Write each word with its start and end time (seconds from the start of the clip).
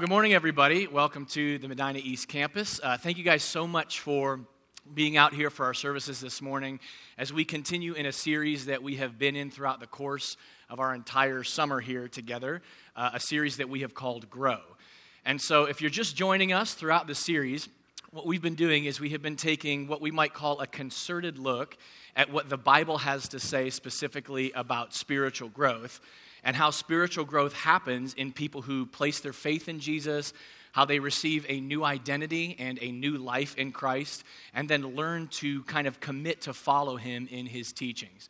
Well, 0.00 0.06
good 0.06 0.14
morning, 0.14 0.32
everybody. 0.32 0.86
Welcome 0.86 1.26
to 1.26 1.58
the 1.58 1.68
Medina 1.68 1.98
East 2.02 2.26
Campus. 2.26 2.80
Uh, 2.82 2.96
thank 2.96 3.18
you 3.18 3.22
guys 3.22 3.42
so 3.42 3.66
much 3.66 4.00
for 4.00 4.40
being 4.94 5.18
out 5.18 5.34
here 5.34 5.50
for 5.50 5.66
our 5.66 5.74
services 5.74 6.20
this 6.20 6.40
morning 6.40 6.80
as 7.18 7.34
we 7.34 7.44
continue 7.44 7.92
in 7.92 8.06
a 8.06 8.12
series 8.12 8.64
that 8.64 8.82
we 8.82 8.96
have 8.96 9.18
been 9.18 9.36
in 9.36 9.50
throughout 9.50 9.78
the 9.78 9.86
course 9.86 10.38
of 10.70 10.80
our 10.80 10.94
entire 10.94 11.44
summer 11.44 11.80
here 11.80 12.08
together, 12.08 12.62
uh, 12.96 13.10
a 13.12 13.20
series 13.20 13.58
that 13.58 13.68
we 13.68 13.80
have 13.80 13.92
called 13.92 14.30
Grow. 14.30 14.60
And 15.26 15.38
so, 15.38 15.64
if 15.64 15.82
you're 15.82 15.90
just 15.90 16.16
joining 16.16 16.50
us 16.50 16.72
throughout 16.72 17.06
the 17.06 17.14
series, 17.14 17.68
what 18.10 18.26
we've 18.26 18.40
been 18.40 18.54
doing 18.54 18.86
is 18.86 19.00
we 19.00 19.10
have 19.10 19.20
been 19.20 19.36
taking 19.36 19.86
what 19.86 20.00
we 20.00 20.10
might 20.10 20.32
call 20.32 20.60
a 20.62 20.66
concerted 20.66 21.38
look 21.38 21.76
at 22.16 22.32
what 22.32 22.48
the 22.48 22.56
Bible 22.56 22.96
has 22.96 23.28
to 23.28 23.38
say 23.38 23.68
specifically 23.68 24.50
about 24.52 24.94
spiritual 24.94 25.50
growth 25.50 26.00
and 26.44 26.56
how 26.56 26.70
spiritual 26.70 27.24
growth 27.24 27.52
happens 27.52 28.14
in 28.14 28.32
people 28.32 28.62
who 28.62 28.86
place 28.86 29.20
their 29.20 29.32
faith 29.32 29.68
in 29.68 29.80
Jesus, 29.80 30.32
how 30.72 30.84
they 30.84 30.98
receive 30.98 31.44
a 31.48 31.60
new 31.60 31.84
identity 31.84 32.56
and 32.58 32.78
a 32.80 32.92
new 32.92 33.18
life 33.18 33.56
in 33.56 33.72
Christ, 33.72 34.24
and 34.54 34.68
then 34.68 34.94
learn 34.94 35.28
to 35.28 35.62
kind 35.64 35.86
of 35.86 36.00
commit 36.00 36.42
to 36.42 36.52
follow 36.52 36.96
him 36.96 37.28
in 37.30 37.46
his 37.46 37.72
teachings. 37.72 38.28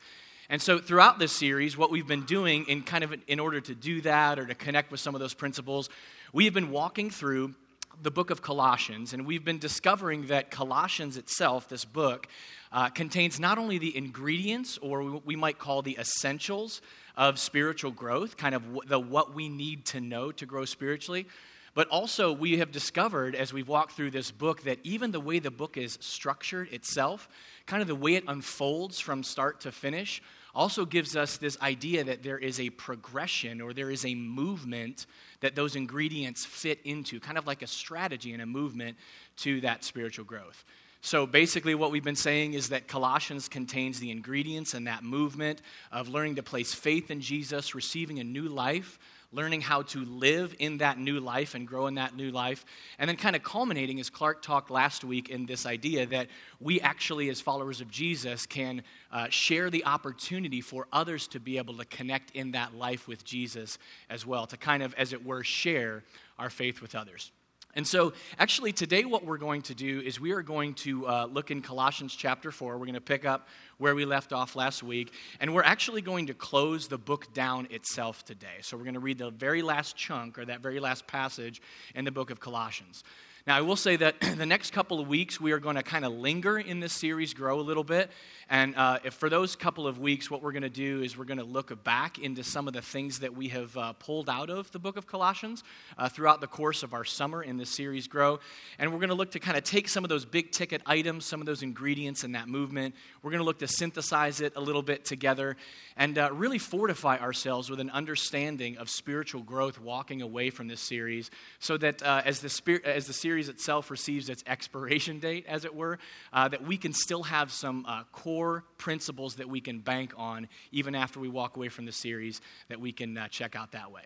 And 0.49 0.61
so 0.61 0.79
throughout 0.79 1.19
this 1.19 1.33
series, 1.33 1.77
what 1.77 1.93
we've 1.93 2.09
been 2.09 2.25
doing 2.25 2.65
in 2.67 2.83
kind 2.83 3.05
of 3.05 3.15
in 3.29 3.39
order 3.39 3.61
to 3.61 3.75
do 3.75 4.01
that 4.01 4.39
or 4.39 4.47
to 4.47 4.55
connect 4.55 4.91
with 4.91 4.99
some 4.99 5.15
of 5.15 5.21
those 5.21 5.35
principles, 5.35 5.89
we 6.33 6.45
have 6.47 6.55
been 6.55 6.71
walking 6.71 7.11
through 7.11 7.55
the 8.03 8.11
book 8.11 8.31
of 8.31 8.41
Colossians, 8.41 9.13
and 9.13 9.27
we've 9.27 9.45
been 9.45 9.59
discovering 9.59 10.27
that 10.27 10.51
Colossians 10.51 11.17
itself, 11.17 11.69
this 11.69 11.85
book, 11.85 12.27
uh, 12.73 12.89
contains 12.89 13.39
not 13.39 13.59
only 13.59 13.79
the 13.79 13.95
ingredients, 13.97 14.79
or 14.79 15.03
we 15.03 15.37
might 15.37 15.59
call 15.59 15.83
the 15.83 15.97
essentials 16.01 16.81
of 17.21 17.39
spiritual 17.39 17.91
growth, 17.91 18.39
kind 18.39 18.55
of 18.55 18.63
the 18.89 18.99
what 18.99 19.35
we 19.35 19.51
need 19.51 19.85
to 19.85 20.01
know 20.01 20.33
to 20.33 20.47
grow 20.47 20.65
spiritually. 20.65 21.27
But 21.75 21.87
also, 21.89 22.33
we 22.33 22.59
have 22.59 22.73
discovered 22.73 23.35
as 23.35 23.53
we've 23.53 23.69
walked 23.69 23.93
through 23.93 24.13
this 24.13 24.31
book 24.31 24.63
that 24.63 24.79
even 24.85 25.11
the 25.13 25.21
way 25.21 25.39
the 25.39 25.51
book 25.51 25.77
is 25.77 25.99
structured 26.01 26.73
itself, 26.73 27.29
kind 27.67 27.83
of 27.83 27.89
the 27.89 27.95
way 27.95 28.15
it 28.15 28.25
unfolds 28.27 28.99
from 28.99 29.23
start 29.23 29.61
to 29.61 29.71
finish, 29.71 30.23
also 30.55 30.87
gives 30.87 31.15
us 31.15 31.37
this 31.37 31.61
idea 31.61 32.03
that 32.05 32.23
there 32.23 32.39
is 32.39 32.59
a 32.59 32.71
progression 32.71 33.61
or 33.61 33.75
there 33.75 33.91
is 33.91 34.07
a 34.07 34.15
movement 34.15 35.05
that 35.41 35.55
those 35.55 35.77
ingredients 35.77 36.47
fit 36.47 36.81
into, 36.85 37.21
kind 37.21 37.37
of 37.37 37.47
like 37.47 37.61
a 37.61 37.67
strategy 37.67 38.33
and 38.33 38.41
a 38.41 38.47
movement 38.47 38.97
to 39.37 39.61
that 39.61 39.85
spiritual 39.85 40.25
growth. 40.25 40.65
So 41.03 41.27
basically, 41.27 41.75
what 41.75 41.91
we've 41.91 42.05
been 42.05 42.15
saying 42.15 42.53
is 42.53 42.69
that 42.69 42.87
Colossians 42.87 43.49
contains 43.49 44.01
the 44.01 44.11
ingredients 44.11 44.75
and 44.75 44.87
that 44.87 45.03
movement 45.03 45.63
of 45.91 46.09
learning 46.09 46.37
to 46.37 46.43
place 46.43 46.75
faith 46.75 47.11
in 47.11 47.23
Jesus, 47.23 47.75
receiving 47.75 48.19
a 48.19 48.25
new 48.25 48.49
life, 48.49 48.99
learning 49.33 49.63
how 49.63 49.81
to 49.81 50.05
live 50.05 50.55
in 50.59 50.79
that 50.79 50.99
new 50.99 51.19
life 51.19 51.55
and 51.55 51.67
grow 51.67 51.87
in 51.87 51.95
that 51.95 52.15
new 52.15 52.31
life, 52.31 52.67
and 52.99 53.09
then 53.09 53.17
kind 53.17 53.35
of 53.35 53.43
culminating, 53.43 53.99
as 53.99 54.11
Clark 54.11 54.43
talked 54.43 54.71
last 54.71 55.03
week, 55.03 55.31
in 55.31 55.47
this 55.47 55.65
idea 55.65 56.05
that 56.05 56.27
we 56.59 56.81
actually, 56.83 57.31
as 57.31 57.41
followers 57.41 57.81
of 57.81 57.91
Jesus, 57.91 58.45
can 58.45 58.83
uh, 59.11 59.29
share 59.31 59.71
the 59.71 59.85
opportunity 59.87 60.61
for 60.61 60.87
others 60.93 61.29
to 61.29 61.41
be 61.41 61.57
able 61.57 61.79
to 61.79 61.85
connect 61.87 62.33
in 62.33 62.51
that 62.51 62.75
life 62.75 63.09
with 63.09 63.25
Jesus 63.25 63.79
as 64.11 64.27
well, 64.27 64.47
to 64.47 64.57
kind 64.59 64.83
of, 64.83 64.93
as 64.95 65.15
it 65.15 65.25
were, 65.25 65.45
share 65.45 66.03
our 66.39 66.51
faith 66.51 66.83
with 66.83 66.95
others. 66.95 67.31
And 67.75 67.87
so, 67.87 68.13
actually, 68.39 68.73
today, 68.73 69.05
what 69.05 69.25
we're 69.25 69.39
going 69.39 69.63
to 69.63 69.75
do 69.75 70.01
is 70.01 70.19
we 70.19 70.33
are 70.33 70.43
going 70.43 70.75
to 70.75 71.07
uh, 71.07 71.29
look 71.31 71.53
in 71.53 71.63
Colossians 71.63 72.17
chapter 72.17 72.51
4. 72.51 72.73
We're 72.73 72.87
going 72.87 72.95
to 72.95 73.01
pick 73.01 73.25
up 73.25 73.47
where 73.79 73.95
we 73.95 74.05
left 74.05 74.33
off 74.33 74.57
last 74.57 74.83
week. 74.83 75.13
And 75.39 75.55
we're 75.55 75.63
actually 75.63 76.03
going 76.03 76.27
to 76.27 76.35
close 76.35 76.89
the 76.89 76.99
book 76.99 77.33
down 77.33 77.69
itself 77.71 78.25
today. 78.25 78.59
So, 78.63 78.77
we're 78.77 78.85
going 78.85 78.95
to 78.95 79.01
read 79.01 79.19
the 79.19 79.31
very 79.31 79.63
last 79.63 79.97
chunk 79.97 80.37
or 80.37 80.45
that 80.47 80.61
very 80.61 80.81
last 80.81 81.07
passage 81.07 81.63
in 81.95 82.05
the 82.05 82.11
book 82.11 82.31
of 82.31 82.41
Colossians. 82.41 83.05
Now, 83.51 83.57
I 83.57 83.63
will 83.63 83.75
say 83.75 83.97
that 83.97 84.21
the 84.37 84.47
next 84.47 84.73
couple 84.73 85.01
of 85.01 85.09
weeks, 85.09 85.41
we 85.41 85.51
are 85.51 85.59
going 85.59 85.75
to 85.75 85.83
kind 85.83 86.05
of 86.05 86.13
linger 86.13 86.57
in 86.57 86.79
this 86.79 86.93
series, 86.93 87.35
grow 87.35 87.59
a 87.59 87.63
little 87.63 87.83
bit. 87.83 88.09
And 88.49 88.77
uh, 88.77 88.99
if 89.05 89.15
for 89.15 89.29
those 89.29 89.55
couple 89.55 89.87
of 89.87 89.99
weeks, 90.01 90.29
what 90.29 90.43
we're 90.43 90.51
going 90.53 90.63
to 90.63 90.69
do 90.69 91.03
is 91.03 91.17
we're 91.17 91.25
going 91.25 91.39
to 91.39 91.45
look 91.45 91.83
back 91.85 92.19
into 92.19 92.43
some 92.43 92.67
of 92.67 92.75
the 92.75 92.83
things 92.83 93.21
that 93.21 93.37
we 93.37 93.49
have 93.49 93.77
uh, 93.77 93.93
pulled 93.95 94.29
out 94.29 94.51
of 94.51 94.71
the 94.73 94.79
book 94.79 94.97
of 94.97 95.07
Colossians 95.07 95.65
uh, 95.99 96.09
throughout 96.09 96.41
the 96.41 96.49
course 96.49 96.83
of 96.83 96.93
our 96.93 97.05
summer 97.05 97.43
in 97.45 97.57
this 97.57 97.71
series, 97.71 98.09
Grow. 98.09 98.39
And 98.79 98.93
we're 98.93 98.99
going 98.99 99.11
to 99.11 99.15
look 99.15 99.31
to 99.33 99.41
kind 99.41 99.57
of 99.57 99.63
take 99.63 99.89
some 99.89 100.05
of 100.05 100.09
those 100.09 100.25
big 100.25 100.51
ticket 100.51 100.83
items, 100.85 101.27
some 101.27 101.41
of 101.41 101.47
those 101.47 101.63
ingredients 101.63 102.25
in 102.25 102.33
that 102.33 102.49
movement. 102.49 102.97
We're 103.23 103.31
going 103.31 103.39
to 103.41 103.45
look 103.45 103.61
to 103.61 103.69
synthesize 103.69 104.41
it 104.41 104.55
a 104.57 104.61
little 104.61 104.83
bit 104.83 105.05
together 105.05 105.57
and 105.97 106.19
uh, 106.19 106.31
really 106.33 106.59
fortify 106.59 107.19
ourselves 107.19 107.71
with 107.71 107.79
an 107.79 107.91
understanding 107.91 108.79
of 108.79 108.91
spiritual 108.91 109.43
growth 109.43 109.81
walking 109.81 110.23
away 110.23 110.51
from 110.51 110.67
this 110.67 110.81
series 110.81 111.31
so 111.61 111.77
that 111.77 112.03
uh, 112.03 112.23
as, 112.25 112.41
the 112.41 112.81
as 112.85 113.07
the 113.07 113.13
series 113.13 113.40
series 113.41 113.49
itself 113.49 113.91
receives 113.91 114.29
its 114.29 114.45
expiration 114.47 115.19
date, 115.19 115.47
as 115.49 115.65
it 115.65 115.75
were, 115.75 115.99
uh, 116.35 116.47
that 116.49 116.63
we 116.63 116.77
can 116.77 116.93
still 116.93 117.23
have 117.23 117.51
some 117.51 117.87
uh, 117.89 118.03
core 118.13 118.65
principles 118.77 119.37
that 119.37 119.49
we 119.49 119.63
can 119.63 119.79
bank 119.79 120.13
on 120.19 120.47
even 120.73 120.95
after 120.95 121.19
we 121.19 121.29
walk 121.29 121.57
away 121.57 121.71
from 121.71 121.87
the 121.87 121.93
series 121.93 122.43
that 122.69 122.79
we 122.79 122.93
can 122.93 123.17
uh, 123.17 123.29
check 123.29 123.57
out 123.57 123.73
that 123.73 123.91
way. 123.91 124.03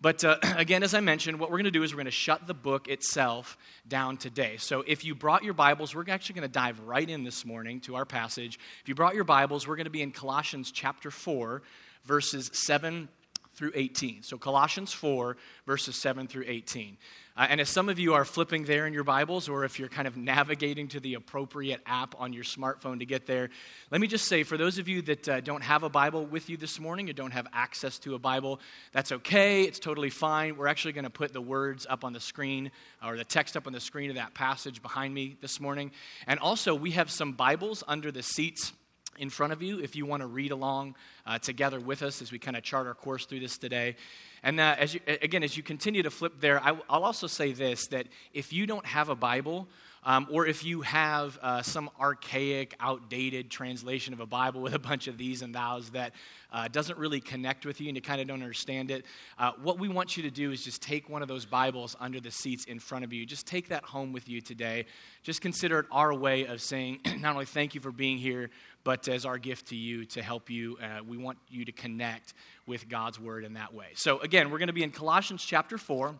But 0.00 0.22
uh, 0.22 0.36
again, 0.56 0.84
as 0.84 0.94
I 0.94 1.00
mentioned, 1.00 1.40
what 1.40 1.50
we're 1.50 1.56
going 1.56 1.64
to 1.64 1.72
do 1.72 1.82
is 1.82 1.92
we're 1.92 1.96
going 1.96 2.04
to 2.04 2.12
shut 2.12 2.46
the 2.46 2.54
book 2.54 2.86
itself 2.86 3.58
down 3.88 4.18
today. 4.18 4.56
So 4.56 4.84
if 4.86 5.04
you 5.04 5.16
brought 5.16 5.42
your 5.42 5.54
Bibles, 5.54 5.92
we're 5.92 6.04
actually 6.08 6.36
going 6.36 6.48
to 6.48 6.54
dive 6.54 6.78
right 6.80 7.10
in 7.10 7.24
this 7.24 7.44
morning 7.44 7.80
to 7.80 7.96
our 7.96 8.04
passage. 8.04 8.56
If 8.82 8.88
you 8.88 8.94
brought 8.94 9.16
your 9.16 9.24
Bibles, 9.24 9.66
we're 9.66 9.76
going 9.76 9.86
to 9.86 9.90
be 9.90 10.02
in 10.02 10.12
Colossians 10.12 10.70
chapter 10.70 11.10
4, 11.10 11.60
verses 12.04 12.52
7 12.52 13.08
through 13.56 13.72
18. 13.74 14.22
So 14.22 14.36
Colossians 14.36 14.92
4, 14.92 15.36
verses 15.66 15.96
7 15.96 16.28
through 16.28 16.44
18. 16.46 16.98
Uh, 17.38 17.46
and 17.50 17.60
if 17.60 17.68
some 17.68 17.88
of 17.88 17.98
you 17.98 18.14
are 18.14 18.24
flipping 18.24 18.64
there 18.64 18.86
in 18.86 18.92
your 18.92 19.04
Bibles, 19.04 19.48
or 19.48 19.64
if 19.64 19.78
you're 19.78 19.88
kind 19.88 20.06
of 20.06 20.16
navigating 20.16 20.88
to 20.88 21.00
the 21.00 21.14
appropriate 21.14 21.80
app 21.86 22.14
on 22.18 22.32
your 22.32 22.44
smartphone 22.44 22.98
to 22.98 23.06
get 23.06 23.26
there, 23.26 23.50
let 23.90 24.00
me 24.00 24.06
just 24.06 24.26
say 24.26 24.42
for 24.42 24.56
those 24.56 24.78
of 24.78 24.88
you 24.88 25.02
that 25.02 25.28
uh, 25.28 25.40
don't 25.40 25.62
have 25.62 25.82
a 25.82 25.88
Bible 25.88 26.24
with 26.24 26.48
you 26.50 26.56
this 26.56 26.78
morning, 26.78 27.08
or 27.10 27.14
don't 27.14 27.32
have 27.32 27.46
access 27.52 27.98
to 28.00 28.14
a 28.14 28.18
Bible, 28.18 28.60
that's 28.92 29.12
okay. 29.12 29.62
It's 29.64 29.78
totally 29.78 30.10
fine. 30.10 30.56
We're 30.56 30.66
actually 30.66 30.92
going 30.92 31.04
to 31.04 31.10
put 31.10 31.32
the 31.32 31.40
words 31.40 31.86
up 31.88 32.04
on 32.04 32.12
the 32.12 32.20
screen, 32.20 32.70
or 33.04 33.16
the 33.16 33.24
text 33.24 33.56
up 33.56 33.66
on 33.66 33.72
the 33.72 33.80
screen 33.80 34.10
of 34.10 34.16
that 34.16 34.34
passage 34.34 34.82
behind 34.82 35.14
me 35.14 35.36
this 35.40 35.60
morning. 35.60 35.92
And 36.26 36.38
also, 36.40 36.74
we 36.74 36.92
have 36.92 37.10
some 37.10 37.32
Bibles 37.32 37.82
under 37.88 38.12
the 38.12 38.22
seats 38.22 38.72
in 39.18 39.30
front 39.30 39.52
of 39.52 39.62
you 39.62 39.80
if 39.80 39.96
you 39.96 40.06
want 40.06 40.20
to 40.20 40.26
read 40.26 40.52
along 40.52 40.94
uh, 41.26 41.38
together 41.38 41.80
with 41.80 42.02
us 42.02 42.22
as 42.22 42.32
we 42.32 42.38
kind 42.38 42.56
of 42.56 42.62
chart 42.62 42.86
our 42.86 42.94
course 42.94 43.26
through 43.26 43.40
this 43.40 43.58
today. 43.58 43.96
And 44.42 44.60
uh, 44.60 44.76
as 44.78 44.94
you, 44.94 45.00
again, 45.06 45.42
as 45.42 45.56
you 45.56 45.62
continue 45.62 46.02
to 46.02 46.10
flip 46.10 46.34
there, 46.40 46.62
I, 46.62 46.72
will 46.72 46.82
also 46.88 47.26
say 47.26 47.52
this 47.52 47.88
that 47.88 48.06
if 48.32 48.52
you 48.52 48.66
don't 48.66 48.86
have 48.86 49.08
a 49.08 49.16
Bible, 49.16 49.68
um, 50.06 50.28
or 50.30 50.46
if 50.46 50.64
you 50.64 50.82
have 50.82 51.36
uh, 51.42 51.62
some 51.62 51.90
archaic, 52.00 52.76
outdated 52.78 53.50
translation 53.50 54.14
of 54.14 54.20
a 54.20 54.26
Bible 54.26 54.60
with 54.60 54.72
a 54.72 54.78
bunch 54.78 55.08
of 55.08 55.18
these 55.18 55.42
and 55.42 55.52
thous 55.52 55.90
that 55.90 56.12
uh, 56.52 56.68
doesn't 56.68 56.96
really 56.96 57.20
connect 57.20 57.66
with 57.66 57.80
you 57.80 57.88
and 57.88 57.96
you 57.96 58.00
kind 58.00 58.20
of 58.20 58.28
don't 58.28 58.40
understand 58.40 58.92
it, 58.92 59.04
uh, 59.36 59.50
what 59.60 59.80
we 59.80 59.88
want 59.88 60.16
you 60.16 60.22
to 60.22 60.30
do 60.30 60.52
is 60.52 60.62
just 60.62 60.80
take 60.80 61.08
one 61.08 61.22
of 61.22 61.28
those 61.28 61.44
Bibles 61.44 61.96
under 61.98 62.20
the 62.20 62.30
seats 62.30 62.66
in 62.66 62.78
front 62.78 63.04
of 63.04 63.12
you. 63.12 63.26
Just 63.26 63.48
take 63.48 63.68
that 63.70 63.82
home 63.82 64.12
with 64.12 64.28
you 64.28 64.40
today. 64.40 64.86
Just 65.24 65.40
consider 65.40 65.80
it 65.80 65.86
our 65.90 66.14
way 66.14 66.46
of 66.46 66.62
saying 66.62 67.00
not 67.18 67.32
only 67.32 67.44
thank 67.44 67.74
you 67.74 67.80
for 67.80 67.90
being 67.90 68.16
here, 68.16 68.50
but 68.86 69.08
as 69.08 69.26
our 69.26 69.36
gift 69.36 69.66
to 69.66 69.74
you 69.74 70.04
to 70.04 70.22
help 70.22 70.48
you. 70.48 70.78
Uh, 70.80 71.02
we 71.04 71.16
want 71.16 71.36
you 71.48 71.64
to 71.64 71.72
connect 71.72 72.34
with 72.68 72.88
God's 72.88 73.18
word 73.18 73.42
in 73.42 73.54
that 73.54 73.74
way. 73.74 73.88
So, 73.96 74.20
again, 74.20 74.48
we're 74.48 74.58
going 74.58 74.68
to 74.68 74.72
be 74.72 74.84
in 74.84 74.92
Colossians 74.92 75.44
chapter 75.44 75.76
4 75.76 76.14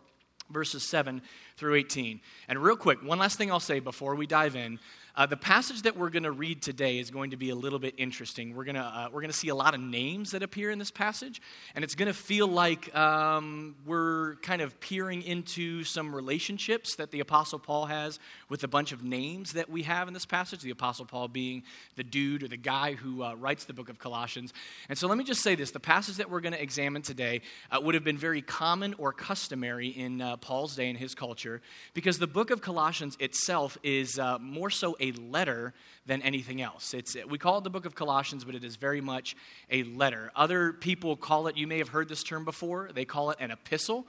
verses 0.50 0.82
7 0.82 1.22
through 1.56 1.76
18. 1.76 2.20
And 2.48 2.58
real 2.58 2.76
quick, 2.76 3.02
one 3.04 3.20
last 3.20 3.38
thing 3.38 3.52
I'll 3.52 3.60
say 3.60 3.78
before 3.78 4.16
we 4.16 4.26
dive 4.26 4.56
in. 4.56 4.80
Uh, 5.16 5.24
the 5.24 5.36
passage 5.36 5.80
that 5.80 5.96
we're 5.96 6.10
going 6.10 6.24
to 6.24 6.30
read 6.30 6.60
today 6.60 6.98
is 6.98 7.10
going 7.10 7.30
to 7.30 7.38
be 7.38 7.48
a 7.48 7.54
little 7.54 7.78
bit 7.78 7.94
interesting. 7.96 8.54
We're 8.54 8.64
going 8.64 8.76
uh, 8.76 9.08
we're 9.10 9.22
to 9.22 9.32
see 9.32 9.48
a 9.48 9.54
lot 9.54 9.72
of 9.72 9.80
names 9.80 10.32
that 10.32 10.42
appear 10.42 10.70
in 10.70 10.78
this 10.78 10.90
passage, 10.90 11.40
and 11.74 11.82
it's 11.82 11.94
going 11.94 12.08
to 12.08 12.12
feel 12.12 12.46
like 12.46 12.94
um, 12.94 13.76
we're 13.86 14.34
kind 14.42 14.60
of 14.60 14.78
peering 14.78 15.22
into 15.22 15.84
some 15.84 16.14
relationships 16.14 16.96
that 16.96 17.12
the 17.12 17.20
Apostle 17.20 17.58
Paul 17.58 17.86
has 17.86 18.18
with 18.50 18.62
a 18.62 18.68
bunch 18.68 18.92
of 18.92 19.02
names 19.02 19.54
that 19.54 19.70
we 19.70 19.84
have 19.84 20.06
in 20.06 20.12
this 20.12 20.26
passage. 20.26 20.60
The 20.60 20.70
Apostle 20.70 21.06
Paul 21.06 21.28
being 21.28 21.62
the 21.94 22.04
dude 22.04 22.42
or 22.42 22.48
the 22.48 22.58
guy 22.58 22.92
who 22.92 23.22
uh, 23.22 23.36
writes 23.36 23.64
the 23.64 23.72
book 23.72 23.88
of 23.88 23.98
Colossians. 23.98 24.52
And 24.90 24.98
so 24.98 25.08
let 25.08 25.16
me 25.16 25.24
just 25.24 25.40
say 25.40 25.54
this: 25.54 25.70
the 25.70 25.80
passage 25.80 26.16
that 26.16 26.28
we're 26.28 26.42
going 26.42 26.52
to 26.52 26.62
examine 26.62 27.00
today 27.00 27.40
uh, 27.70 27.80
would 27.80 27.94
have 27.94 28.04
been 28.04 28.18
very 28.18 28.42
common 28.42 28.94
or 28.98 29.14
customary 29.14 29.88
in 29.88 30.20
uh, 30.20 30.36
Paul's 30.36 30.76
day 30.76 30.90
in 30.90 30.96
his 30.96 31.14
culture, 31.14 31.62
because 31.94 32.18
the 32.18 32.26
book 32.26 32.50
of 32.50 32.60
Colossians 32.60 33.16
itself 33.18 33.78
is 33.82 34.18
uh, 34.18 34.38
more 34.38 34.68
so 34.68 34.94
a 35.00 35.06
a 35.06 35.20
letter 35.20 35.75
than 36.06 36.23
anything 36.23 36.62
else. 36.62 36.94
It's, 36.94 37.17
we 37.29 37.38
call 37.38 37.58
it 37.58 37.64
the 37.64 37.70
book 37.70 37.87
of 37.87 37.94
Colossians, 37.94 38.44
but 38.44 38.55
it 38.55 38.64
is 38.64 38.76
very 38.76 39.00
much 39.00 39.37
a 39.70 39.82
letter. 39.85 40.31
Other 40.35 40.73
people 40.73 41.17
call 41.17 41.47
it, 41.47 41.56
you 41.56 41.67
may 41.67 41.79
have 41.79 41.88
heard 41.88 42.08
this 42.08 42.23
term 42.23 42.44
before, 42.44 42.91
they 42.94 43.05
call 43.05 43.31
it 43.31 43.38
an 43.41 43.50
epistle. 43.50 44.06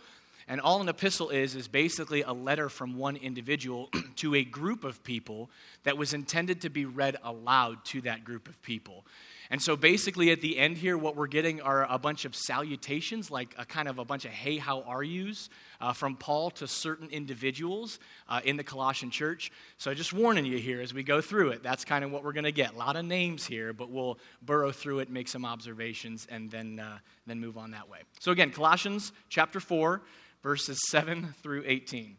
And 0.49 0.61
all 0.61 0.79
an 0.79 0.87
epistle 0.87 1.29
is, 1.29 1.55
is 1.55 1.67
basically 1.67 2.21
a 2.21 2.31
letter 2.31 2.69
from 2.69 2.97
one 2.97 3.17
individual 3.17 3.89
to 4.17 4.35
a 4.35 4.43
group 4.43 4.85
of 4.85 5.03
people 5.03 5.49
that 5.83 5.97
was 5.97 6.13
intended 6.13 6.61
to 6.61 6.69
be 6.69 6.85
read 6.85 7.17
aloud 7.21 7.83
to 7.85 8.01
that 8.01 8.23
group 8.23 8.47
of 8.47 8.61
people. 8.61 9.05
And 9.49 9.61
so 9.61 9.75
basically, 9.75 10.31
at 10.31 10.41
the 10.41 10.57
end 10.57 10.77
here, 10.77 10.97
what 10.97 11.15
we're 11.15 11.27
getting 11.27 11.61
are 11.61 11.85
a 11.89 11.97
bunch 11.97 12.25
of 12.25 12.35
salutations, 12.35 13.31
like 13.31 13.55
a 13.57 13.65
kind 13.65 13.87
of 13.87 13.99
a 13.99 14.05
bunch 14.05 14.25
of 14.25 14.31
hey, 14.31 14.57
how 14.57 14.81
are 14.81 15.03
yous 15.03 15.49
uh, 15.79 15.93
from 15.93 16.15
Paul 16.15 16.51
to 16.51 16.67
certain 16.67 17.09
individuals 17.09 17.99
uh, 18.27 18.41
in 18.43 18.57
the 18.57 18.63
Colossian 18.63 19.09
church. 19.09 19.51
So 19.77 19.93
just 19.93 20.13
warning 20.13 20.45
you 20.45 20.57
here 20.57 20.81
as 20.81 20.93
we 20.93 21.03
go 21.03 21.21
through 21.21 21.49
it, 21.49 21.63
that's 21.63 21.85
kind 21.85 22.03
of 22.03 22.11
what 22.11 22.23
we're 22.23 22.33
going 22.33 22.43
to 22.43 22.51
get. 22.51 22.73
A 22.73 22.77
lot 22.77 22.95
of 22.95 23.05
names 23.05 23.45
here, 23.45 23.73
but 23.73 23.89
we'll 23.89 24.19
burrow 24.41 24.71
through 24.71 24.99
it, 24.99 25.09
make 25.09 25.27
some 25.27 25.45
observations, 25.45 26.27
and 26.29 26.51
then, 26.51 26.79
uh, 26.79 26.97
then 27.25 27.39
move 27.39 27.57
on 27.57 27.71
that 27.71 27.87
way. 27.87 27.99
So 28.19 28.31
again, 28.31 28.51
Colossians 28.51 29.13
chapter 29.29 29.59
4, 29.59 30.01
verses 30.43 30.79
7 30.89 31.33
through 31.41 31.63
18. 31.65 32.17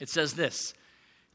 It 0.00 0.08
says 0.08 0.34
this 0.34 0.74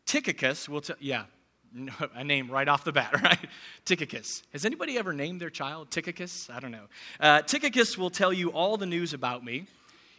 Tychicus 0.06 0.68
will 0.68 0.81
tell, 0.81 0.98
yeah, 1.00 1.24
a 2.15 2.23
name 2.23 2.50
right 2.50 2.68
off 2.68 2.83
the 2.83 2.91
bat, 2.91 3.21
right? 3.23 3.39
Tychicus. 3.85 4.44
Has 4.53 4.65
anybody 4.65 4.97
ever 4.97 5.13
named 5.13 5.41
their 5.41 5.50
child 5.50 5.89
Tychicus? 5.91 6.50
I 6.50 6.59
don't 6.59 6.71
know. 6.71 6.88
Uh, 7.19 7.41
Tychicus 7.41 7.97
will 7.97 8.09
tell 8.09 8.33
you 8.33 8.51
all 8.51 8.77
the 8.77 8.85
news 8.85 9.13
about 9.13 9.44
me. 9.44 9.65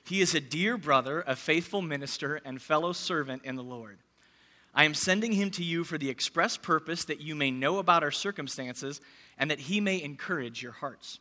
He 0.04 0.20
is 0.20 0.34
a 0.34 0.40
dear 0.40 0.76
brother, 0.76 1.22
a 1.26 1.36
faithful 1.36 1.80
minister, 1.80 2.40
and 2.44 2.60
fellow 2.60 2.92
servant 2.92 3.42
in 3.44 3.54
the 3.54 3.62
Lord. 3.62 3.98
I 4.74 4.84
am 4.84 4.94
sending 4.94 5.32
him 5.32 5.50
to 5.52 5.64
you 5.64 5.84
for 5.84 5.98
the 5.98 6.08
express 6.08 6.56
purpose 6.56 7.04
that 7.04 7.20
you 7.20 7.34
may 7.34 7.50
know 7.50 7.78
about 7.78 8.02
our 8.02 8.10
circumstances 8.10 9.00
and 9.38 9.50
that 9.50 9.60
he 9.60 9.80
may 9.80 10.02
encourage 10.02 10.62
your 10.62 10.72
hearts. 10.72 11.20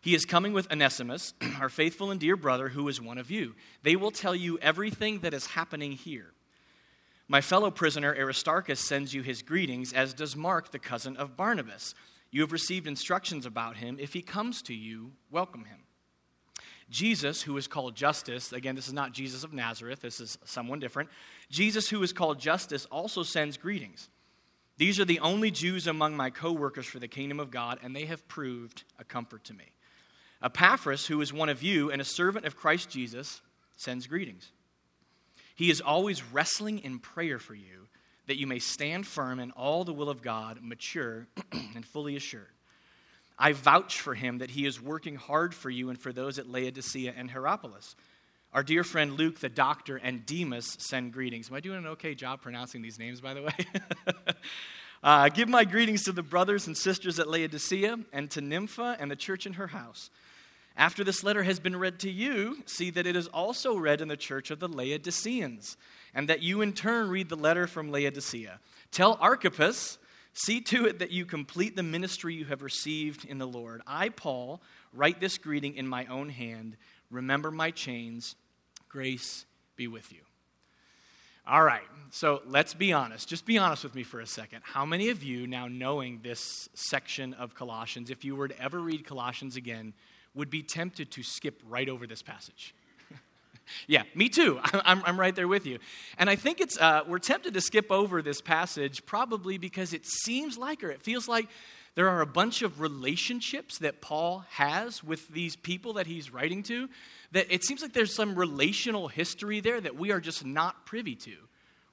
He 0.00 0.14
is 0.14 0.24
coming 0.24 0.52
with 0.52 0.70
Onesimus, 0.72 1.34
our 1.60 1.68
faithful 1.68 2.10
and 2.10 2.18
dear 2.18 2.36
brother, 2.36 2.68
who 2.68 2.88
is 2.88 3.00
one 3.00 3.18
of 3.18 3.30
you. 3.30 3.54
They 3.82 3.96
will 3.96 4.10
tell 4.10 4.34
you 4.34 4.58
everything 4.60 5.20
that 5.20 5.34
is 5.34 5.46
happening 5.46 5.92
here. 5.92 6.32
My 7.28 7.40
fellow 7.40 7.70
prisoner 7.72 8.14
Aristarchus 8.14 8.78
sends 8.78 9.12
you 9.12 9.22
his 9.22 9.42
greetings, 9.42 9.92
as 9.92 10.14
does 10.14 10.36
Mark, 10.36 10.70
the 10.70 10.78
cousin 10.78 11.16
of 11.16 11.36
Barnabas. 11.36 11.94
You 12.30 12.40
have 12.42 12.52
received 12.52 12.86
instructions 12.86 13.46
about 13.46 13.76
him. 13.76 13.98
If 14.00 14.12
he 14.12 14.22
comes 14.22 14.62
to 14.62 14.74
you, 14.74 15.12
welcome 15.30 15.64
him. 15.64 15.80
Jesus, 16.88 17.42
who 17.42 17.56
is 17.56 17.66
called 17.66 17.96
Justus, 17.96 18.52
again, 18.52 18.76
this 18.76 18.86
is 18.86 18.92
not 18.92 19.12
Jesus 19.12 19.42
of 19.42 19.52
Nazareth, 19.52 20.02
this 20.02 20.20
is 20.20 20.38
someone 20.44 20.78
different. 20.78 21.10
Jesus, 21.50 21.88
who 21.88 22.00
is 22.04 22.12
called 22.12 22.38
Justus, 22.38 22.84
also 22.86 23.24
sends 23.24 23.56
greetings. 23.56 24.08
These 24.76 25.00
are 25.00 25.04
the 25.04 25.18
only 25.18 25.50
Jews 25.50 25.88
among 25.88 26.16
my 26.16 26.30
co 26.30 26.52
workers 26.52 26.86
for 26.86 27.00
the 27.00 27.08
kingdom 27.08 27.40
of 27.40 27.50
God, 27.50 27.80
and 27.82 27.96
they 27.96 28.04
have 28.04 28.28
proved 28.28 28.84
a 29.00 29.04
comfort 29.04 29.42
to 29.44 29.54
me. 29.54 29.64
Epaphras, 30.42 31.06
who 31.06 31.20
is 31.20 31.32
one 31.32 31.48
of 31.48 31.62
you 31.62 31.90
and 31.90 32.00
a 32.00 32.04
servant 32.04 32.46
of 32.46 32.56
Christ 32.56 32.88
Jesus, 32.88 33.40
sends 33.76 34.06
greetings. 34.06 34.52
He 35.56 35.70
is 35.70 35.80
always 35.80 36.22
wrestling 36.22 36.78
in 36.80 36.98
prayer 36.98 37.38
for 37.38 37.54
you, 37.54 37.88
that 38.26 38.38
you 38.38 38.46
may 38.46 38.58
stand 38.58 39.06
firm 39.06 39.40
in 39.40 39.50
all 39.52 39.84
the 39.84 39.92
will 39.92 40.10
of 40.10 40.22
God, 40.22 40.58
mature 40.62 41.26
and 41.74 41.84
fully 41.84 42.14
assured. 42.14 42.46
I 43.38 43.52
vouch 43.52 44.00
for 44.00 44.14
him 44.14 44.38
that 44.38 44.50
he 44.50 44.66
is 44.66 44.80
working 44.80 45.16
hard 45.16 45.54
for 45.54 45.70
you 45.70 45.90
and 45.90 45.98
for 45.98 46.12
those 46.12 46.38
at 46.38 46.48
Laodicea 46.48 47.12
and 47.16 47.30
Hierapolis. 47.30 47.96
Our 48.52 48.62
dear 48.62 48.84
friend 48.84 49.14
Luke, 49.14 49.40
the 49.40 49.48
doctor, 49.48 49.96
and 49.96 50.24
Demas 50.24 50.76
send 50.78 51.12
greetings. 51.12 51.50
Am 51.50 51.56
I 51.56 51.60
doing 51.60 51.78
an 51.78 51.86
okay 51.88 52.14
job 52.14 52.40
pronouncing 52.40 52.80
these 52.80 52.98
names, 52.98 53.20
by 53.20 53.34
the 53.34 53.42
way? 53.42 53.52
uh, 55.02 55.28
give 55.28 55.48
my 55.48 55.64
greetings 55.64 56.04
to 56.04 56.12
the 56.12 56.22
brothers 56.22 56.66
and 56.66 56.76
sisters 56.76 57.18
at 57.18 57.28
Laodicea 57.28 57.98
and 58.12 58.30
to 58.30 58.40
Nympha 58.40 58.96
and 58.98 59.10
the 59.10 59.16
church 59.16 59.46
in 59.46 59.54
her 59.54 59.66
house. 59.66 60.10
After 60.76 61.02
this 61.02 61.24
letter 61.24 61.42
has 61.42 61.58
been 61.58 61.76
read 61.76 62.00
to 62.00 62.10
you, 62.10 62.58
see 62.66 62.90
that 62.90 63.06
it 63.06 63.16
is 63.16 63.28
also 63.28 63.76
read 63.76 64.02
in 64.02 64.08
the 64.08 64.16
church 64.16 64.50
of 64.50 64.60
the 64.60 64.68
Laodiceans, 64.68 65.76
and 66.14 66.28
that 66.28 66.42
you 66.42 66.60
in 66.60 66.74
turn 66.74 67.08
read 67.08 67.30
the 67.30 67.36
letter 67.36 67.66
from 67.66 67.90
Laodicea. 67.90 68.60
Tell 68.90 69.16
Archippus, 69.20 69.96
see 70.34 70.60
to 70.60 70.84
it 70.84 70.98
that 70.98 71.10
you 71.10 71.24
complete 71.24 71.76
the 71.76 71.82
ministry 71.82 72.34
you 72.34 72.44
have 72.44 72.62
received 72.62 73.24
in 73.24 73.38
the 73.38 73.46
Lord. 73.46 73.80
I, 73.86 74.10
Paul, 74.10 74.60
write 74.92 75.18
this 75.18 75.38
greeting 75.38 75.76
in 75.76 75.88
my 75.88 76.04
own 76.06 76.28
hand. 76.28 76.76
Remember 77.10 77.50
my 77.50 77.70
chains. 77.70 78.36
Grace 78.90 79.46
be 79.76 79.88
with 79.88 80.12
you. 80.12 80.20
All 81.48 81.62
right, 81.62 81.84
so 82.10 82.42
let's 82.44 82.74
be 82.74 82.92
honest. 82.92 83.28
Just 83.28 83.46
be 83.46 83.56
honest 83.56 83.84
with 83.84 83.94
me 83.94 84.02
for 84.02 84.20
a 84.20 84.26
second. 84.26 84.62
How 84.64 84.84
many 84.84 85.10
of 85.10 85.22
you, 85.22 85.46
now 85.46 85.68
knowing 85.68 86.20
this 86.22 86.68
section 86.74 87.34
of 87.34 87.54
Colossians, 87.54 88.10
if 88.10 88.24
you 88.24 88.34
were 88.34 88.48
to 88.48 88.60
ever 88.60 88.80
read 88.80 89.06
Colossians 89.06 89.54
again, 89.54 89.94
would 90.36 90.50
be 90.50 90.62
tempted 90.62 91.10
to 91.12 91.22
skip 91.24 91.60
right 91.68 91.88
over 91.88 92.06
this 92.06 92.22
passage. 92.22 92.74
yeah, 93.88 94.04
me 94.14 94.28
too. 94.28 94.60
I'm, 94.72 95.02
I'm 95.04 95.18
right 95.18 95.34
there 95.34 95.48
with 95.48 95.66
you. 95.66 95.80
And 96.18 96.30
I 96.30 96.36
think 96.36 96.60
it's, 96.60 96.78
uh, 96.78 97.02
we're 97.08 97.18
tempted 97.18 97.54
to 97.54 97.60
skip 97.60 97.90
over 97.90 98.22
this 98.22 98.40
passage 98.40 99.04
probably 99.06 99.58
because 99.58 99.92
it 99.92 100.06
seems 100.06 100.56
like, 100.56 100.84
or 100.84 100.90
it 100.90 101.02
feels 101.02 101.26
like, 101.26 101.48
there 101.96 102.10
are 102.10 102.20
a 102.20 102.26
bunch 102.26 102.60
of 102.60 102.80
relationships 102.80 103.78
that 103.78 104.02
Paul 104.02 104.44
has 104.50 105.02
with 105.02 105.26
these 105.28 105.56
people 105.56 105.94
that 105.94 106.06
he's 106.06 106.30
writing 106.30 106.62
to 106.64 106.90
that 107.32 107.46
it 107.50 107.64
seems 107.64 107.80
like 107.80 107.94
there's 107.94 108.14
some 108.14 108.34
relational 108.34 109.08
history 109.08 109.60
there 109.60 109.80
that 109.80 109.96
we 109.96 110.12
are 110.12 110.20
just 110.20 110.44
not 110.44 110.84
privy 110.84 111.14
to. 111.16 111.32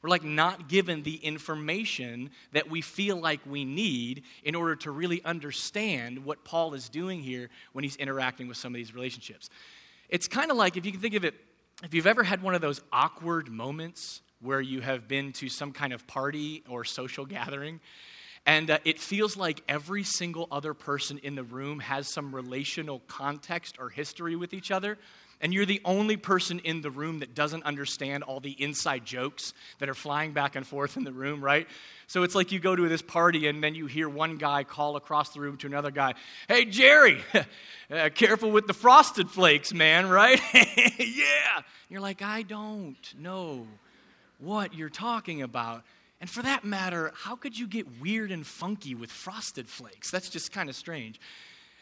We're 0.04 0.10
like 0.10 0.24
not 0.24 0.68
given 0.68 1.02
the 1.02 1.16
information 1.16 2.30
that 2.52 2.70
we 2.70 2.82
feel 2.82 3.16
like 3.16 3.40
we 3.46 3.64
need 3.64 4.24
in 4.44 4.54
order 4.54 4.76
to 4.76 4.92
really 4.92 5.24
understand 5.24 6.26
what 6.26 6.44
Paul 6.44 6.74
is 6.74 6.90
doing 6.90 7.22
here 7.22 7.50
when 7.72 7.84
he's 7.84 7.96
interacting 7.96 8.50
with 8.50 8.58
some 8.58 8.74
of 8.74 8.76
these 8.76 8.94
relationships. 8.94 9.50
It's 10.10 10.28
kind 10.28 10.52
of 10.52 10.58
like 10.58 10.76
if 10.76 10.86
you 10.86 10.92
can 10.92 11.00
think 11.00 11.16
of 11.16 11.24
it, 11.24 11.36
if 11.84 11.94
you've 11.94 12.06
ever 12.06 12.22
had 12.22 12.44
one 12.44 12.54
of 12.54 12.60
those 12.60 12.82
awkward 12.92 13.50
moments 13.50 14.22
where 14.42 14.60
you 14.60 14.82
have 14.82 15.08
been 15.08 15.32
to 15.32 15.48
some 15.48 15.72
kind 15.72 15.94
of 15.94 16.06
party 16.06 16.64
or 16.68 16.84
social 16.84 17.26
gathering 17.26 17.80
and 18.46 18.70
uh, 18.72 18.80
it 18.84 19.00
feels 19.00 19.38
like 19.38 19.62
every 19.70 20.04
single 20.04 20.50
other 20.52 20.74
person 20.74 21.18
in 21.20 21.36
the 21.36 21.44
room 21.44 21.80
has 21.80 22.08
some 22.08 22.36
relational 22.36 23.00
context 23.08 23.78
or 23.80 23.90
history 23.90 24.36
with 24.36 24.54
each 24.54 24.70
other 24.70 24.98
and 25.44 25.54
you're 25.54 25.66
the 25.66 25.82
only 25.84 26.16
person 26.16 26.60
in 26.60 26.82
the 26.82 26.90
room 26.90 27.20
that 27.20 27.36
doesn't 27.36 27.64
understand 27.66 28.24
all 28.24 28.40
the 28.40 28.56
inside 28.64 29.06
jokes 29.06 29.54
that 29.80 29.90
are 29.90 29.94
flying 29.94 30.32
back 30.32 30.56
and 30.56 30.66
forth 30.66 30.96
in 30.96 31.04
the 31.04 31.12
room, 31.12 31.44
right? 31.44 31.68
So 32.08 32.24
it's 32.24 32.34
like 32.34 32.54
you 32.54 32.62
go 32.62 32.74
to 32.74 32.88
this 32.88 33.02
party 33.02 33.48
and 33.48 33.62
then 33.62 33.76
you 33.76 33.86
hear 33.86 34.08
one 34.08 34.38
guy 34.38 34.64
call 34.64 34.96
across 34.96 35.32
the 35.34 35.42
room 35.42 35.58
to 35.58 35.68
another 35.68 35.92
guy, 35.92 36.14
Hey, 36.48 36.64
Jerry, 36.64 37.20
uh, 37.92 38.10
careful 38.16 38.52
with 38.52 38.68
the 38.68 38.74
frosted 38.74 39.30
flakes, 39.30 39.74
man, 39.74 40.08
right? 40.10 40.40
yeah. 40.54 41.62
You're 41.90 42.02
like, 42.02 42.22
I 42.22 42.44
don't 42.44 43.14
know 43.20 43.68
what 44.40 44.74
you're 44.74 44.90
talking 44.90 45.42
about. 45.42 45.84
And 46.22 46.30
for 46.30 46.42
that 46.42 46.64
matter, 46.64 47.12
how 47.14 47.36
could 47.36 47.60
you 47.60 47.68
get 47.68 48.00
weird 48.02 48.32
and 48.32 48.48
funky 48.48 48.96
with 48.96 49.12
frosted 49.12 49.68
flakes? 49.68 50.10
That's 50.10 50.30
just 50.30 50.54
kind 50.54 50.70
of 50.70 50.76
strange. 50.78 51.20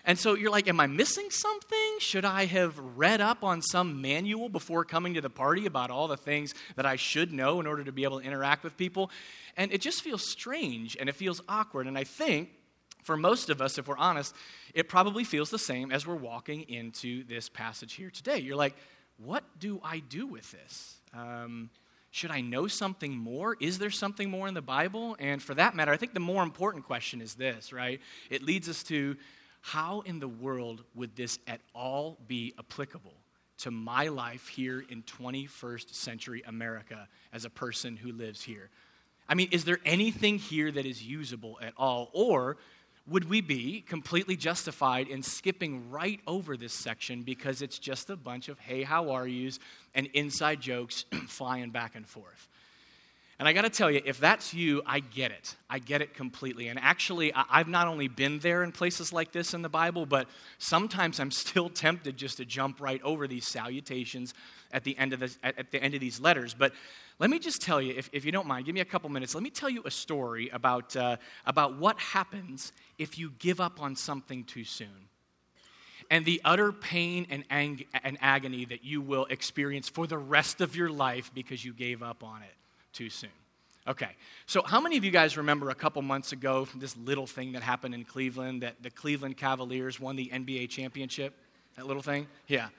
And 0.05 0.17
so 0.17 0.33
you're 0.33 0.51
like, 0.51 0.67
Am 0.67 0.79
I 0.79 0.87
missing 0.87 1.29
something? 1.29 1.97
Should 1.99 2.25
I 2.25 2.45
have 2.45 2.77
read 2.77 3.21
up 3.21 3.43
on 3.43 3.61
some 3.61 4.01
manual 4.01 4.49
before 4.49 4.85
coming 4.85 5.13
to 5.15 5.21
the 5.21 5.29
party 5.29 5.65
about 5.65 5.91
all 5.91 6.07
the 6.07 6.17
things 6.17 6.53
that 6.75 6.85
I 6.85 6.95
should 6.95 7.31
know 7.31 7.59
in 7.59 7.67
order 7.67 7.83
to 7.83 7.91
be 7.91 8.03
able 8.03 8.19
to 8.19 8.25
interact 8.25 8.63
with 8.63 8.77
people? 8.77 9.11
And 9.57 9.71
it 9.71 9.81
just 9.81 10.01
feels 10.01 10.29
strange 10.29 10.97
and 10.99 11.09
it 11.09 11.15
feels 11.15 11.41
awkward. 11.47 11.87
And 11.87 11.97
I 11.97 12.03
think 12.03 12.49
for 13.03 13.17
most 13.17 13.49
of 13.49 13.61
us, 13.61 13.77
if 13.77 13.87
we're 13.87 13.97
honest, 13.97 14.35
it 14.73 14.87
probably 14.87 15.23
feels 15.23 15.49
the 15.49 15.59
same 15.59 15.91
as 15.91 16.05
we're 16.05 16.15
walking 16.15 16.61
into 16.63 17.23
this 17.25 17.49
passage 17.49 17.93
here 17.93 18.09
today. 18.09 18.37
You're 18.39 18.55
like, 18.55 18.75
What 19.17 19.43
do 19.59 19.79
I 19.83 19.99
do 19.99 20.27
with 20.27 20.51
this? 20.51 20.95
Um, 21.13 21.69
should 22.13 22.31
I 22.31 22.41
know 22.41 22.67
something 22.67 23.15
more? 23.15 23.55
Is 23.61 23.79
there 23.79 23.89
something 23.89 24.29
more 24.29 24.47
in 24.49 24.53
the 24.53 24.61
Bible? 24.61 25.15
And 25.17 25.41
for 25.41 25.53
that 25.55 25.75
matter, 25.75 25.93
I 25.93 25.97
think 25.97 26.13
the 26.13 26.19
more 26.19 26.43
important 26.43 26.85
question 26.85 27.21
is 27.21 27.35
this, 27.35 27.71
right? 27.71 28.01
It 28.29 28.43
leads 28.43 28.67
us 28.67 28.83
to 28.83 29.15
how 29.61 30.01
in 30.01 30.19
the 30.19 30.27
world 30.27 30.83
would 30.95 31.15
this 31.15 31.39
at 31.47 31.61
all 31.73 32.17
be 32.27 32.53
applicable 32.59 33.13
to 33.59 33.71
my 33.71 34.07
life 34.07 34.47
here 34.47 34.83
in 34.89 35.03
21st 35.03 35.93
century 35.93 36.43
America 36.47 37.07
as 37.31 37.45
a 37.45 37.49
person 37.49 37.95
who 37.95 38.11
lives 38.11 38.41
here? 38.41 38.69
I 39.29 39.35
mean, 39.35 39.49
is 39.51 39.63
there 39.63 39.79
anything 39.85 40.39
here 40.39 40.71
that 40.71 40.85
is 40.85 41.03
usable 41.03 41.59
at 41.61 41.73
all? 41.77 42.09
Or 42.11 42.57
would 43.07 43.29
we 43.29 43.41
be 43.41 43.81
completely 43.81 44.35
justified 44.35 45.07
in 45.07 45.23
skipping 45.23 45.89
right 45.89 46.19
over 46.27 46.57
this 46.57 46.73
section 46.73 47.23
because 47.23 47.61
it's 47.61 47.79
just 47.79 48.09
a 48.09 48.15
bunch 48.15 48.49
of 48.49 48.59
hey, 48.59 48.83
how 48.83 49.11
are 49.11 49.27
yous 49.27 49.59
and 49.95 50.07
inside 50.07 50.59
jokes 50.59 51.05
flying 51.27 51.69
back 51.69 51.95
and 51.95 52.07
forth? 52.07 52.49
And 53.41 53.47
I 53.47 53.53
got 53.53 53.63
to 53.63 53.71
tell 53.71 53.89
you, 53.89 54.03
if 54.05 54.19
that's 54.19 54.53
you, 54.53 54.83
I 54.85 54.99
get 54.99 55.31
it. 55.31 55.55
I 55.67 55.79
get 55.79 56.03
it 56.03 56.13
completely. 56.13 56.67
And 56.67 56.77
actually, 56.77 57.33
I've 57.33 57.67
not 57.67 57.87
only 57.87 58.07
been 58.07 58.37
there 58.37 58.61
in 58.61 58.71
places 58.71 59.11
like 59.11 59.31
this 59.31 59.55
in 59.55 59.63
the 59.63 59.67
Bible, 59.67 60.05
but 60.05 60.27
sometimes 60.59 61.19
I'm 61.19 61.31
still 61.31 61.67
tempted 61.67 62.17
just 62.17 62.37
to 62.37 62.45
jump 62.45 62.79
right 62.79 63.01
over 63.01 63.27
these 63.27 63.47
salutations 63.47 64.35
at 64.71 64.83
the 64.83 64.95
end 64.95 65.13
of, 65.13 65.21
this, 65.21 65.39
at 65.41 65.71
the 65.71 65.81
end 65.81 65.95
of 65.95 65.99
these 65.99 66.19
letters. 66.19 66.53
But 66.53 66.73
let 67.17 67.31
me 67.31 67.39
just 67.39 67.63
tell 67.63 67.81
you, 67.81 67.95
if, 67.97 68.11
if 68.13 68.25
you 68.25 68.31
don't 68.31 68.45
mind, 68.45 68.67
give 68.67 68.75
me 68.75 68.81
a 68.81 68.85
couple 68.85 69.09
minutes. 69.09 69.33
Let 69.33 69.43
me 69.43 69.49
tell 69.49 69.71
you 69.71 69.81
a 69.85 69.91
story 69.91 70.49
about, 70.49 70.95
uh, 70.95 71.17
about 71.43 71.79
what 71.79 71.97
happens 71.97 72.73
if 72.99 73.17
you 73.17 73.31
give 73.39 73.59
up 73.59 73.81
on 73.81 73.95
something 73.95 74.43
too 74.43 74.65
soon 74.65 75.09
and 76.11 76.25
the 76.25 76.41
utter 76.45 76.71
pain 76.71 77.25
and, 77.31 77.43
ang- 77.49 77.85
and 78.03 78.19
agony 78.21 78.65
that 78.65 78.83
you 78.83 79.01
will 79.01 79.25
experience 79.31 79.89
for 79.89 80.05
the 80.05 80.17
rest 80.19 80.61
of 80.61 80.75
your 80.75 80.91
life 80.91 81.31
because 81.33 81.65
you 81.65 81.73
gave 81.73 82.03
up 82.03 82.23
on 82.23 82.43
it 82.43 82.53
too 82.93 83.09
soon. 83.09 83.29
Okay, 83.87 84.15
so 84.45 84.61
how 84.61 84.79
many 84.79 84.95
of 84.97 85.03
you 85.03 85.09
guys 85.09 85.37
remember 85.37 85.71
a 85.71 85.75
couple 85.75 86.01
months 86.03 86.33
ago 86.33 86.67
this 86.75 86.95
little 86.97 87.25
thing 87.25 87.53
that 87.53 87.63
happened 87.63 87.95
in 87.95 88.03
Cleveland 88.05 88.61
that 88.61 88.83
the 88.83 88.91
Cleveland 88.91 89.37
Cavaliers 89.37 89.99
won 89.99 90.15
the 90.15 90.29
NBA 90.31 90.69
championship? 90.69 91.33
That 91.77 91.87
little 91.87 92.03
thing? 92.03 92.27
Yeah. 92.47 92.69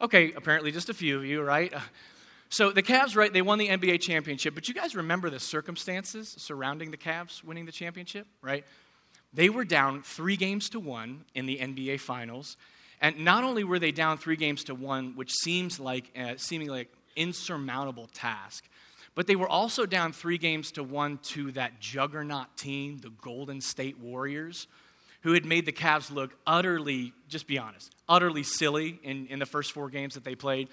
Okay, 0.00 0.32
apparently 0.32 0.70
just 0.70 0.88
a 0.88 0.94
few 0.94 1.18
of 1.18 1.24
you, 1.24 1.42
right? 1.42 1.72
So 2.48 2.70
the 2.70 2.82
Cavs, 2.82 3.16
right, 3.16 3.32
they 3.32 3.40
won 3.40 3.58
the 3.58 3.68
NBA 3.68 4.02
championship, 4.02 4.54
but 4.54 4.68
you 4.68 4.74
guys 4.74 4.94
remember 4.94 5.30
the 5.30 5.40
circumstances 5.40 6.34
surrounding 6.38 6.90
the 6.90 6.98
Cavs 6.98 7.42
winning 7.42 7.64
the 7.64 7.72
championship, 7.72 8.26
right? 8.42 8.64
They 9.32 9.48
were 9.48 9.64
down 9.64 10.02
three 10.02 10.36
games 10.36 10.68
to 10.70 10.80
one 10.80 11.24
in 11.34 11.46
the 11.46 11.56
NBA 11.56 12.00
Finals. 12.00 12.58
And 13.00 13.24
not 13.24 13.42
only 13.42 13.64
were 13.64 13.78
they 13.78 13.90
down 13.90 14.18
three 14.18 14.36
games 14.36 14.64
to 14.64 14.74
one, 14.74 15.16
which 15.16 15.32
seems 15.32 15.80
like 15.80 16.10
uh, 16.16 16.34
seemingly 16.36 16.80
like 16.80 16.92
insurmountable 17.16 18.08
task, 18.12 18.68
but 19.14 19.26
they 19.26 19.36
were 19.36 19.48
also 19.48 19.86
down 19.86 20.12
three 20.12 20.38
games 20.38 20.72
to 20.72 20.82
one 20.82 21.18
to 21.18 21.52
that 21.52 21.80
juggernaut 21.80 22.56
team, 22.56 22.98
the 22.98 23.10
Golden 23.10 23.60
State 23.60 23.98
Warriors, 23.98 24.66
who 25.22 25.32
had 25.32 25.44
made 25.44 25.66
the 25.66 25.72
Cavs 25.72 26.10
look 26.10 26.34
utterly, 26.46 27.12
just 27.28 27.46
be 27.46 27.58
honest, 27.58 27.94
utterly 28.08 28.42
silly 28.42 28.98
in, 29.02 29.26
in 29.26 29.38
the 29.38 29.46
first 29.46 29.72
four 29.72 29.88
games 29.90 30.14
that 30.14 30.24
they 30.24 30.34
played. 30.34 30.68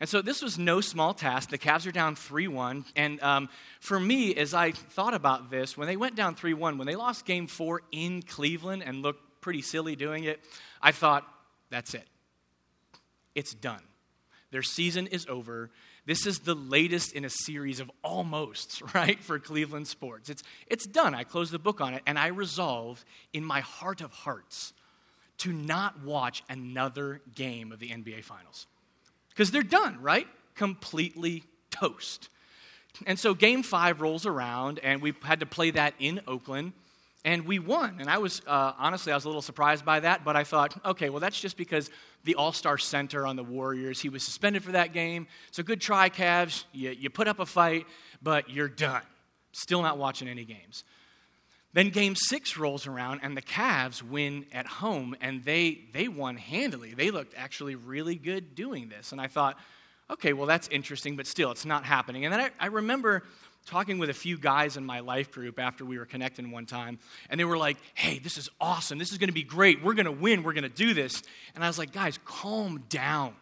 And 0.00 0.08
so 0.08 0.22
this 0.22 0.40
was 0.40 0.58
no 0.58 0.80
small 0.80 1.12
task. 1.12 1.50
The 1.50 1.58
Cavs 1.58 1.86
are 1.86 1.92
down 1.92 2.16
3 2.16 2.48
1. 2.48 2.86
And 2.96 3.22
um, 3.22 3.50
for 3.80 4.00
me, 4.00 4.34
as 4.34 4.54
I 4.54 4.72
thought 4.72 5.12
about 5.12 5.50
this, 5.50 5.76
when 5.76 5.86
they 5.86 5.96
went 5.96 6.16
down 6.16 6.34
3 6.34 6.54
1, 6.54 6.78
when 6.78 6.86
they 6.86 6.96
lost 6.96 7.26
game 7.26 7.46
four 7.46 7.82
in 7.92 8.22
Cleveland 8.22 8.82
and 8.84 9.02
looked 9.02 9.42
pretty 9.42 9.60
silly 9.60 9.96
doing 9.96 10.24
it, 10.24 10.40
I 10.80 10.92
thought, 10.92 11.26
that's 11.68 11.92
it. 11.92 12.06
It's 13.34 13.54
done. 13.54 13.82
Their 14.50 14.62
season 14.62 15.06
is 15.06 15.26
over. 15.28 15.70
This 16.06 16.26
is 16.26 16.40
the 16.40 16.54
latest 16.54 17.12
in 17.12 17.24
a 17.24 17.30
series 17.30 17.80
of 17.80 17.90
almosts, 18.04 18.82
right, 18.94 19.22
for 19.22 19.38
Cleveland 19.38 19.86
sports. 19.86 20.30
It's, 20.30 20.42
it's 20.66 20.86
done. 20.86 21.14
I 21.14 21.24
closed 21.24 21.52
the 21.52 21.58
book 21.58 21.80
on 21.80 21.94
it, 21.94 22.02
and 22.06 22.18
I 22.18 22.28
resolved 22.28 23.04
in 23.32 23.44
my 23.44 23.60
heart 23.60 24.00
of 24.00 24.12
hearts 24.12 24.72
to 25.38 25.52
not 25.52 26.02
watch 26.02 26.42
another 26.48 27.22
game 27.34 27.72
of 27.72 27.78
the 27.78 27.90
NBA 27.90 28.24
Finals 28.24 28.66
because 29.30 29.50
they're 29.50 29.62
done, 29.62 30.00
right? 30.02 30.26
Completely 30.54 31.44
toast. 31.70 32.28
And 33.06 33.18
so 33.18 33.32
game 33.32 33.62
five 33.62 34.00
rolls 34.00 34.26
around, 34.26 34.80
and 34.80 35.00
we 35.00 35.14
had 35.22 35.40
to 35.40 35.46
play 35.46 35.70
that 35.70 35.94
in 35.98 36.20
Oakland, 36.26 36.72
and 37.24 37.46
we 37.46 37.58
won. 37.58 37.96
And 38.00 38.08
I 38.08 38.18
was, 38.18 38.40
uh, 38.46 38.72
honestly, 38.78 39.12
I 39.12 39.16
was 39.16 39.24
a 39.24 39.28
little 39.28 39.42
surprised 39.42 39.84
by 39.84 40.00
that, 40.00 40.24
but 40.24 40.36
I 40.36 40.44
thought, 40.44 40.74
okay, 40.84 41.10
well, 41.10 41.20
that's 41.20 41.38
just 41.40 41.56
because 41.56 41.90
the 42.24 42.34
all 42.34 42.52
star 42.52 42.78
center 42.78 43.26
on 43.26 43.36
the 43.36 43.44
Warriors, 43.44 44.00
he 44.00 44.08
was 44.08 44.22
suspended 44.22 44.64
for 44.64 44.72
that 44.72 44.92
game. 44.92 45.26
So 45.50 45.62
good 45.62 45.80
try, 45.80 46.08
Cavs. 46.08 46.64
You, 46.72 46.90
you 46.90 47.10
put 47.10 47.28
up 47.28 47.38
a 47.38 47.46
fight, 47.46 47.86
but 48.22 48.48
you're 48.50 48.68
done. 48.68 49.02
Still 49.52 49.82
not 49.82 49.98
watching 49.98 50.28
any 50.28 50.44
games. 50.44 50.84
Then 51.72 51.90
game 51.90 52.16
six 52.16 52.56
rolls 52.56 52.86
around, 52.86 53.20
and 53.22 53.36
the 53.36 53.42
Cavs 53.42 54.02
win 54.02 54.44
at 54.52 54.66
home, 54.66 55.14
and 55.20 55.44
they, 55.44 55.82
they 55.92 56.08
won 56.08 56.36
handily. 56.36 56.94
They 56.94 57.12
looked 57.12 57.34
actually 57.36 57.76
really 57.76 58.16
good 58.16 58.56
doing 58.56 58.88
this. 58.88 59.12
And 59.12 59.20
I 59.20 59.28
thought, 59.28 59.56
okay, 60.10 60.32
well, 60.32 60.46
that's 60.46 60.66
interesting, 60.68 61.14
but 61.14 61.28
still, 61.28 61.52
it's 61.52 61.64
not 61.64 61.84
happening. 61.84 62.24
And 62.24 62.34
then 62.34 62.40
I, 62.40 62.50
I 62.58 62.66
remember 62.66 63.22
talking 63.66 63.98
with 63.98 64.10
a 64.10 64.14
few 64.14 64.36
guys 64.38 64.76
in 64.76 64.84
my 64.84 65.00
life 65.00 65.30
group 65.30 65.58
after 65.58 65.84
we 65.84 65.98
were 65.98 66.06
connecting 66.06 66.50
one 66.50 66.66
time, 66.66 66.98
and 67.28 67.38
they 67.38 67.44
were 67.44 67.58
like, 67.58 67.76
hey, 67.94 68.18
this 68.18 68.38
is 68.38 68.48
awesome. 68.60 68.98
This 68.98 69.12
is 69.12 69.18
going 69.18 69.28
to 69.28 69.34
be 69.34 69.42
great. 69.42 69.82
We're 69.82 69.94
going 69.94 70.06
to 70.06 70.12
win. 70.12 70.42
We're 70.42 70.52
going 70.52 70.64
to 70.64 70.68
do 70.68 70.94
this. 70.94 71.22
And 71.54 71.62
I 71.62 71.68
was 71.68 71.78
like, 71.78 71.92
guys, 71.92 72.18
calm 72.24 72.82
down. 72.88 73.34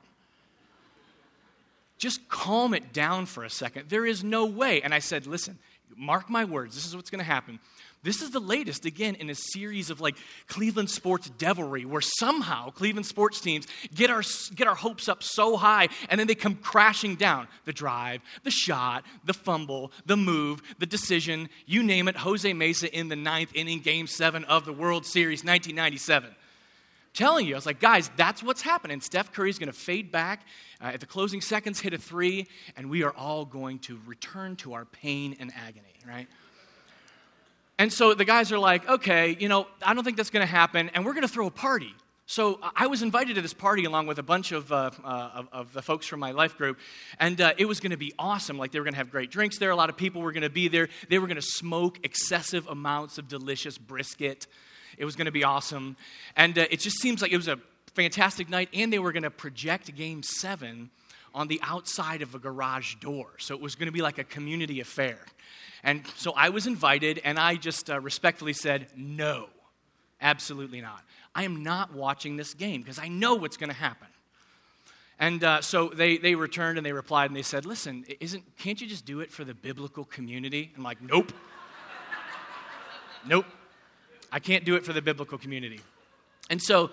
Just 1.97 2.29
calm 2.29 2.75
it 2.75 2.93
down 2.93 3.27
for 3.27 3.45
a 3.45 3.51
second. 3.51 3.89
There 3.89 4.07
is 4.07 4.23
no 4.23 4.47
way. 4.47 4.83
And 4.83 4.95
I 4.95 5.01
said, 5.01 5.27
listen, 5.27 5.59
mark 5.97 6.31
my 6.31 6.45
words. 6.45 6.75
This 6.75 6.87
is 6.87 6.95
what's 6.95 7.11
going 7.11 7.19
to 7.19 7.25
happen. 7.25 7.59
This 8.03 8.23
is 8.23 8.31
the 8.31 8.41
latest, 8.41 8.85
again, 8.85 9.17
in 9.17 9.29
a 9.29 9.35
series 9.35 9.91
of 9.91 10.01
like 10.01 10.17
Cleveland 10.47 10.89
sports 10.89 11.31
devilry, 11.31 11.85
where 11.85 12.01
somehow 12.01 12.71
Cleveland 12.71 13.07
sports 13.07 13.41
teams 13.41 13.67
get 13.95 14.09
our, 14.11 14.23
get 14.55 14.69
our 14.69 14.75
hopes 14.75 15.09
up 15.09 15.23
so 15.23 15.57
high 15.57 15.89
and 16.09 16.19
then 16.19 16.27
they 16.27 16.37
come 16.37 16.55
crashing 16.55 17.17
down. 17.17 17.49
The 17.65 17.73
drive, 17.73 18.23
the 18.45 18.51
shot, 18.51 19.05
the 19.25 19.35
fumble, 19.35 19.91
the 20.07 20.17
move, 20.17 20.63
the 20.79 20.87
decision, 20.87 21.49
you 21.67 21.83
name 21.83 22.07
it. 22.09 22.17
Jose 22.17 22.53
Mesa 22.53 22.93
in 22.97 23.09
the 23.09 23.17
ninth 23.17 23.51
inning, 23.55 23.81
game 23.81 24.07
seven 24.07 24.45
of 24.45 24.65
the 24.65 24.73
World 24.73 25.05
Series, 25.05 25.41
1997 25.45 26.35
telling 27.15 27.47
you, 27.47 27.55
I 27.55 27.59
was 27.59 27.67
like, 27.67 27.81
guys, 27.81 28.11
that's 28.17 28.45
what's 28.45 28.63
happening. 28.63 29.01
Steph 29.01 29.33
Curry's 29.33 29.59
going 29.59 29.73
to 29.73 29.77
fade 29.77 30.13
back 30.13 30.47
uh, 30.81 30.93
at 30.95 31.01
the 31.01 31.07
closing 31.07 31.41
seconds, 31.41 31.81
hit 31.81 31.93
a 31.93 31.99
three, 31.99 32.47
and 32.77 32.89
we 32.89 33.03
are 33.03 33.13
all 33.13 33.45
going 33.45 33.81
to 33.81 33.99
return 34.07 34.55
to 34.57 34.75
our 34.75 34.85
pain 34.85 35.37
and 35.41 35.51
agony, 35.57 35.99
right? 36.07 36.29
And 37.79 37.93
so 37.93 38.13
the 38.13 38.25
guys 38.25 38.51
are 38.51 38.59
like, 38.59 38.89
okay, 38.89 39.37
you 39.39 39.49
know, 39.49 39.69
I 39.83 39.95
don't 39.95 40.03
think 40.03 40.17
that's 40.17 40.31
going 40.31 40.47
to 40.47 40.53
happen, 40.53 40.91
and 40.95 41.07
we're 41.07 41.13
going 41.13 41.23
to 41.23 41.33
throw 41.33 41.47
a 41.47 41.51
party. 41.51 41.95
So 42.27 42.59
I 42.77 42.89
was 42.89 43.03
invited 43.03 43.37
to 43.37 43.41
this 43.41 43.55
party 43.55 43.87
along 43.87 44.07
with 44.07 44.19
a 44.19 44.23
bunch 44.23 44.53
of, 44.53 44.71
uh, 44.71 44.91
uh, 45.03 45.31
of, 45.35 45.49
of, 45.51 45.73
the 45.73 45.81
folks 45.81 46.07
from 46.07 46.21
my 46.21 46.33
life 46.33 46.59
group, 46.59 46.79
and 47.19 47.41
uh, 47.41 47.55
it 47.57 47.65
was 47.67 47.81
going 47.81 47.93
to 47.93 47.97
be 47.97 48.13
awesome. 48.19 48.59
Like 48.59 48.71
they 48.71 48.81
were 48.81 48.85
going 48.85 48.93
to 48.93 48.99
have 48.99 49.11
great 49.11 49.31
drinks 49.31 49.59
there. 49.59 49.71
A 49.71 49.77
lot 49.77 49.89
of 49.89 49.97
people 49.97 50.21
were 50.21 50.33
going 50.33 50.43
to 50.43 50.51
be 50.51 50.69
there. 50.69 50.89
They 51.09 51.19
were 51.19 51.27
going 51.27 51.37
to 51.37 51.43
smoke 51.43 52.01
excessive 52.03 52.67
amounts 52.67 53.17
of 53.17 53.29
delicious 53.29 53.79
brisket. 53.79 54.47
It 54.99 55.07
was 55.07 55.17
going 55.17 55.25
to 55.25 55.33
be 55.33 55.45
awesome, 55.45 55.97
and 56.37 56.59
uh, 56.59 56.67
it 56.71 56.81
just 56.81 57.01
seems 57.01 57.23
like 57.23 57.33
it 57.33 57.37
was 57.37 57.49
a 57.49 57.59
fantastic 57.95 58.51
night. 58.51 58.69
And 58.75 58.93
they 58.93 58.99
were 58.99 59.13
going 59.13 59.23
to 59.23 59.31
project 59.31 59.95
Game 59.95 60.23
Seven 60.23 60.91
on 61.39 61.47
the 61.47 61.61
outside 61.63 62.21
of 62.21 62.35
a 62.35 62.39
garage 62.39 62.97
door, 62.97 63.29
so 63.39 63.55
it 63.55 63.61
was 63.61 63.77
going 63.77 63.87
to 63.87 63.93
be 63.93 64.03
like 64.03 64.19
a 64.19 64.25
community 64.25 64.81
affair. 64.81 65.19
And 65.85 66.03
so 66.17 66.33
I 66.33 66.49
was 66.49 66.67
invited, 66.67 67.21
and 67.25 67.39
I 67.39 67.55
just 67.55 67.89
uh, 67.89 68.01
respectfully 68.01 68.53
said, 68.53 68.89
no, 68.97 69.49
absolutely 70.21 70.81
not. 70.81 71.01
I 71.37 71.45
am 71.45 71.63
not 71.63 71.95
watching 71.95 72.37
this 72.37 72.55
game 72.55 72.83
because 72.83 72.99
I 72.99 73.07
know 73.07 73.37
what's 73.37 73.57
going 73.57 73.71
to 73.71 73.77
happen. 73.77 74.09
And 75.21 75.45
uh, 75.45 75.61
so 75.61 75.89
they, 75.89 76.17
they 76.17 76.35
returned 76.35 76.77
and 76.77 76.85
they 76.85 76.93
replied 76.93 77.31
and 77.31 77.37
they 77.37 77.43
said, 77.43 77.65
listen, 77.65 78.05
isn't, 78.19 78.43
can't 78.59 78.81
you 78.81 78.89
just 78.89 79.07
do 79.07 79.21
it 79.21 79.31
for 79.31 79.45
the 79.45 79.55
biblical 79.55 80.05
community? 80.05 80.73
I'm 80.77 80.83
like, 80.83 81.01
nope. 81.01 81.33
nope. 83.25 83.47
I 84.33 84.41
can't 84.41 84.65
do 84.65 84.75
it 84.75 84.85
for 84.85 84.93
the 84.93 85.03
biblical 85.03 85.39
community. 85.39 85.81
And 86.51 86.61
so 86.61 86.91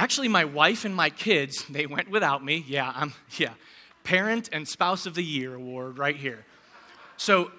actually 0.00 0.28
my 0.28 0.46
wife 0.46 0.86
and 0.86 0.96
my 0.96 1.10
kids, 1.10 1.64
they 1.70 1.86
went 1.86 2.10
without 2.10 2.42
me. 2.44 2.64
Yeah, 2.66 2.92
I'm, 2.94 3.12
yeah. 3.38 3.52
Parent 4.02 4.48
and 4.52 4.66
Spouse 4.66 5.06
of 5.06 5.14
the 5.14 5.22
Year 5.22 5.54
award 5.54 5.98
right 5.98 6.16
here. 6.16 6.44
So 7.16 7.50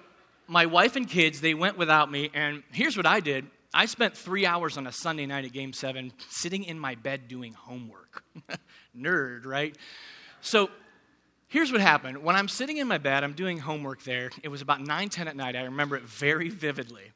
my 0.48 0.66
wife 0.66 0.96
and 0.96 1.08
kids, 1.08 1.40
they 1.40 1.54
went 1.54 1.78
without 1.78 2.10
me, 2.10 2.30
and 2.34 2.64
here's 2.72 2.96
what 2.96 3.06
I 3.06 3.20
did. 3.20 3.46
I 3.72 3.86
spent 3.86 4.16
three 4.16 4.44
hours 4.44 4.76
on 4.76 4.86
a 4.86 4.92
Sunday 4.92 5.24
night 5.24 5.44
at 5.44 5.52
Game 5.52 5.72
7 5.72 6.12
sitting 6.28 6.64
in 6.64 6.78
my 6.78 6.96
bed 6.96 7.28
doing 7.28 7.54
homework. 7.54 8.24
Nerd, 8.98 9.46
right? 9.46 9.74
So 10.42 10.68
here's 11.48 11.72
what 11.72 11.80
happened. 11.80 12.22
When 12.22 12.36
I'm 12.36 12.48
sitting 12.48 12.78
in 12.78 12.88
my 12.88 12.98
bed, 12.98 13.24
I'm 13.24 13.32
doing 13.32 13.58
homework 13.58 14.02
there. 14.02 14.30
It 14.42 14.48
was 14.48 14.60
about 14.60 14.82
9 14.82 15.08
10 15.08 15.28
at 15.28 15.36
night. 15.36 15.56
I 15.56 15.62
remember 15.62 15.96
it 15.96 16.02
very 16.02 16.50
vividly. 16.50 17.12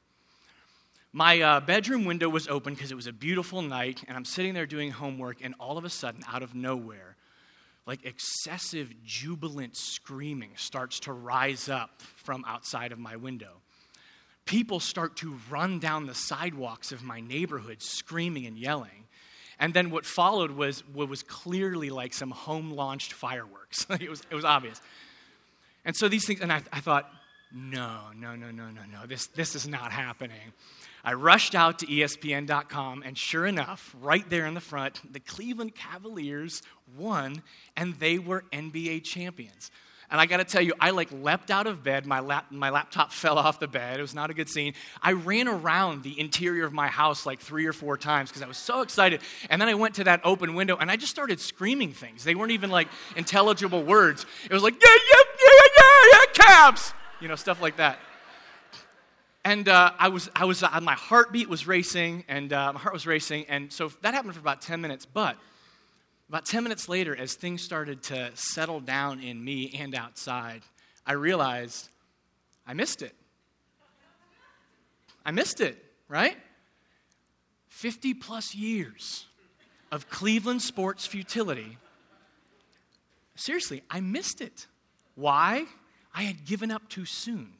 My 1.12 1.40
uh, 1.40 1.60
bedroom 1.60 2.04
window 2.04 2.28
was 2.28 2.48
open 2.48 2.74
because 2.74 2.92
it 2.92 2.96
was 2.96 3.06
a 3.06 3.12
beautiful 3.12 3.62
night, 3.62 4.04
and 4.06 4.16
I'm 4.16 4.24
sitting 4.24 4.54
there 4.54 4.66
doing 4.66 4.90
homework, 4.90 5.38
and 5.42 5.54
all 5.58 5.78
of 5.78 5.84
a 5.84 5.90
sudden, 5.90 6.22
out 6.28 6.42
of 6.42 6.54
nowhere, 6.54 7.16
like 7.86 8.04
excessive 8.04 8.92
jubilant 9.04 9.76
screaming 9.76 10.50
starts 10.56 11.00
to 11.00 11.12
rise 11.12 11.68
up 11.68 12.02
from 12.16 12.44
outside 12.46 12.92
of 12.92 12.98
my 12.98 13.16
window. 13.16 13.52
People 14.44 14.78
start 14.78 15.16
to 15.18 15.38
run 15.50 15.78
down 15.78 16.06
the 16.06 16.14
sidewalks 16.14 16.92
of 16.92 17.02
my 17.02 17.20
neighborhood 17.20 17.82
screaming 17.82 18.46
and 18.46 18.58
yelling. 18.58 19.06
And 19.58 19.72
then 19.72 19.90
what 19.90 20.04
followed 20.04 20.50
was 20.50 20.84
what 20.92 21.08
was 21.08 21.22
clearly 21.22 21.90
like 21.90 22.12
some 22.12 22.30
home 22.30 22.70
launched 22.70 23.12
fireworks. 23.12 23.86
it, 23.90 24.10
was, 24.10 24.22
it 24.30 24.34
was 24.34 24.44
obvious. 24.44 24.80
And 25.84 25.96
so 25.96 26.08
these 26.08 26.26
things, 26.26 26.40
and 26.40 26.52
I, 26.52 26.62
I 26.72 26.80
thought, 26.80 27.10
no, 27.52 27.98
no, 28.14 28.36
no, 28.36 28.50
no, 28.50 28.70
no, 28.70 28.82
no, 28.92 29.06
this, 29.06 29.28
this 29.28 29.54
is 29.54 29.66
not 29.66 29.92
happening. 29.92 30.52
I 31.06 31.12
rushed 31.12 31.54
out 31.54 31.78
to 31.78 31.86
ESPN.com, 31.86 33.04
and 33.06 33.16
sure 33.16 33.46
enough, 33.46 33.94
right 34.00 34.28
there 34.28 34.44
in 34.44 34.54
the 34.54 34.60
front, 34.60 35.00
the 35.12 35.20
Cleveland 35.20 35.76
Cavaliers 35.76 36.62
won, 36.98 37.44
and 37.76 37.94
they 37.94 38.18
were 38.18 38.42
NBA 38.52 39.04
champions. 39.04 39.70
And 40.10 40.20
I 40.20 40.26
got 40.26 40.38
to 40.38 40.44
tell 40.44 40.62
you, 40.62 40.74
I 40.80 40.90
like 40.90 41.12
leapt 41.12 41.52
out 41.52 41.68
of 41.68 41.84
bed. 41.84 42.06
My, 42.06 42.18
lap, 42.18 42.46
my 42.50 42.70
laptop 42.70 43.12
fell 43.12 43.38
off 43.38 43.60
the 43.60 43.68
bed. 43.68 44.00
It 44.00 44.02
was 44.02 44.16
not 44.16 44.30
a 44.30 44.34
good 44.34 44.48
scene. 44.48 44.74
I 45.00 45.12
ran 45.12 45.46
around 45.46 46.02
the 46.02 46.18
interior 46.18 46.64
of 46.64 46.72
my 46.72 46.88
house 46.88 47.24
like 47.24 47.38
three 47.38 47.66
or 47.66 47.72
four 47.72 47.96
times 47.96 48.28
because 48.28 48.42
I 48.42 48.48
was 48.48 48.56
so 48.56 48.82
excited. 48.82 49.20
And 49.48 49.62
then 49.62 49.68
I 49.68 49.74
went 49.74 49.94
to 49.96 50.04
that 50.04 50.20
open 50.24 50.56
window 50.56 50.76
and 50.76 50.90
I 50.90 50.96
just 50.96 51.12
started 51.12 51.38
screaming 51.38 51.92
things. 51.92 52.24
They 52.24 52.34
weren't 52.34 52.52
even 52.52 52.70
like 52.70 52.88
intelligible 53.14 53.84
words. 53.84 54.26
It 54.44 54.52
was 54.52 54.64
like, 54.64 54.74
yeah, 54.74 54.90
yeah, 54.90 55.22
yeah, 55.40 55.68
yeah, 55.78 56.04
yeah, 56.12 56.44
Cavs, 56.44 56.92
you 57.20 57.28
know, 57.28 57.36
stuff 57.36 57.62
like 57.62 57.76
that 57.76 58.00
and 59.46 59.68
uh, 59.68 59.92
I 59.96 60.08
was, 60.08 60.28
I 60.34 60.44
was, 60.44 60.64
uh, 60.64 60.80
my 60.82 60.94
heartbeat 60.94 61.48
was 61.48 61.68
racing, 61.68 62.24
and 62.26 62.52
uh, 62.52 62.72
my 62.72 62.80
heart 62.80 62.92
was 62.92 63.06
racing, 63.06 63.44
and 63.48 63.72
so 63.72 63.92
that 64.02 64.12
happened 64.12 64.34
for 64.34 64.40
about 64.40 64.60
10 64.60 64.80
minutes. 64.80 65.06
But 65.06 65.36
about 66.28 66.44
10 66.44 66.64
minutes 66.64 66.88
later, 66.88 67.14
as 67.14 67.34
things 67.34 67.62
started 67.62 68.02
to 68.04 68.32
settle 68.34 68.80
down 68.80 69.20
in 69.20 69.44
me 69.44 69.72
and 69.78 69.94
outside, 69.94 70.62
I 71.06 71.12
realized 71.12 71.88
I 72.66 72.74
missed 72.74 73.02
it. 73.02 73.14
I 75.24 75.30
missed 75.30 75.60
it, 75.60 75.78
right? 76.08 76.36
50 77.68 78.14
plus 78.14 78.52
years 78.52 79.26
of 79.92 80.10
Cleveland 80.10 80.60
sports 80.60 81.06
futility. 81.06 81.78
Seriously, 83.36 83.84
I 83.88 84.00
missed 84.00 84.40
it. 84.40 84.66
Why? 85.14 85.66
I 86.12 86.22
had 86.22 86.44
given 86.44 86.72
up 86.72 86.88
too 86.88 87.04
soon. 87.04 87.55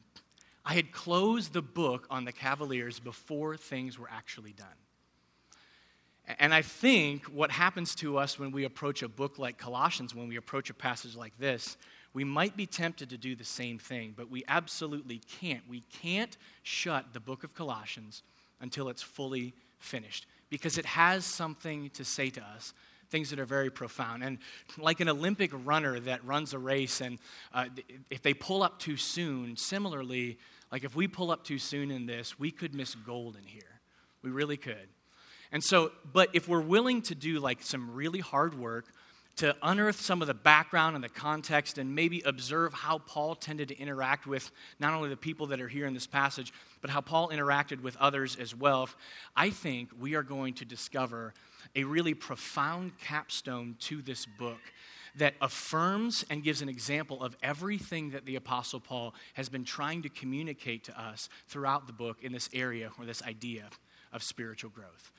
I 0.67 0.73
had 0.73 0.91
closed 0.91 1.53
the 1.53 1.61
book 1.61 2.07
on 2.09 2.25
the 2.25 2.33
Cavaliers 2.33 2.99
before 2.99 3.55
things 3.55 3.97
were 3.97 4.09
actually 4.11 4.51
done. 4.51 4.67
And 6.39 6.53
I 6.53 6.61
think 6.61 7.23
what 7.27 7.51
happens 7.51 7.95
to 7.95 8.17
us 8.17 8.37
when 8.37 8.51
we 8.51 8.65
approach 8.65 9.01
a 9.01 9.07
book 9.07 9.39
like 9.39 9.57
Colossians, 9.57 10.13
when 10.13 10.27
we 10.27 10.35
approach 10.35 10.69
a 10.69 10.73
passage 10.73 11.15
like 11.15 11.31
this, 11.39 11.77
we 12.13 12.25
might 12.25 12.57
be 12.57 12.65
tempted 12.65 13.09
to 13.11 13.17
do 13.17 13.33
the 13.33 13.45
same 13.45 13.79
thing, 13.79 14.13
but 14.17 14.29
we 14.29 14.43
absolutely 14.49 15.21
can't. 15.39 15.63
We 15.69 15.83
can't 16.01 16.35
shut 16.63 17.13
the 17.13 17.21
book 17.21 17.45
of 17.45 17.53
Colossians 17.53 18.21
until 18.59 18.89
it's 18.89 19.01
fully 19.01 19.53
finished 19.79 20.25
because 20.49 20.77
it 20.77 20.85
has 20.85 21.23
something 21.23 21.91
to 21.91 22.03
say 22.03 22.29
to 22.31 22.41
us 22.41 22.73
things 23.09 23.29
that 23.29 23.39
are 23.39 23.45
very 23.45 23.69
profound. 23.69 24.21
And 24.21 24.39
like 24.77 24.99
an 24.99 25.07
Olympic 25.07 25.51
runner 25.53 25.97
that 26.01 26.25
runs 26.25 26.53
a 26.53 26.59
race, 26.59 26.99
and 26.99 27.19
uh, 27.53 27.67
if 28.09 28.21
they 28.21 28.33
pull 28.33 28.63
up 28.63 28.79
too 28.79 28.97
soon, 28.97 29.55
similarly, 29.55 30.37
like 30.71 30.83
if 30.83 30.95
we 30.95 31.07
pull 31.07 31.31
up 31.31 31.43
too 31.43 31.59
soon 31.59 31.91
in 31.91 32.05
this, 32.05 32.37
we 32.39 32.51
could 32.51 32.73
miss 32.73 32.95
gold 32.95 33.35
in 33.35 33.43
here. 33.43 33.81
We 34.21 34.29
really 34.29 34.57
could. 34.57 34.87
And 35.51 35.63
so, 35.63 35.91
but 36.11 36.29
if 36.33 36.47
we're 36.47 36.61
willing 36.61 37.01
to 37.03 37.15
do 37.15 37.39
like 37.39 37.61
some 37.61 37.93
really 37.93 38.19
hard 38.19 38.57
work 38.59 38.85
to 39.37 39.55
unearth 39.61 40.01
some 40.01 40.21
of 40.21 40.27
the 40.27 40.33
background 40.33 40.95
and 40.95 41.03
the 41.03 41.09
context 41.09 41.77
and 41.77 41.93
maybe 41.93 42.21
observe 42.25 42.73
how 42.73 42.97
Paul 42.97 43.35
tended 43.35 43.67
to 43.67 43.77
interact 43.77 44.25
with 44.25 44.51
not 44.79 44.93
only 44.93 45.09
the 45.09 45.17
people 45.17 45.47
that 45.47 45.61
are 45.61 45.67
here 45.67 45.85
in 45.85 45.93
this 45.93 46.07
passage, 46.07 46.51
but 46.81 46.89
how 46.89 47.01
Paul 47.01 47.29
interacted 47.29 47.81
with 47.81 47.95
others 47.97 48.35
as 48.35 48.55
well, 48.55 48.89
I 49.35 49.51
think 49.51 49.89
we 49.99 50.15
are 50.15 50.23
going 50.23 50.55
to 50.55 50.65
discover 50.65 51.35
a 51.75 51.83
really 51.83 52.15
profound 52.15 52.97
capstone 52.97 53.75
to 53.81 54.01
this 54.01 54.25
book 54.25 54.59
that 55.17 55.35
affirms 55.41 56.25
and 56.29 56.43
gives 56.43 56.61
an 56.61 56.69
example 56.69 57.23
of 57.23 57.35
everything 57.43 58.11
that 58.11 58.25
the 58.25 58.35
Apostle 58.35 58.79
Paul 58.79 59.13
has 59.33 59.49
been 59.49 59.63
trying 59.63 60.03
to 60.03 60.09
communicate 60.09 60.83
to 60.85 60.99
us 60.99 61.29
throughout 61.47 61.87
the 61.87 61.93
book 61.93 62.17
in 62.21 62.31
this 62.31 62.49
area 62.53 62.91
or 62.97 63.05
this 63.05 63.23
idea 63.23 63.65
of 64.13 64.23
spiritual 64.23 64.69
growth. 64.69 65.11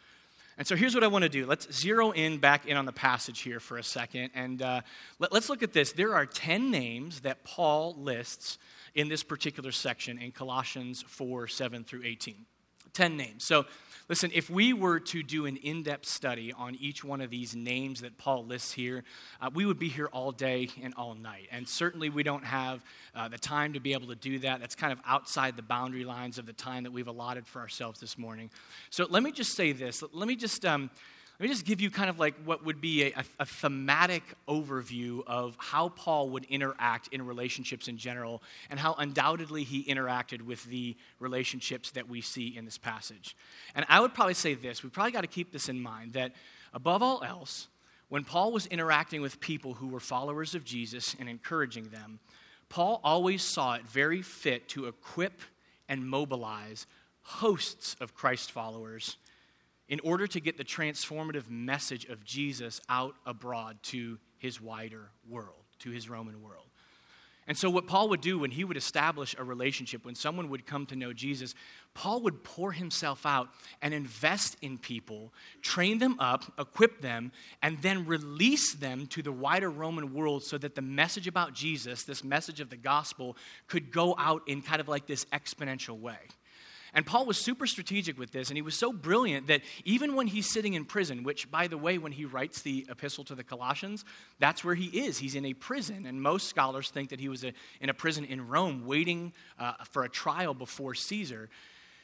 And 0.56 0.66
so 0.66 0.74
here's 0.74 0.92
what 0.92 1.04
I 1.04 1.06
want 1.06 1.22
to 1.22 1.28
do. 1.28 1.46
Let's 1.46 1.72
zero 1.72 2.10
in 2.10 2.38
back 2.38 2.66
in 2.66 2.76
on 2.76 2.84
the 2.84 2.92
passage 2.92 3.40
here 3.40 3.60
for 3.60 3.78
a 3.78 3.82
second. 3.82 4.30
And 4.34 4.60
uh, 4.60 4.80
let, 5.20 5.32
us 5.32 5.48
look 5.48 5.62
at 5.62 5.72
this. 5.72 5.92
There 5.92 6.14
are 6.14 6.26
10 6.26 6.72
names 6.72 7.20
that 7.20 7.44
Paul 7.44 7.94
lists 7.96 8.58
in 8.96 9.08
this 9.08 9.22
particular 9.22 9.70
section 9.70 10.18
in 10.18 10.32
Colossians 10.32 11.02
4 11.06 11.46
7 11.46 11.84
through 11.84 12.02
18. 12.04 12.44
10 12.92 13.16
names. 13.16 13.44
So 13.44 13.66
Listen, 14.08 14.30
if 14.32 14.48
we 14.48 14.72
were 14.72 14.98
to 15.00 15.22
do 15.22 15.44
an 15.44 15.58
in 15.58 15.82
depth 15.82 16.06
study 16.06 16.52
on 16.54 16.74
each 16.76 17.04
one 17.04 17.20
of 17.20 17.28
these 17.28 17.54
names 17.54 18.00
that 18.00 18.16
Paul 18.16 18.46
lists 18.46 18.72
here, 18.72 19.04
uh, 19.40 19.50
we 19.52 19.66
would 19.66 19.78
be 19.78 19.88
here 19.88 20.08
all 20.12 20.32
day 20.32 20.70
and 20.82 20.94
all 20.96 21.14
night. 21.14 21.48
And 21.52 21.68
certainly 21.68 22.08
we 22.08 22.22
don't 22.22 22.44
have 22.44 22.82
uh, 23.14 23.28
the 23.28 23.36
time 23.36 23.74
to 23.74 23.80
be 23.80 23.92
able 23.92 24.06
to 24.08 24.14
do 24.14 24.38
that. 24.38 24.60
That's 24.60 24.74
kind 24.74 24.94
of 24.94 25.00
outside 25.06 25.56
the 25.56 25.62
boundary 25.62 26.04
lines 26.04 26.38
of 26.38 26.46
the 26.46 26.54
time 26.54 26.84
that 26.84 26.90
we've 26.90 27.06
allotted 27.06 27.46
for 27.46 27.60
ourselves 27.60 28.00
this 28.00 28.16
morning. 28.16 28.50
So 28.88 29.06
let 29.10 29.22
me 29.22 29.30
just 29.30 29.54
say 29.54 29.72
this. 29.72 30.02
Let 30.12 30.26
me 30.26 30.36
just. 30.36 30.64
Um, 30.64 30.90
let 31.38 31.44
me 31.44 31.50
just 31.50 31.64
give 31.64 31.80
you 31.80 31.88
kind 31.88 32.10
of 32.10 32.18
like 32.18 32.34
what 32.44 32.64
would 32.64 32.80
be 32.80 33.12
a, 33.12 33.24
a, 33.38 33.46
thematic 33.46 34.24
overview 34.48 35.22
of 35.24 35.54
how 35.56 35.90
Paul 35.90 36.30
would 36.30 36.44
interact 36.46 37.10
in 37.12 37.24
relationships 37.24 37.86
in 37.86 37.96
general 37.96 38.42
and 38.70 38.80
how 38.80 38.94
undoubtedly 38.98 39.62
he 39.62 39.84
interacted 39.84 40.42
with 40.42 40.64
the 40.64 40.96
relationships 41.20 41.92
that 41.92 42.08
we 42.08 42.22
see 42.22 42.56
in 42.56 42.64
this 42.64 42.76
passage. 42.76 43.36
And 43.76 43.86
I 43.88 44.00
would 44.00 44.14
probably 44.14 44.34
say 44.34 44.54
this 44.54 44.82
we 44.82 44.90
probably 44.90 45.12
got 45.12 45.20
to 45.20 45.28
keep 45.28 45.52
this 45.52 45.68
in 45.68 45.80
mind 45.80 46.14
that 46.14 46.32
above 46.74 47.04
all 47.04 47.22
else, 47.22 47.68
when 48.08 48.24
Paul 48.24 48.50
was 48.50 48.66
interacting 48.66 49.20
with 49.20 49.38
people 49.38 49.74
who 49.74 49.86
were 49.86 50.00
followers 50.00 50.56
of 50.56 50.64
Jesus 50.64 51.14
and 51.20 51.28
encouraging 51.28 51.84
them, 51.90 52.18
Paul 52.68 53.00
always 53.04 53.42
saw 53.42 53.74
it 53.74 53.86
very 53.86 54.22
fit 54.22 54.68
to 54.70 54.86
equip 54.86 55.40
and 55.88 56.08
mobilize 56.08 56.86
hosts 57.22 57.94
of 58.00 58.14
Christ 58.14 58.50
followers 58.50 59.18
in 59.88 60.00
order 60.00 60.26
to 60.26 60.40
get 60.40 60.56
the 60.56 60.64
transformative 60.64 61.48
message 61.48 62.04
of 62.06 62.24
Jesus 62.24 62.80
out 62.88 63.14
abroad 63.24 63.78
to 63.84 64.18
his 64.38 64.60
wider 64.60 65.10
world, 65.28 65.64
to 65.80 65.90
his 65.90 66.08
Roman 66.08 66.42
world. 66.42 66.64
And 67.48 67.56
so, 67.56 67.70
what 67.70 67.86
Paul 67.86 68.10
would 68.10 68.20
do 68.20 68.38
when 68.38 68.50
he 68.50 68.62
would 68.62 68.76
establish 68.76 69.34
a 69.38 69.42
relationship, 69.42 70.04
when 70.04 70.14
someone 70.14 70.50
would 70.50 70.66
come 70.66 70.84
to 70.86 70.96
know 70.96 71.14
Jesus, 71.14 71.54
Paul 71.94 72.20
would 72.20 72.44
pour 72.44 72.72
himself 72.72 73.24
out 73.24 73.48
and 73.80 73.94
invest 73.94 74.58
in 74.60 74.76
people, 74.76 75.32
train 75.62 75.98
them 75.98 76.16
up, 76.20 76.44
equip 76.58 77.00
them, 77.00 77.32
and 77.62 77.80
then 77.80 78.04
release 78.04 78.74
them 78.74 79.06
to 79.08 79.22
the 79.22 79.32
wider 79.32 79.70
Roman 79.70 80.12
world 80.12 80.44
so 80.44 80.58
that 80.58 80.74
the 80.74 80.82
message 80.82 81.26
about 81.26 81.54
Jesus, 81.54 82.02
this 82.02 82.22
message 82.22 82.60
of 82.60 82.68
the 82.68 82.76
gospel, 82.76 83.34
could 83.66 83.90
go 83.90 84.14
out 84.18 84.42
in 84.46 84.60
kind 84.60 84.82
of 84.82 84.86
like 84.86 85.06
this 85.06 85.24
exponential 85.32 85.98
way. 85.98 86.18
And 86.94 87.04
Paul 87.04 87.26
was 87.26 87.36
super 87.36 87.66
strategic 87.66 88.18
with 88.18 88.32
this, 88.32 88.48
and 88.48 88.56
he 88.56 88.62
was 88.62 88.74
so 88.74 88.92
brilliant 88.92 89.48
that 89.48 89.62
even 89.84 90.14
when 90.14 90.26
he's 90.26 90.46
sitting 90.46 90.74
in 90.74 90.84
prison, 90.84 91.22
which, 91.22 91.50
by 91.50 91.66
the 91.66 91.76
way, 91.76 91.98
when 91.98 92.12
he 92.12 92.24
writes 92.24 92.62
the 92.62 92.86
epistle 92.88 93.24
to 93.24 93.34
the 93.34 93.44
Colossians, 93.44 94.04
that's 94.38 94.64
where 94.64 94.74
he 94.74 94.86
is. 94.86 95.18
He's 95.18 95.34
in 95.34 95.44
a 95.44 95.54
prison, 95.54 96.06
and 96.06 96.20
most 96.20 96.48
scholars 96.48 96.90
think 96.90 97.10
that 97.10 97.20
he 97.20 97.28
was 97.28 97.44
a, 97.44 97.52
in 97.80 97.90
a 97.90 97.94
prison 97.94 98.24
in 98.24 98.48
Rome 98.48 98.86
waiting 98.86 99.32
uh, 99.58 99.74
for 99.84 100.04
a 100.04 100.08
trial 100.08 100.54
before 100.54 100.94
Caesar. 100.94 101.48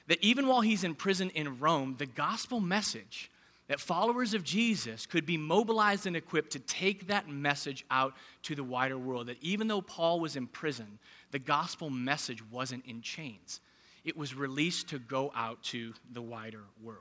That 0.09 0.23
even 0.23 0.47
while 0.47 0.61
he's 0.61 0.85
in 0.85 0.95
prison 0.95 1.31
in 1.31 1.59
Rome, 1.59 1.95
the 1.99 2.07
gospel 2.07 2.61
message 2.61 3.31
that 3.69 3.81
followers 3.81 4.35
of 4.35 4.45
Jesus 4.45 5.07
could 5.07 5.25
be 5.25 5.39
mobilized 5.39 6.07
and 6.07 6.15
equipped 6.15 6.53
to 6.53 6.59
take 6.59 7.07
that 7.07 7.31
message 7.31 7.87
out 7.91 8.13
to 8.43 8.55
the 8.55 8.63
wider 8.63 8.99
world. 8.99 9.29
That 9.29 9.39
even 9.41 9.69
though 9.69 9.81
Paul 9.81 10.21
was 10.21 10.37
in 10.37 10.47
prison, 10.47 10.99
the 11.31 11.39
gospel 11.39 11.89
message 11.89 12.43
wasn't 12.51 12.85
in 12.85 13.01
chains 13.01 13.61
it 14.05 14.17
was 14.17 14.35
released 14.35 14.89
to 14.89 14.99
go 14.99 15.33
out 15.35 15.63
to 15.65 15.95
the 16.13 16.23
wider 16.23 16.65
world. 16.83 17.01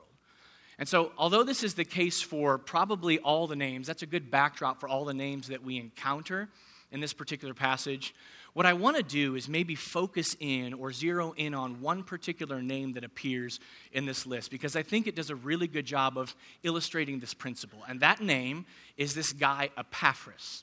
And 0.78 0.88
so, 0.88 1.12
although 1.16 1.44
this 1.44 1.62
is 1.62 1.74
the 1.74 1.84
case 1.84 2.20
for 2.20 2.58
probably 2.58 3.18
all 3.20 3.46
the 3.46 3.56
names, 3.56 3.86
that's 3.86 4.02
a 4.02 4.06
good 4.06 4.30
backdrop 4.30 4.80
for 4.80 4.88
all 4.88 5.04
the 5.04 5.14
names 5.14 5.48
that 5.48 5.62
we 5.62 5.78
encounter 5.78 6.48
in 6.90 7.00
this 7.00 7.12
particular 7.12 7.54
passage. 7.54 8.14
What 8.54 8.66
I 8.66 8.72
want 8.72 8.96
to 8.96 9.02
do 9.02 9.34
is 9.34 9.48
maybe 9.48 9.74
focus 9.74 10.36
in 10.38 10.74
or 10.74 10.92
zero 10.92 11.32
in 11.36 11.54
on 11.54 11.80
one 11.80 12.04
particular 12.04 12.62
name 12.62 12.92
that 12.92 13.04
appears 13.04 13.58
in 13.92 14.06
this 14.06 14.26
list 14.26 14.50
because 14.50 14.76
I 14.76 14.82
think 14.82 15.06
it 15.06 15.16
does 15.16 15.30
a 15.30 15.34
really 15.34 15.66
good 15.66 15.86
job 15.86 16.16
of 16.16 16.34
illustrating 16.62 17.18
this 17.18 17.34
principle. 17.34 17.80
And 17.88 18.00
that 18.00 18.20
name 18.20 18.64
is 18.96 19.14
this 19.14 19.32
guy, 19.32 19.70
Epaphras. 19.76 20.62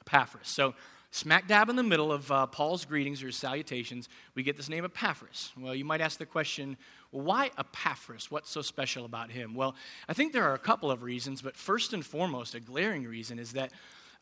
Epaphras. 0.00 0.48
So, 0.48 0.74
Smack 1.12 1.48
dab 1.48 1.68
in 1.68 1.76
the 1.76 1.82
middle 1.82 2.12
of 2.12 2.30
uh, 2.30 2.46
Paul's 2.46 2.84
greetings 2.84 3.22
or 3.24 3.32
salutations, 3.32 4.08
we 4.36 4.44
get 4.44 4.56
this 4.56 4.68
name 4.68 4.84
Epaphras. 4.84 5.50
Well, 5.58 5.74
you 5.74 5.84
might 5.84 6.00
ask 6.00 6.18
the 6.18 6.26
question, 6.26 6.76
well, 7.10 7.24
why 7.24 7.50
Epaphras? 7.58 8.30
What's 8.30 8.48
so 8.48 8.62
special 8.62 9.04
about 9.04 9.30
him? 9.30 9.54
Well, 9.54 9.74
I 10.08 10.12
think 10.12 10.32
there 10.32 10.44
are 10.44 10.54
a 10.54 10.58
couple 10.58 10.88
of 10.88 11.02
reasons, 11.02 11.42
but 11.42 11.56
first 11.56 11.92
and 11.92 12.06
foremost, 12.06 12.54
a 12.54 12.60
glaring 12.60 13.04
reason 13.04 13.40
is 13.40 13.52
that 13.52 13.72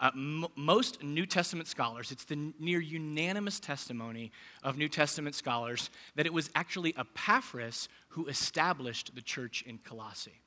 uh, 0.01 0.11
m- 0.15 0.47
most 0.57 1.03
New 1.03 1.27
Testament 1.27 1.69
scholars, 1.69 2.11
it's 2.11 2.25
the 2.25 2.53
near 2.59 2.81
unanimous 2.81 3.61
testimony 3.61 4.33
of 4.63 4.79
New 4.79 4.89
Testament 4.89 5.35
scholars 5.35 5.91
that 6.15 6.25
it 6.25 6.33
was 6.33 6.51
actually 6.55 6.97
Epaphras 6.97 7.91
who 8.09 8.27
established 8.29 9.15
the 9.15 9.23
church 9.23 9.63
in 9.67 9.77
Colossae. 9.79 10.41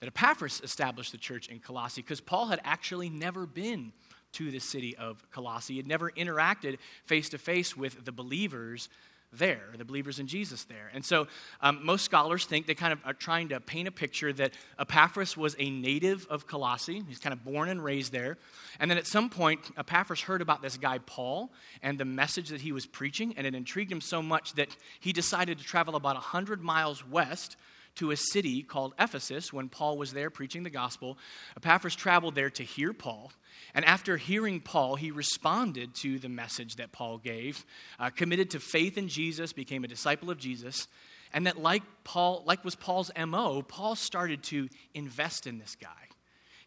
That 0.00 0.08
Epaphras 0.08 0.60
established 0.62 1.12
the 1.12 1.18
church 1.18 1.48
in 1.48 1.58
Colossae 1.58 2.02
because 2.02 2.20
Paul 2.20 2.48
had 2.48 2.60
actually 2.64 3.08
never 3.08 3.46
been 3.46 3.92
to 4.32 4.50
the 4.50 4.58
city 4.58 4.96
of 4.96 5.24
Colossae. 5.30 5.74
He 5.74 5.78
had 5.78 5.86
never 5.86 6.10
interacted 6.10 6.78
face 7.04 7.28
to 7.30 7.38
face 7.38 7.76
with 7.76 8.04
the 8.04 8.12
believers 8.12 8.88
there, 9.32 9.60
the 9.76 9.84
believers 9.84 10.18
in 10.18 10.26
Jesus 10.26 10.64
there. 10.64 10.90
And 10.94 11.04
so 11.04 11.26
um, 11.60 11.84
most 11.84 12.04
scholars 12.04 12.46
think 12.46 12.66
they 12.66 12.74
kind 12.74 12.92
of 12.92 13.00
are 13.04 13.12
trying 13.12 13.50
to 13.50 13.60
paint 13.60 13.86
a 13.86 13.90
picture 13.90 14.32
that 14.32 14.52
Epaphras 14.78 15.36
was 15.36 15.54
a 15.58 15.70
native 15.70 16.26
of 16.30 16.46
Colossae. 16.46 17.02
He's 17.06 17.18
kind 17.18 17.32
of 17.32 17.44
born 17.44 17.68
and 17.68 17.82
raised 17.82 18.12
there. 18.12 18.38
And 18.80 18.90
then 18.90 18.96
at 18.96 19.06
some 19.06 19.28
point, 19.28 19.70
Epaphras 19.76 20.20
heard 20.20 20.40
about 20.40 20.62
this 20.62 20.78
guy, 20.78 20.98
Paul, 20.98 21.50
and 21.82 21.98
the 21.98 22.04
message 22.04 22.48
that 22.48 22.62
he 22.62 22.72
was 22.72 22.86
preaching, 22.86 23.34
and 23.36 23.46
it 23.46 23.54
intrigued 23.54 23.92
him 23.92 24.00
so 24.00 24.22
much 24.22 24.54
that 24.54 24.74
he 25.00 25.12
decided 25.12 25.58
to 25.58 25.64
travel 25.64 25.96
about 25.96 26.14
100 26.14 26.62
miles 26.62 27.06
west 27.06 27.56
to 27.98 28.10
a 28.10 28.16
city 28.16 28.62
called 28.62 28.94
Ephesus 28.98 29.52
when 29.52 29.68
Paul 29.68 29.98
was 29.98 30.12
there 30.12 30.30
preaching 30.30 30.62
the 30.62 30.70
gospel. 30.70 31.18
Epaphras 31.56 31.94
traveled 31.94 32.34
there 32.34 32.50
to 32.50 32.62
hear 32.62 32.92
Paul. 32.92 33.32
And 33.74 33.84
after 33.84 34.16
hearing 34.16 34.60
Paul, 34.60 34.96
he 34.96 35.10
responded 35.10 35.94
to 35.96 36.18
the 36.18 36.28
message 36.28 36.76
that 36.76 36.92
Paul 36.92 37.18
gave, 37.18 37.64
uh, 37.98 38.10
committed 38.10 38.50
to 38.50 38.60
faith 38.60 38.96
in 38.96 39.08
Jesus, 39.08 39.52
became 39.52 39.84
a 39.84 39.88
disciple 39.88 40.30
of 40.30 40.38
Jesus, 40.38 40.88
and 41.32 41.46
that 41.46 41.58
like 41.58 41.82
Paul, 42.04 42.42
like 42.46 42.64
was 42.64 42.74
Paul's 42.74 43.10
MO, 43.16 43.62
Paul 43.62 43.96
started 43.96 44.42
to 44.44 44.68
invest 44.94 45.46
in 45.46 45.58
this 45.58 45.76
guy. 45.80 45.88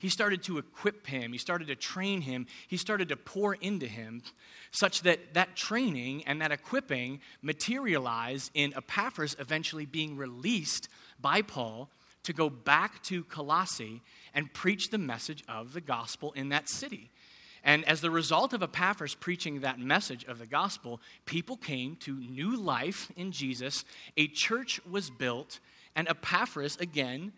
He 0.01 0.09
started 0.09 0.41
to 0.43 0.57
equip 0.57 1.05
him, 1.05 1.31
he 1.31 1.37
started 1.37 1.67
to 1.67 1.75
train 1.75 2.21
him, 2.21 2.47
he 2.67 2.75
started 2.75 3.09
to 3.09 3.15
pour 3.15 3.53
into 3.53 3.85
him, 3.85 4.23
such 4.71 5.03
that 5.03 5.35
that 5.35 5.55
training 5.55 6.23
and 6.25 6.41
that 6.41 6.51
equipping 6.51 7.19
materialized 7.43 8.49
in 8.55 8.73
Epaphras 8.75 9.35
eventually 9.37 9.85
being 9.85 10.17
released 10.17 10.89
by 11.21 11.41
Paul 11.41 11.89
to 12.23 12.33
go 12.33 12.49
back 12.49 13.01
to 13.03 13.23
Colossae 13.25 14.01
and 14.33 14.53
preach 14.53 14.89
the 14.89 14.97
message 14.97 15.43
of 15.47 15.73
the 15.73 15.81
gospel 15.81 16.31
in 16.33 16.49
that 16.49 16.69
city. 16.69 17.09
And 17.63 17.87
as 17.87 18.01
the 18.01 18.11
result 18.11 18.53
of 18.53 18.63
Epaphras 18.63 19.15
preaching 19.15 19.59
that 19.59 19.79
message 19.79 20.25
of 20.25 20.39
the 20.39 20.45
gospel, 20.45 20.99
people 21.25 21.57
came 21.57 21.95
to 21.97 22.13
new 22.13 22.55
life 22.55 23.11
in 23.15 23.31
Jesus. 23.31 23.85
A 24.17 24.27
church 24.27 24.79
was 24.89 25.09
built, 25.09 25.59
and 25.95 26.07
Epaphras, 26.07 26.77
again, 26.77 27.33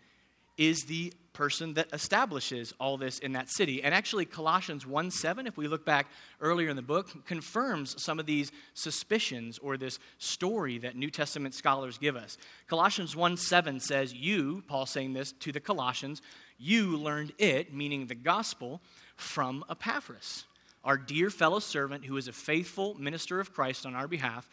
is 0.56 0.84
the 0.84 1.12
person 1.32 1.74
that 1.74 1.88
establishes 1.92 2.72
all 2.78 2.96
this 2.96 3.18
in 3.18 3.32
that 3.32 3.50
city. 3.50 3.82
And 3.82 3.92
actually, 3.92 4.24
Colossians 4.24 4.86
1 4.86 5.10
7, 5.10 5.46
if 5.46 5.56
we 5.56 5.68
look 5.68 5.84
back 5.84 6.06
earlier 6.40 6.70
in 6.70 6.76
the 6.76 6.82
book, 6.82 7.26
confirms 7.26 8.00
some 8.02 8.18
of 8.18 8.26
these 8.26 8.52
suspicions 8.72 9.58
or 9.58 9.76
this 9.76 9.98
story 10.18 10.78
that 10.78 10.96
New 10.96 11.10
Testament 11.10 11.54
scholars 11.54 11.98
give 11.98 12.16
us. 12.16 12.38
Colossians 12.68 13.14
1 13.14 13.36
7 13.36 13.80
says, 13.80 14.14
You, 14.14 14.62
Paul 14.66 14.86
saying 14.86 15.12
this 15.12 15.32
to 15.40 15.52
the 15.52 15.60
Colossians, 15.60 16.22
you 16.56 16.96
learned 16.96 17.32
it, 17.38 17.74
meaning 17.74 18.06
the 18.06 18.14
gospel, 18.14 18.80
from 19.16 19.64
Epaphras, 19.68 20.44
our 20.84 20.96
dear 20.96 21.30
fellow 21.30 21.58
servant 21.58 22.04
who 22.04 22.16
is 22.16 22.28
a 22.28 22.32
faithful 22.32 22.94
minister 22.94 23.40
of 23.40 23.52
Christ 23.52 23.86
on 23.86 23.94
our 23.94 24.08
behalf 24.08 24.48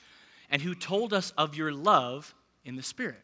and 0.50 0.62
who 0.62 0.76
told 0.76 1.14
us 1.14 1.32
of 1.38 1.56
your 1.56 1.72
love 1.72 2.34
in 2.66 2.76
the 2.76 2.84
Spirit. 2.84 3.22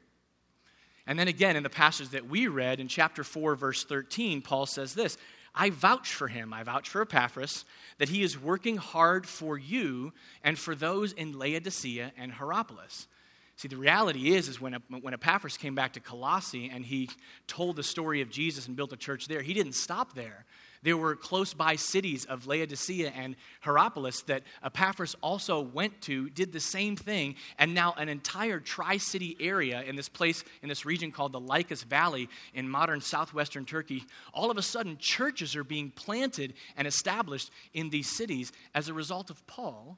And 1.07 1.17
then 1.17 1.29
again, 1.29 1.55
in 1.55 1.63
the 1.63 1.69
passage 1.69 2.09
that 2.09 2.27
we 2.27 2.47
read 2.47 2.81
in 2.81 2.89
chapter 2.89 3.23
4, 3.23 3.55
verse 3.55 3.85
13, 3.85 4.41
Paul 4.41 4.65
says 4.65 4.93
this 4.93 5.17
I 5.55 5.71
vouch 5.71 6.13
for 6.13 6.27
him, 6.27 6.53
I 6.53 6.63
vouch 6.63 6.89
for 6.89 7.01
Epaphras, 7.01 7.65
that 7.97 8.09
he 8.09 8.21
is 8.21 8.39
working 8.39 8.77
hard 8.77 9.25
for 9.25 9.57
you 9.57 10.13
and 10.43 10.59
for 10.59 10.75
those 10.75 11.13
in 11.13 11.39
Laodicea 11.39 12.11
and 12.17 12.31
Hierapolis. 12.31 13.07
See, 13.55 13.67
the 13.67 13.77
reality 13.77 14.35
is, 14.35 14.49
is 14.49 14.61
when, 14.61 14.73
when 15.01 15.15
Epaphras 15.15 15.57
came 15.57 15.73
back 15.73 15.93
to 15.93 15.99
Colossae 15.99 16.69
and 16.71 16.85
he 16.85 17.09
told 17.47 17.75
the 17.75 17.83
story 17.83 18.21
of 18.21 18.29
Jesus 18.29 18.67
and 18.67 18.75
built 18.75 18.93
a 18.93 18.97
church 18.97 19.27
there, 19.27 19.41
he 19.41 19.55
didn't 19.55 19.73
stop 19.73 20.13
there. 20.13 20.45
There 20.83 20.97
were 20.97 21.15
close 21.15 21.53
by 21.53 21.75
cities 21.75 22.25
of 22.25 22.47
Laodicea 22.47 23.09
and 23.09 23.35
Hierapolis 23.61 24.21
that 24.23 24.43
Epaphras 24.63 25.15
also 25.21 25.59
went 25.59 26.01
to, 26.01 26.29
did 26.29 26.51
the 26.51 26.59
same 26.59 26.95
thing, 26.95 27.35
and 27.57 27.73
now 27.73 27.93
an 27.97 28.09
entire 28.09 28.59
tri 28.59 28.97
city 28.97 29.35
area 29.39 29.81
in 29.83 29.95
this 29.95 30.09
place, 30.09 30.43
in 30.61 30.69
this 30.69 30.85
region 30.85 31.11
called 31.11 31.31
the 31.31 31.39
Lycus 31.39 31.83
Valley 31.83 32.29
in 32.53 32.69
modern 32.69 33.01
southwestern 33.01 33.65
Turkey, 33.65 34.03
all 34.33 34.51
of 34.51 34.57
a 34.57 34.61
sudden 34.61 34.97
churches 34.99 35.55
are 35.55 35.63
being 35.63 35.91
planted 35.91 36.53
and 36.75 36.87
established 36.87 37.51
in 37.73 37.89
these 37.89 38.15
cities 38.15 38.51
as 38.75 38.87
a 38.87 38.93
result 38.93 39.29
of 39.29 39.45
Paul 39.47 39.97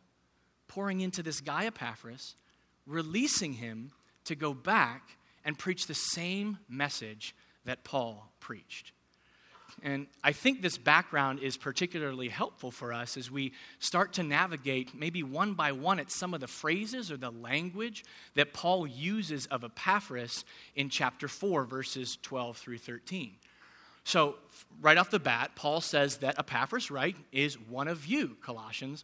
pouring 0.70 1.02
into 1.02 1.22
this 1.22 1.42
guy 1.42 1.66
Epaphras, 1.66 2.36
releasing 2.86 3.54
him 3.54 3.92
to 4.24 4.36
go 4.36 4.54
back 4.54 5.18
and 5.44 5.58
preach 5.58 5.88
the 5.88 5.94
same 5.94 6.60
message 6.70 7.36
that 7.66 7.84
Paul 7.84 8.32
preached. 8.40 8.94
And 9.84 10.08
I 10.24 10.32
think 10.32 10.62
this 10.62 10.78
background 10.78 11.40
is 11.40 11.58
particularly 11.58 12.30
helpful 12.30 12.72
for 12.72 12.94
us 12.94 13.18
as 13.18 13.32
we 13.32 13.54
start 13.80 14.14
to 14.14 14.24
navigate, 14.24 14.94
maybe 14.94 15.24
one 15.24 15.54
by 15.54 15.72
one, 15.72 16.00
at 16.00 16.12
some 16.12 16.34
of 16.34 16.40
the 16.40 16.48
phrases 16.48 17.12
or 17.12 17.18
the 17.18 17.32
language 17.32 18.04
that 18.36 18.54
Paul 18.54 18.88
uses 18.88 19.46
of 19.48 19.64
Epaphras 19.64 20.46
in 20.76 20.90
chapter 20.90 21.28
4, 21.28 21.66
verses 21.66 22.18
12 22.22 22.58
through 22.58 22.78
13. 22.80 23.32
So, 24.04 24.36
right 24.82 24.98
off 24.98 25.12
the 25.12 25.20
bat, 25.20 25.52
Paul 25.56 25.82
says 25.82 26.18
that 26.18 26.40
Epaphras, 26.40 26.90
right, 26.90 27.16
is 27.32 27.60
one 27.60 27.88
of 27.88 28.06
you, 28.06 28.38
Colossians. 28.42 29.04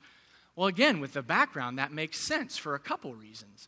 Well, 0.55 0.67
again, 0.67 0.99
with 0.99 1.13
the 1.13 1.21
background, 1.21 1.77
that 1.77 1.91
makes 1.91 2.17
sense 2.17 2.57
for 2.57 2.75
a 2.75 2.79
couple 2.79 3.13
reasons. 3.13 3.67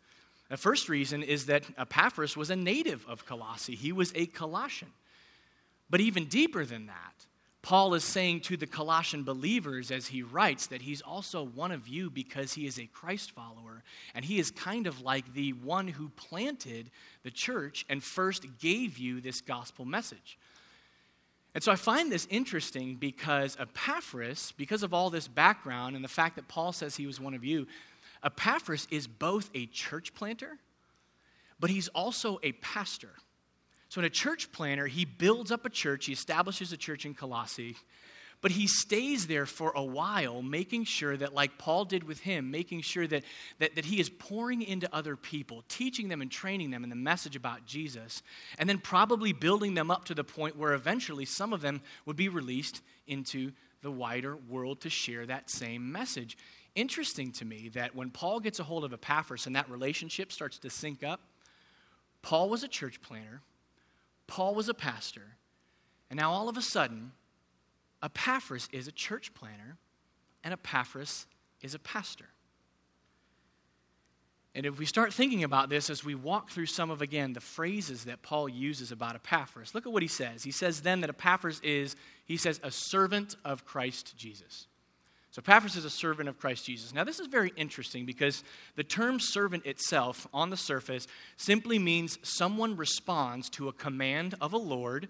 The 0.50 0.58
first 0.58 0.88
reason 0.88 1.24
is 1.24 1.48
that 1.48 1.64
Epaphras 1.78 2.38
was 2.38 2.50
a 2.50 2.56
native 2.56 3.06
of 3.08 3.26
Colossae, 3.26 3.76
he 3.76 3.92
was 3.92 4.12
a 4.16 4.26
Colossian. 4.26 4.90
But 5.90 6.02
even 6.02 6.26
deeper 6.26 6.66
than 6.66 6.88
that, 6.88 7.14
Paul 7.62 7.96
is 7.96 8.04
saying 8.04 8.42
to 8.42 8.56
the 8.56 8.68
Colossian 8.68 9.24
believers 9.24 9.92
as 9.92 10.08
he 10.08 10.22
writes 10.22 10.68
that 10.68 10.82
he's 10.82 11.02
also 11.02 11.44
one 11.44 11.72
of 11.72 11.88
you 11.88 12.10
because 12.10 12.54
he 12.54 12.66
is 12.66 12.80
a 12.80 12.86
Christ 12.86 13.32
follower. 13.32 13.84
And 14.16 14.24
he 14.24 14.40
is 14.40 14.52
kind 14.52 14.88
of 14.88 15.02
like 15.02 15.34
the 15.34 15.52
one 15.52 15.88
who 15.88 16.10
planted 16.10 16.90
the 17.24 17.32
church 17.32 17.86
and 17.90 18.02
first 18.02 18.46
gave 18.60 18.98
you 18.98 19.20
this 19.20 19.42
gospel 19.42 19.84
message. 19.84 20.38
And 21.56 21.64
so 21.64 21.72
I 21.72 21.76
find 21.76 22.12
this 22.12 22.28
interesting 22.30 22.96
because 22.96 23.58
Epaphras, 23.60 24.54
because 24.58 24.84
of 24.84 24.94
all 24.94 25.10
this 25.10 25.28
background 25.28 25.96
and 25.96 26.06
the 26.06 26.10
fact 26.10 26.36
that 26.36 26.48
Paul 26.48 26.72
says 26.72 26.96
he 26.96 27.08
was 27.08 27.20
one 27.20 27.34
of 27.34 27.44
you, 27.44 27.68
Epaphras 28.24 28.88
is 28.92 29.08
both 29.08 29.50
a 29.54 29.66
church 29.66 30.14
planter, 30.14 30.58
but 31.60 31.70
he's 31.70 31.88
also 31.90 32.40
a 32.44 32.52
pastor. 32.54 33.10
So, 33.90 34.00
in 34.02 34.06
a 34.06 34.10
church 34.10 34.52
planner, 34.52 34.88
he 34.88 35.06
builds 35.06 35.52
up 35.52 35.66
a 35.66 35.70
church, 35.70 36.06
he 36.06 36.14
establishes 36.14 36.74
a 36.74 36.78
church 36.78 37.06
in 37.06 37.14
Colossae, 37.14 37.76
but 38.42 38.52
he 38.52 38.68
stays 38.68 39.26
there 39.28 39.46
for 39.46 39.72
a 39.76 39.84
while, 39.84 40.42
making 40.42 40.84
sure 40.84 41.18
that, 41.18 41.34
like 41.34 41.58
Paul 41.58 41.86
did 41.86 42.04
with 42.04 42.20
him, 42.20 42.52
making 42.52 42.82
sure 42.82 43.08
that, 43.08 43.24
that, 43.60 43.76
that 43.76 43.86
he 43.86 44.00
is 44.00 44.10
pouring 44.10 44.62
into 44.62 44.94
other 44.94 45.16
people, 45.16 45.64
teaching 45.70 46.08
them 46.08 46.22
and 46.22 46.30
training 46.30 46.70
them 46.70 46.84
in 46.84 46.90
the 46.90 46.96
message 46.96 47.36
about 47.36 47.66
Jesus, 47.66 48.22
and 48.60 48.70
then 48.70 48.78
probably 48.78 49.34
building 49.34 49.74
them 49.74 49.90
up 49.90 50.06
to 50.06 50.14
the 50.14 50.24
point 50.24 50.56
where 50.56 50.74
eventually 50.74 51.26
some 51.26 51.52
of 51.52 51.62
them 51.62 51.82
would 52.06 52.16
be 52.16 52.30
released 52.30 52.82
into 53.08 53.52
the 53.82 53.92
wider 53.92 54.36
world 54.36 54.82
to 54.82 54.90
share 54.90 55.26
that 55.26 55.50
same 55.50 55.92
message. 55.92 56.38
Interesting 56.76 57.32
to 57.34 57.46
me 57.46 57.70
that 57.70 57.96
when 57.96 58.12
Paul 58.12 58.40
gets 58.40 58.60
a 58.60 58.64
hold 58.64 58.84
of 58.84 58.94
Epaphras 58.94 59.48
and 59.48 59.56
that 59.56 59.70
relationship 59.70 60.32
starts 60.32 60.60
to 60.60 60.70
sync 60.70 61.04
up, 61.04 61.22
Paul 62.22 62.50
was 62.50 62.64
a 62.64 62.68
church 62.68 63.02
planner. 63.02 63.42
Paul 64.28 64.54
was 64.54 64.70
a 64.70 64.74
pastor, 64.74 65.38
and 66.10 66.20
now 66.20 66.32
all 66.32 66.50
of 66.50 66.58
a 66.58 66.62
sudden, 66.62 67.12
Epaphras 68.04 68.70
is 68.72 68.88
a 68.88 68.92
church 68.92 69.34
planner, 69.34 69.78
and 70.44 70.54
Epaphras 70.54 71.26
is 71.62 71.74
a 71.74 71.80
pastor. 71.80 72.28
And 74.54 74.66
if 74.66 74.80
we 74.80 74.86
start 74.86 75.14
thinking 75.14 75.44
about 75.44 75.70
this 75.70 75.90
as 75.90 76.04
we 76.04 76.16
walk 76.16 76.50
through 76.50 76.66
some 76.66 76.90
of, 76.90 77.02
again, 77.02 77.34
the 77.34 77.40
phrases 77.40 78.06
that 78.06 78.24
Paul 78.24 78.50
uses 78.50 78.92
about 78.92 79.16
Epaphras, 79.16 79.76
look 79.76 79.86
at 79.86 79.92
what 79.92 80.02
he 80.02 80.08
says. 80.08 80.44
He 80.44 80.52
says 80.52 80.82
then 80.82 81.02
that 81.02 81.12
Epaphras 81.12 81.60
is, 81.64 81.96
he 82.26 82.38
says, 82.38 82.60
a 82.64 82.72
servant 82.72 83.36
of 83.46 83.66
Christ 83.66 84.18
Jesus. 84.18 84.68
So 85.38 85.42
Epaphras 85.42 85.76
is 85.76 85.86
a 85.86 85.90
servant 85.92 86.30
of 86.30 86.40
Christ 86.40 86.66
Jesus. 86.66 86.96
Now, 86.96 87.04
this 87.04 87.20
is 87.20 87.28
very 87.28 87.54
interesting 87.56 88.08
because 88.08 88.44
the 88.76 88.84
term 88.84 89.20
servant 89.20 89.68
itself, 89.68 90.26
on 90.34 90.50
the 90.50 90.58
surface, 90.58 91.06
simply 91.36 91.78
means 91.78 92.18
someone 92.24 92.76
responds 92.76 93.48
to 93.52 93.68
a 93.68 93.74
command 93.74 94.34
of 94.42 94.54
a 94.54 94.58
Lord 94.58 95.10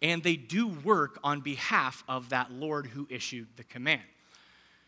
and 0.00 0.22
they 0.22 0.36
do 0.36 0.68
work 0.68 1.18
on 1.24 1.40
behalf 1.40 2.04
of 2.06 2.28
that 2.28 2.52
Lord 2.52 2.86
who 2.86 3.08
issued 3.10 3.48
the 3.56 3.64
command. 3.64 4.02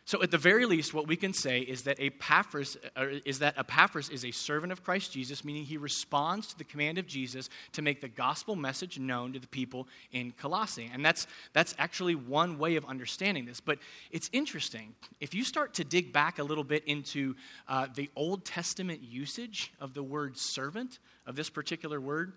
So, 0.07 0.23
at 0.23 0.31
the 0.31 0.39
very 0.39 0.67
least, 0.67 0.95
what 0.95 1.09
we 1.09 1.17
can 1.17 1.33
say 1.33 1.59
is 1.59 1.83
that 1.83 1.99
Epaphras, 1.99 2.77
is 3.25 3.41
that 3.41 3.59
Epaphras 3.59 4.09
is 4.09 4.25
a 4.25 4.31
servant 4.31 4.71
of 4.71 4.85
Christ 4.85 5.13
Jesus, 5.13 5.45
meaning 5.45 5.65
he 5.65 5.77
responds 5.77 6.47
to 6.47 6.59
the 6.59 6.63
command 6.63 6.99
of 6.99 7.09
Jesus 7.09 7.51
to 7.73 7.83
make 7.83 8.01
the 8.01 8.09
gospel 8.09 8.55
message 8.55 9.01
known 9.01 9.33
to 9.33 9.41
the 9.41 9.49
people 9.49 9.89
in 10.13 10.31
Colossae. 10.31 10.89
And 10.95 11.05
that's, 11.05 11.27
that's 11.55 11.75
actually 11.77 12.15
one 12.15 12.57
way 12.57 12.77
of 12.77 12.85
understanding 12.85 13.47
this. 13.47 13.59
But 13.59 13.81
it's 14.13 14.31
interesting. 14.33 14.95
If 15.21 15.35
you 15.35 15.43
start 15.43 15.75
to 15.75 15.85
dig 15.85 16.13
back 16.13 16.39
a 16.39 16.45
little 16.45 16.63
bit 16.63 16.85
into 16.85 17.35
uh, 17.67 17.89
the 17.93 18.09
Old 18.15 18.45
Testament 18.45 19.03
usage 19.03 19.73
of 19.81 19.93
the 19.93 20.05
word 20.05 20.39
servant, 20.39 21.01
of 21.27 21.35
this 21.35 21.51
particular 21.51 22.01
word, 22.01 22.33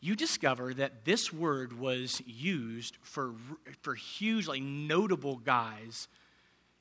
you 0.00 0.16
discover 0.16 0.74
that 0.74 1.04
this 1.04 1.32
word 1.32 1.78
was 1.78 2.20
used 2.26 2.96
for, 3.02 3.34
for 3.82 3.94
huge, 3.94 4.48
like 4.48 4.62
notable 4.62 5.36
guys 5.36 6.08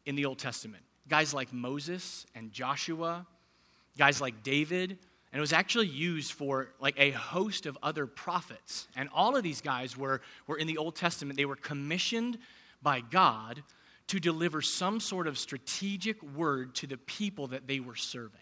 in 0.08 0.15
the 0.15 0.26
Old 0.26 0.39
Testament. 0.39 0.84
Guys 1.08 1.34
like 1.34 1.54
Moses 1.54 2.26
and 2.34 2.52
Joshua, 2.52 3.28
guys 3.98 4.20
like 4.20 4.41
David, 4.41 4.98
and 5.32 5.38
it 5.38 5.41
was 5.41 5.54
actually 5.54 5.88
used 5.88 6.32
for 6.32 6.70
like 6.80 6.96
a 6.98 7.12
host 7.12 7.65
of 7.65 7.78
other 7.84 8.08
prophets. 8.08 8.88
And 8.96 9.10
all 9.13 9.36
of 9.36 9.43
these 9.43 9.62
guys 9.62 9.98
were, 9.98 10.22
were 10.48 10.58
in 10.58 10.65
the 10.65 10.78
Old 10.78 10.96
Testament. 10.96 11.38
They 11.38 11.46
were 11.46 11.58
commissioned 11.58 12.38
by 12.82 13.02
God 13.02 13.62
to 14.08 14.20
deliver 14.20 14.62
some 14.62 15.02
sort 15.02 15.28
of 15.28 15.38
strategic 15.38 16.24
word 16.24 16.74
to 16.76 16.88
the 16.88 16.98
people 16.98 17.48
that 17.48 17.67
they 17.67 17.82
were 17.82 17.96
serving. 17.96 18.39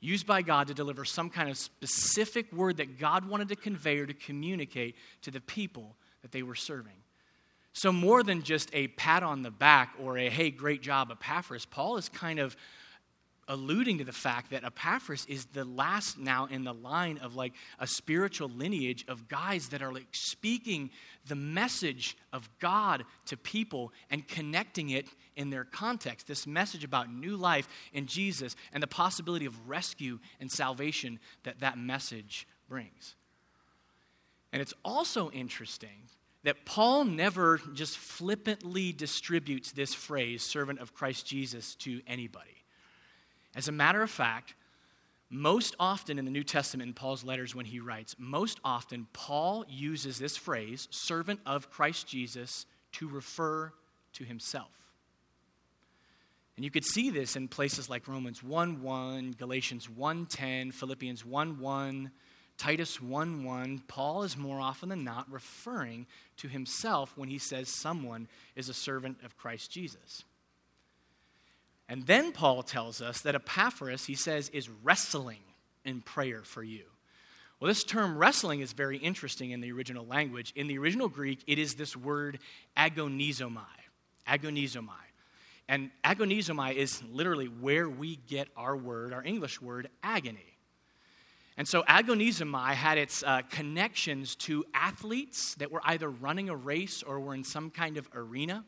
Used 0.00 0.26
by 0.26 0.42
God 0.42 0.68
to 0.68 0.74
deliver 0.74 1.06
some 1.06 1.30
kind 1.30 1.48
of 1.48 1.56
specific 1.56 2.52
word 2.52 2.76
that 2.76 2.98
God 2.98 3.26
wanted 3.26 3.48
to 3.48 3.56
convey 3.56 3.98
or 3.98 4.06
to 4.06 4.14
communicate 4.14 4.96
to 5.22 5.30
the 5.30 5.40
people 5.40 5.96
that 6.20 6.32
they 6.32 6.42
were 6.42 6.54
serving. 6.54 6.99
So, 7.72 7.92
more 7.92 8.22
than 8.22 8.42
just 8.42 8.70
a 8.72 8.88
pat 8.88 9.22
on 9.22 9.42
the 9.42 9.50
back 9.50 9.94
or 10.02 10.18
a 10.18 10.28
hey, 10.28 10.50
great 10.50 10.82
job, 10.82 11.10
Epaphras, 11.10 11.66
Paul 11.66 11.96
is 11.96 12.08
kind 12.08 12.38
of 12.38 12.56
alluding 13.50 13.98
to 13.98 14.04
the 14.04 14.12
fact 14.12 14.52
that 14.52 14.62
Epaphras 14.62 15.26
is 15.26 15.46
the 15.46 15.64
last 15.64 16.18
now 16.18 16.46
in 16.46 16.62
the 16.62 16.72
line 16.72 17.18
of 17.18 17.34
like 17.34 17.52
a 17.80 17.86
spiritual 17.86 18.48
lineage 18.48 19.04
of 19.08 19.26
guys 19.26 19.70
that 19.70 19.82
are 19.82 19.92
like 19.92 20.06
speaking 20.12 20.88
the 21.26 21.34
message 21.34 22.16
of 22.32 22.48
God 22.60 23.04
to 23.26 23.36
people 23.36 23.92
and 24.08 24.26
connecting 24.28 24.90
it 24.90 25.08
in 25.34 25.50
their 25.50 25.64
context. 25.64 26.28
This 26.28 26.46
message 26.46 26.84
about 26.84 27.12
new 27.12 27.36
life 27.36 27.68
in 27.92 28.06
Jesus 28.06 28.54
and 28.72 28.80
the 28.80 28.86
possibility 28.86 29.46
of 29.46 29.68
rescue 29.68 30.20
and 30.38 30.50
salvation 30.50 31.18
that 31.42 31.58
that 31.58 31.76
message 31.76 32.46
brings. 32.68 33.16
And 34.52 34.62
it's 34.62 34.74
also 34.84 35.28
interesting 35.32 36.08
that 36.42 36.64
Paul 36.64 37.04
never 37.04 37.60
just 37.74 37.98
flippantly 37.98 38.92
distributes 38.92 39.72
this 39.72 39.92
phrase, 39.92 40.42
servant 40.42 40.80
of 40.80 40.94
Christ 40.94 41.26
Jesus, 41.26 41.74
to 41.76 42.00
anybody. 42.06 42.64
As 43.54 43.68
a 43.68 43.72
matter 43.72 44.02
of 44.02 44.10
fact, 44.10 44.54
most 45.28 45.76
often 45.78 46.18
in 46.18 46.24
the 46.24 46.30
New 46.30 46.42
Testament, 46.42 46.88
in 46.88 46.94
Paul's 46.94 47.24
letters, 47.24 47.54
when 47.54 47.66
he 47.66 47.78
writes, 47.78 48.16
most 48.18 48.58
often 48.64 49.06
Paul 49.12 49.64
uses 49.68 50.18
this 50.18 50.36
phrase, 50.36 50.88
servant 50.90 51.40
of 51.46 51.70
Christ 51.70 52.08
Jesus, 52.08 52.66
to 52.92 53.08
refer 53.08 53.72
to 54.14 54.24
himself. 54.24 54.70
And 56.56 56.64
you 56.64 56.70
could 56.70 56.84
see 56.84 57.10
this 57.10 57.36
in 57.36 57.48
places 57.48 57.88
like 57.88 58.08
Romans 58.08 58.42
1 58.42 58.82
1, 58.82 59.36
Galatians 59.38 59.88
1 59.88 60.26
10, 60.26 60.72
Philippians 60.72 61.24
1 61.24 61.58
1, 61.58 62.10
Titus 62.60 63.00
1 63.00 63.42
1. 63.42 63.84
Paul 63.88 64.22
is 64.22 64.36
more 64.36 64.60
often 64.60 64.90
than 64.90 65.02
not 65.02 65.32
referring 65.32 66.06
to 66.36 66.46
himself 66.46 67.10
when 67.16 67.30
he 67.30 67.38
says 67.38 67.70
someone 67.70 68.28
is 68.54 68.68
a 68.68 68.74
servant 68.74 69.16
of 69.24 69.38
Christ 69.38 69.70
Jesus. 69.70 70.24
And 71.88 72.06
then 72.06 72.32
Paul 72.32 72.62
tells 72.62 73.00
us 73.00 73.22
that 73.22 73.34
Epaphras, 73.34 74.04
he 74.04 74.14
says, 74.14 74.50
is 74.50 74.68
wrestling 74.68 75.40
in 75.86 76.02
prayer 76.02 76.42
for 76.42 76.62
you. 76.62 76.84
Well, 77.60 77.68
this 77.68 77.82
term 77.82 78.18
wrestling 78.18 78.60
is 78.60 78.74
very 78.74 78.98
interesting 78.98 79.52
in 79.52 79.62
the 79.62 79.72
original 79.72 80.04
language. 80.04 80.52
In 80.54 80.66
the 80.66 80.76
original 80.76 81.08
Greek, 81.08 81.38
it 81.46 81.58
is 81.58 81.76
this 81.76 81.96
word 81.96 82.40
agonizomai. 82.76 83.64
Agonizomai. 84.28 85.06
And 85.66 85.90
agonizomai 86.04 86.74
is 86.74 87.02
literally 87.10 87.46
where 87.46 87.88
we 87.88 88.16
get 88.16 88.48
our 88.54 88.76
word, 88.76 89.14
our 89.14 89.24
English 89.24 89.62
word, 89.62 89.88
agony. 90.02 90.49
And 91.60 91.68
so 91.68 91.82
agonizomai 91.82 92.72
had 92.72 92.96
its 92.96 93.22
uh, 93.22 93.42
connections 93.50 94.34
to 94.36 94.64
athletes 94.72 95.56
that 95.56 95.70
were 95.70 95.82
either 95.84 96.08
running 96.08 96.48
a 96.48 96.56
race 96.56 97.02
or 97.02 97.20
were 97.20 97.34
in 97.34 97.44
some 97.44 97.68
kind 97.68 97.98
of 97.98 98.08
arena. 98.14 98.64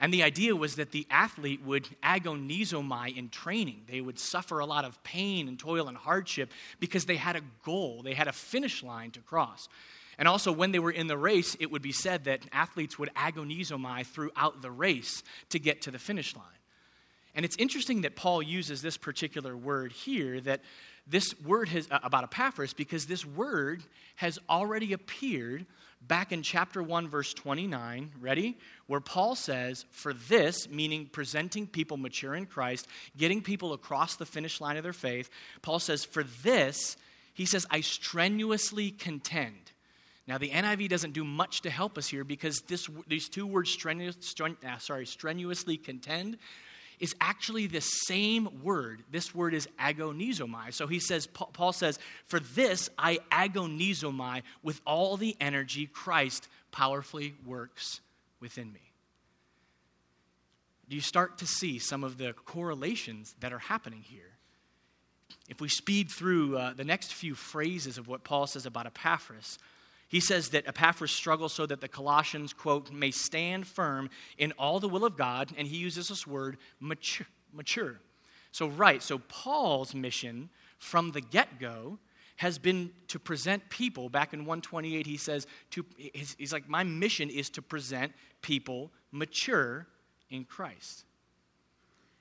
And 0.00 0.12
the 0.12 0.24
idea 0.24 0.56
was 0.56 0.74
that 0.74 0.90
the 0.90 1.06
athlete 1.10 1.62
would 1.62 1.86
agonizomai 2.02 3.16
in 3.16 3.28
training. 3.28 3.82
They 3.86 4.00
would 4.00 4.18
suffer 4.18 4.58
a 4.58 4.66
lot 4.66 4.84
of 4.84 5.00
pain 5.04 5.46
and 5.46 5.56
toil 5.56 5.86
and 5.86 5.96
hardship 5.96 6.50
because 6.80 7.04
they 7.04 7.14
had 7.14 7.36
a 7.36 7.40
goal, 7.62 8.02
they 8.02 8.14
had 8.14 8.26
a 8.26 8.32
finish 8.32 8.82
line 8.82 9.12
to 9.12 9.20
cross. 9.20 9.68
And 10.18 10.26
also, 10.26 10.50
when 10.50 10.72
they 10.72 10.80
were 10.80 10.90
in 10.90 11.06
the 11.06 11.16
race, 11.16 11.56
it 11.60 11.70
would 11.70 11.82
be 11.82 11.92
said 11.92 12.24
that 12.24 12.40
athletes 12.50 12.98
would 12.98 13.14
agonizomai 13.14 14.04
throughout 14.06 14.60
the 14.60 14.72
race 14.72 15.22
to 15.50 15.60
get 15.60 15.82
to 15.82 15.92
the 15.92 16.00
finish 16.00 16.34
line. 16.34 16.46
And 17.36 17.44
it's 17.44 17.56
interesting 17.56 18.02
that 18.02 18.16
Paul 18.16 18.42
uses 18.42 18.80
this 18.82 18.96
particular 18.96 19.56
word 19.56 19.92
here, 19.92 20.40
that 20.42 20.62
this 21.06 21.38
word 21.40 21.68
has, 21.68 21.88
uh, 21.90 22.00
about 22.02 22.24
Epaphras, 22.24 22.72
because 22.72 23.06
this 23.06 23.24
word 23.24 23.82
has 24.16 24.38
already 24.48 24.92
appeared 24.92 25.66
back 26.06 26.32
in 26.32 26.42
chapter 26.42 26.82
1, 26.82 27.08
verse 27.08 27.32
29, 27.34 28.12
ready? 28.20 28.56
Where 28.86 29.00
Paul 29.00 29.34
says, 29.34 29.84
For 29.90 30.12
this, 30.12 30.68
meaning 30.68 31.08
presenting 31.10 31.66
people 31.66 31.96
mature 31.96 32.34
in 32.34 32.46
Christ, 32.46 32.86
getting 33.16 33.42
people 33.42 33.72
across 33.72 34.16
the 34.16 34.26
finish 34.26 34.60
line 34.60 34.76
of 34.76 34.82
their 34.82 34.92
faith, 34.92 35.30
Paul 35.62 35.78
says, 35.78 36.04
For 36.04 36.24
this, 36.42 36.96
he 37.34 37.46
says, 37.46 37.66
I 37.70 37.80
strenuously 37.80 38.90
contend. 38.90 39.72
Now, 40.26 40.38
the 40.38 40.50
NIV 40.50 40.88
doesn't 40.88 41.12
do 41.12 41.24
much 41.24 41.62
to 41.62 41.70
help 41.70 41.98
us 41.98 42.08
here 42.08 42.24
because 42.24 42.60
this, 42.60 42.88
these 43.06 43.28
two 43.28 43.46
words, 43.46 43.70
strenuous, 43.70 44.16
stren, 44.16 44.56
uh, 44.64 44.78
sorry, 44.78 45.04
strenuously 45.04 45.76
contend, 45.76 46.38
is 47.04 47.14
actually 47.20 47.66
the 47.66 47.80
same 47.80 48.48
word. 48.62 49.02
This 49.10 49.34
word 49.34 49.52
is 49.52 49.68
agonizomai. 49.78 50.72
So 50.72 50.86
he 50.86 50.98
says, 50.98 51.26
Paul 51.26 51.72
says, 51.72 51.98
For 52.26 52.40
this 52.40 52.88
I 52.98 53.18
agonizomai 53.30 54.42
with 54.62 54.80
all 54.86 55.18
the 55.18 55.36
energy 55.38 55.86
Christ 55.86 56.48
powerfully 56.72 57.34
works 57.46 58.00
within 58.40 58.72
me. 58.72 58.80
Do 60.88 60.96
you 60.96 61.02
start 61.02 61.38
to 61.38 61.46
see 61.46 61.78
some 61.78 62.04
of 62.04 62.16
the 62.16 62.32
correlations 62.32 63.34
that 63.40 63.52
are 63.52 63.58
happening 63.58 64.00
here? 64.00 64.32
If 65.50 65.60
we 65.60 65.68
speed 65.68 66.10
through 66.10 66.56
uh, 66.56 66.72
the 66.72 66.84
next 66.84 67.12
few 67.12 67.34
phrases 67.34 67.98
of 67.98 68.08
what 68.08 68.24
Paul 68.24 68.46
says 68.46 68.64
about 68.64 68.86
Epaphras, 68.86 69.58
he 70.14 70.20
says 70.20 70.50
that 70.50 70.68
Epaphras 70.68 71.10
struggles 71.10 71.52
so 71.52 71.66
that 71.66 71.80
the 71.80 71.88
Colossians, 71.88 72.52
quote, 72.52 72.92
may 72.92 73.10
stand 73.10 73.66
firm 73.66 74.08
in 74.38 74.52
all 74.52 74.78
the 74.78 74.88
will 74.88 75.04
of 75.04 75.16
God, 75.16 75.52
and 75.58 75.66
he 75.66 75.76
uses 75.76 76.06
this 76.06 76.24
word 76.24 76.56
mature. 76.78 77.26
mature. 77.52 77.98
So, 78.52 78.68
right, 78.68 79.02
so 79.02 79.18
Paul's 79.18 79.92
mission 79.92 80.50
from 80.78 81.10
the 81.10 81.20
get 81.20 81.58
go 81.58 81.98
has 82.36 82.58
been 82.58 82.92
to 83.08 83.18
present 83.18 83.68
people. 83.70 84.08
Back 84.08 84.32
in 84.34 84.42
128, 84.42 85.04
he 85.04 85.16
says, 85.16 85.48
to, 85.72 85.84
he's 85.98 86.52
like, 86.52 86.68
my 86.68 86.84
mission 86.84 87.28
is 87.28 87.50
to 87.50 87.60
present 87.60 88.12
people 88.40 88.92
mature 89.10 89.88
in 90.30 90.44
Christ. 90.44 91.06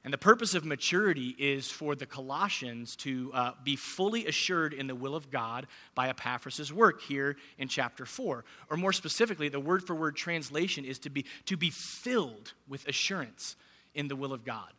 And 0.04 0.12
the 0.12 0.18
purpose 0.18 0.54
of 0.54 0.66
maturity 0.66 1.34
is 1.40 1.72
for 1.72 1.96
the 1.96 2.06
Colossians 2.06 2.98
to 2.98 3.32
uh, 3.34 3.52
be 3.64 3.78
fully 3.78 4.28
assured 4.28 4.74
in 4.74 4.88
the 4.88 4.96
will 4.96 5.16
of 5.16 5.32
God 5.32 5.66
by 5.96 6.10
Epaphras' 6.10 6.74
work 6.74 7.02
here 7.02 7.38
in 7.58 7.70
chapter 7.70 8.06
4. 8.06 8.44
Or 8.70 8.78
more 8.78 8.92
specifically, 8.92 9.48
the 9.48 9.62
word 9.62 9.88
for 9.88 9.96
word 9.96 10.18
translation 10.18 10.84
is 10.84 11.00
to 11.00 11.10
be, 11.10 11.26
to 11.46 11.56
be 11.56 11.70
filled 11.70 12.54
with 12.68 12.86
assurance 12.86 13.56
in 13.96 14.10
the 14.10 14.16
will 14.16 14.34
of 14.34 14.44
God. 14.44 14.70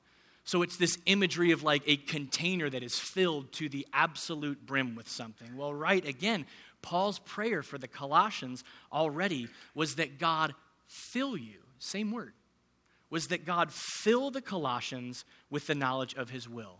So 0.44 0.60
it's 0.60 0.76
this 0.76 0.98
imagery 1.06 1.52
of 1.52 1.62
like 1.62 1.82
a 1.86 1.96
container 1.96 2.68
that 2.68 2.82
is 2.82 2.98
filled 2.98 3.50
to 3.52 3.70
the 3.70 3.86
absolute 3.94 4.66
brim 4.66 4.94
with 4.94 5.08
something. 5.08 5.56
Well, 5.56 5.72
right, 5.72 6.06
again, 6.06 6.44
Paul's 6.82 7.18
prayer 7.18 7.62
for 7.62 7.78
the 7.78 7.88
Colossians 7.88 8.62
already 8.92 9.48
was 9.74 9.94
that 9.94 10.18
God 10.18 10.54
fill 10.86 11.34
you. 11.34 11.60
Same 11.78 12.10
word 12.10 12.34
was 13.10 13.28
that 13.28 13.44
God 13.44 13.72
fill 13.72 14.30
the 14.30 14.40
Colossians 14.40 15.24
with 15.50 15.66
the 15.66 15.74
knowledge 15.74 16.14
of 16.14 16.30
his 16.30 16.48
will. 16.48 16.78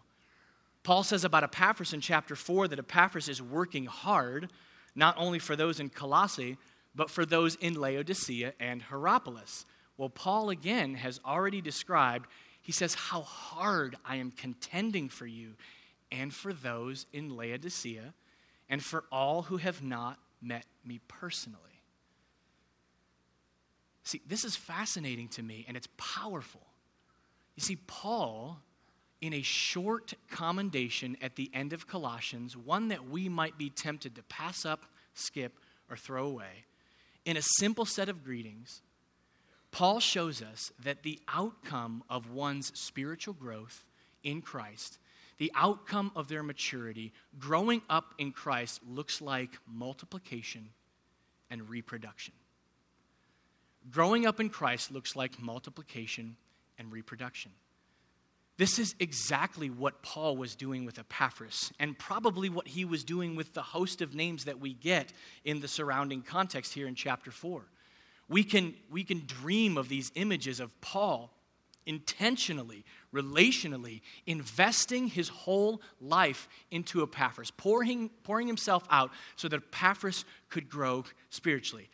Paul 0.82 1.02
says 1.02 1.24
about 1.24 1.44
Epaphras 1.44 1.92
in 1.92 2.00
chapter 2.00 2.36
4 2.36 2.68
that 2.68 2.78
Epaphras 2.78 3.28
is 3.28 3.40
working 3.40 3.86
hard, 3.86 4.50
not 4.94 5.16
only 5.18 5.38
for 5.38 5.56
those 5.56 5.80
in 5.80 5.88
Colossae, 5.88 6.58
but 6.94 7.10
for 7.10 7.24
those 7.24 7.54
in 7.56 7.74
Laodicea 7.74 8.52
and 8.60 8.82
Hierapolis. 8.82 9.64
Well, 9.96 10.10
Paul 10.10 10.50
again 10.50 10.94
has 10.94 11.20
already 11.24 11.60
described, 11.60 12.28
he 12.60 12.72
says, 12.72 12.94
how 12.94 13.22
hard 13.22 13.96
I 14.04 14.16
am 14.16 14.30
contending 14.30 15.08
for 15.08 15.26
you 15.26 15.54
and 16.12 16.32
for 16.32 16.52
those 16.52 17.06
in 17.12 17.36
Laodicea 17.36 18.14
and 18.68 18.82
for 18.82 19.04
all 19.10 19.42
who 19.42 19.56
have 19.56 19.82
not 19.82 20.18
met 20.42 20.66
me 20.84 21.00
personally. 21.08 21.73
See, 24.04 24.20
this 24.26 24.44
is 24.44 24.54
fascinating 24.54 25.28
to 25.28 25.42
me 25.42 25.64
and 25.66 25.76
it's 25.76 25.88
powerful. 25.96 26.60
You 27.56 27.62
see, 27.62 27.76
Paul, 27.76 28.58
in 29.20 29.32
a 29.32 29.42
short 29.42 30.12
commendation 30.30 31.16
at 31.22 31.36
the 31.36 31.50
end 31.54 31.72
of 31.72 31.86
Colossians, 31.86 32.56
one 32.56 32.88
that 32.88 33.08
we 33.08 33.28
might 33.28 33.56
be 33.56 33.70
tempted 33.70 34.14
to 34.16 34.22
pass 34.24 34.66
up, 34.66 34.84
skip, 35.14 35.58
or 35.90 35.96
throw 35.96 36.26
away, 36.26 36.64
in 37.24 37.38
a 37.38 37.42
simple 37.42 37.86
set 37.86 38.10
of 38.10 38.22
greetings, 38.22 38.82
Paul 39.70 39.98
shows 39.98 40.42
us 40.42 40.70
that 40.84 41.02
the 41.02 41.18
outcome 41.26 42.04
of 42.10 42.30
one's 42.30 42.78
spiritual 42.78 43.34
growth 43.34 43.84
in 44.22 44.42
Christ, 44.42 44.98
the 45.38 45.50
outcome 45.54 46.12
of 46.14 46.28
their 46.28 46.42
maturity, 46.42 47.12
growing 47.38 47.82
up 47.88 48.14
in 48.18 48.30
Christ, 48.30 48.80
looks 48.86 49.22
like 49.22 49.58
multiplication 49.66 50.68
and 51.50 51.68
reproduction. 51.68 52.34
Growing 53.90 54.26
up 54.26 54.40
in 54.40 54.48
Christ 54.48 54.90
looks 54.90 55.14
like 55.14 55.40
multiplication 55.40 56.36
and 56.78 56.90
reproduction. 56.90 57.52
This 58.56 58.78
is 58.78 58.94
exactly 59.00 59.68
what 59.68 60.02
Paul 60.02 60.36
was 60.36 60.54
doing 60.54 60.84
with 60.84 60.98
Epaphras, 60.98 61.72
and 61.80 61.98
probably 61.98 62.48
what 62.48 62.68
he 62.68 62.84
was 62.84 63.02
doing 63.02 63.34
with 63.34 63.52
the 63.52 63.62
host 63.62 64.00
of 64.00 64.14
names 64.14 64.44
that 64.44 64.60
we 64.60 64.74
get 64.74 65.12
in 65.44 65.60
the 65.60 65.68
surrounding 65.68 66.22
context 66.22 66.72
here 66.72 66.86
in 66.86 66.94
chapter 66.94 67.32
4. 67.32 67.64
We 68.28 68.44
can, 68.44 68.74
we 68.90 69.02
can 69.02 69.24
dream 69.26 69.76
of 69.76 69.88
these 69.88 70.12
images 70.14 70.60
of 70.60 70.80
Paul 70.80 71.30
intentionally, 71.86 72.84
relationally, 73.12 74.00
investing 74.26 75.08
his 75.08 75.28
whole 75.28 75.82
life 76.00 76.48
into 76.70 77.02
Epaphras, 77.02 77.50
pouring, 77.50 78.08
pouring 78.22 78.46
himself 78.46 78.86
out 78.88 79.10
so 79.36 79.48
that 79.48 79.56
Epaphras 79.56 80.24
could 80.48 80.68
grow 80.68 81.04
spiritually. 81.30 81.90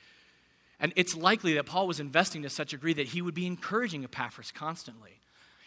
And 0.81 0.93
it's 0.97 1.15
likely 1.15 1.55
that 1.55 1.67
Paul 1.67 1.87
was 1.87 2.01
investing 2.01 2.43
to 2.43 2.51
such 2.51 2.73
a 2.73 2.77
degree 2.77 2.95
that 2.95 3.09
he 3.09 3.23
would 3.23 3.35
be 3.35 3.47
encouraging 3.47 4.05
Epaphras 4.05 4.51
constantly. 4.51 5.21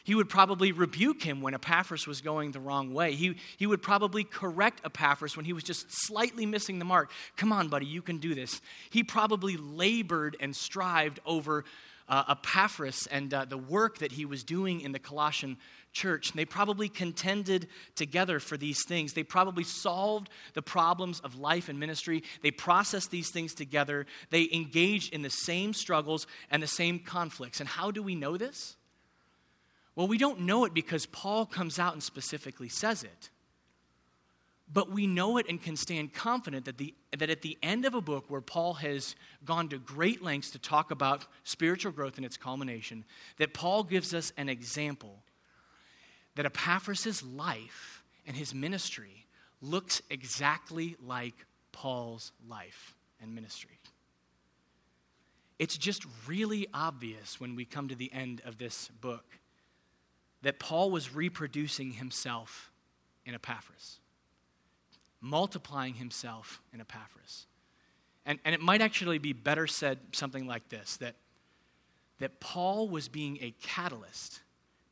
He 0.03 0.15
would 0.15 0.27
probably 0.27 0.73
rebuke 0.73 1.23
him 1.23 1.41
when 1.41 1.53
Epaphras 1.53 2.05
was 2.05 2.19
going 2.19 2.51
the 2.51 2.59
wrong 2.59 2.93
way. 2.93 3.13
He, 3.13 3.37
he 3.55 3.65
would 3.65 3.81
probably 3.81 4.25
correct 4.25 4.81
Epaphras 4.83 5.37
when 5.37 5.45
he 5.45 5.53
was 5.53 5.63
just 5.63 5.85
slightly 5.89 6.45
missing 6.45 6.77
the 6.77 6.85
mark. 6.85 7.09
Come 7.37 7.53
on, 7.53 7.69
buddy, 7.69 7.85
you 7.85 8.01
can 8.01 8.17
do 8.17 8.35
this. 8.35 8.59
He 8.89 9.03
probably 9.03 9.55
labored 9.55 10.35
and 10.41 10.53
strived 10.53 11.21
over 11.25 11.63
uh, 12.09 12.23
Epaphras 12.29 13.07
and 13.11 13.33
uh, 13.33 13.45
the 13.45 13.57
work 13.57 13.99
that 13.99 14.11
he 14.11 14.25
was 14.25 14.43
doing 14.43 14.81
in 14.81 14.91
the 14.91 14.99
Colossian 14.99 15.55
church. 15.93 16.31
And 16.31 16.39
they 16.39 16.45
probably 16.45 16.89
contended 16.89 17.67
together 17.95 18.39
for 18.39 18.57
these 18.57 18.83
things. 18.85 19.13
They 19.13 19.23
probably 19.23 19.63
solved 19.63 20.29
the 20.53 20.61
problems 20.61 21.19
of 21.21 21.39
life 21.39 21.69
and 21.69 21.79
ministry. 21.79 22.23
They 22.41 22.51
processed 22.51 23.11
these 23.11 23.31
things 23.31 23.53
together. 23.53 24.05
They 24.29 24.49
engaged 24.51 25.13
in 25.13 25.21
the 25.21 25.29
same 25.29 25.73
struggles 25.73 26.27
and 26.51 26.61
the 26.61 26.67
same 26.67 26.99
conflicts. 26.99 27.59
And 27.59 27.69
how 27.69 27.91
do 27.91 28.03
we 28.03 28.15
know 28.15 28.35
this? 28.35 28.75
Well, 29.95 30.07
we 30.07 30.17
don't 30.17 30.41
know 30.41 30.65
it 30.65 30.73
because 30.73 31.05
Paul 31.05 31.45
comes 31.45 31.79
out 31.79 31.93
and 31.93 32.01
specifically 32.01 32.69
says 32.69 33.03
it. 33.03 33.29
But 34.71 34.91
we 34.91 35.05
know 35.05 35.37
it 35.37 35.45
and 35.49 35.61
can 35.61 35.75
stand 35.75 36.13
confident 36.13 36.65
that, 36.65 36.79
the, 36.79 36.95
that 37.15 37.29
at 37.29 37.43
the 37.43 37.59
end 37.61 37.85
of 37.85 37.93
a 37.93 38.01
book 38.01 38.25
where 38.27 38.41
Paul 38.41 38.73
has 38.75 39.15
gone 39.45 39.69
to 39.69 39.77
great 39.77 40.23
lengths 40.23 40.49
to 40.51 40.59
talk 40.59 40.89
about 40.89 41.27
spiritual 41.43 41.91
growth 41.91 42.17
and 42.17 42.25
its 42.25 42.37
culmination, 42.37 43.05
that 43.37 43.53
Paul 43.53 43.83
gives 43.83 44.15
us 44.15 44.33
an 44.35 44.49
example 44.49 45.22
that 46.35 46.45
Epaphras' 46.45 47.23
life 47.23 48.03
and 48.25 48.35
his 48.35 48.53
ministry 48.53 49.25
looks 49.61 50.01
exactly 50.09 50.95
like 51.05 51.45
Paul's 51.71 52.31
life 52.47 52.95
and 53.21 53.33
ministry. 53.33 53.79
It's 55.59 55.77
just 55.77 56.05
really 56.27 56.67
obvious 56.73 57.39
when 57.39 57.55
we 57.55 57.65
come 57.65 57.87
to 57.87 57.95
the 57.95 58.11
end 58.11 58.41
of 58.45 58.57
this 58.57 58.89
book 58.99 59.39
that 60.41 60.59
Paul 60.59 60.91
was 60.91 61.13
reproducing 61.13 61.93
himself 61.93 62.71
in 63.25 63.33
Epaphras, 63.33 63.99
multiplying 65.21 65.93
himself 65.93 66.61
in 66.73 66.81
Epaphras. 66.81 67.47
And, 68.25 68.39
and 68.43 68.53
it 68.53 68.61
might 68.61 68.81
actually 68.81 69.19
be 69.19 69.33
better 69.33 69.67
said 69.67 69.99
something 70.11 70.47
like 70.47 70.67
this 70.69 70.97
that, 70.97 71.15
that 72.19 72.39
Paul 72.39 72.89
was 72.89 73.07
being 73.07 73.37
a 73.41 73.51
catalyst 73.61 74.41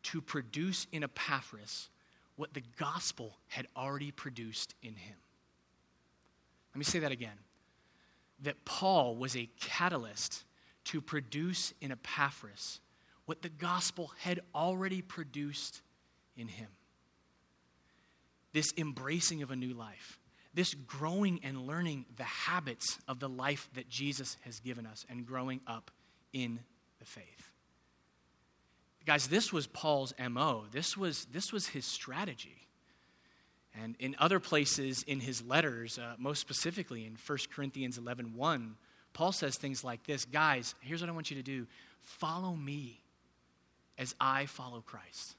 to 0.03 0.21
produce 0.21 0.87
in 0.91 1.03
Epaphras 1.03 1.89
what 2.35 2.53
the 2.53 2.63
gospel 2.77 3.37
had 3.47 3.67
already 3.75 4.11
produced 4.11 4.75
in 4.81 4.95
him. 4.95 5.17
Let 6.73 6.79
me 6.79 6.85
say 6.85 6.99
that 6.99 7.11
again. 7.11 7.37
That 8.43 8.65
Paul 8.65 9.15
was 9.15 9.35
a 9.35 9.49
catalyst 9.59 10.45
to 10.85 11.01
produce 11.01 11.73
in 11.81 11.91
Epaphras 11.91 12.79
what 13.25 13.41
the 13.41 13.49
gospel 13.49 14.11
had 14.19 14.39
already 14.55 15.01
produced 15.01 15.81
in 16.35 16.47
him. 16.47 16.67
This 18.53 18.73
embracing 18.77 19.43
of 19.43 19.51
a 19.51 19.55
new 19.55 19.73
life, 19.73 20.19
this 20.53 20.73
growing 20.73 21.39
and 21.43 21.67
learning 21.67 22.05
the 22.17 22.23
habits 22.23 22.97
of 23.07 23.19
the 23.19 23.29
life 23.29 23.69
that 23.75 23.87
Jesus 23.87 24.37
has 24.41 24.59
given 24.59 24.85
us 24.85 25.05
and 25.09 25.25
growing 25.25 25.61
up 25.67 25.91
in 26.33 26.59
the 26.99 27.05
faith. 27.05 27.50
Guys, 29.05 29.27
this 29.27 29.51
was 29.51 29.67
Paul's 29.67 30.13
MO. 30.29 30.65
This 30.71 30.95
was, 30.95 31.25
this 31.33 31.51
was 31.51 31.67
his 31.67 31.85
strategy. 31.85 32.67
And 33.81 33.95
in 33.99 34.15
other 34.19 34.39
places 34.39 35.03
in 35.03 35.19
his 35.19 35.41
letters, 35.41 35.97
uh, 35.97 36.15
most 36.17 36.39
specifically 36.39 37.05
in 37.05 37.17
1 37.25 37.37
Corinthians 37.53 37.97
11 37.97 38.35
1, 38.35 38.75
Paul 39.13 39.31
says 39.31 39.57
things 39.57 39.83
like 39.83 40.03
this 40.05 40.25
Guys, 40.25 40.75
here's 40.81 41.01
what 41.01 41.09
I 41.09 41.13
want 41.13 41.31
you 41.31 41.37
to 41.37 41.43
do 41.43 41.67
follow 42.01 42.53
me 42.53 43.01
as 43.97 44.15
I 44.19 44.45
follow 44.45 44.81
Christ. 44.81 45.35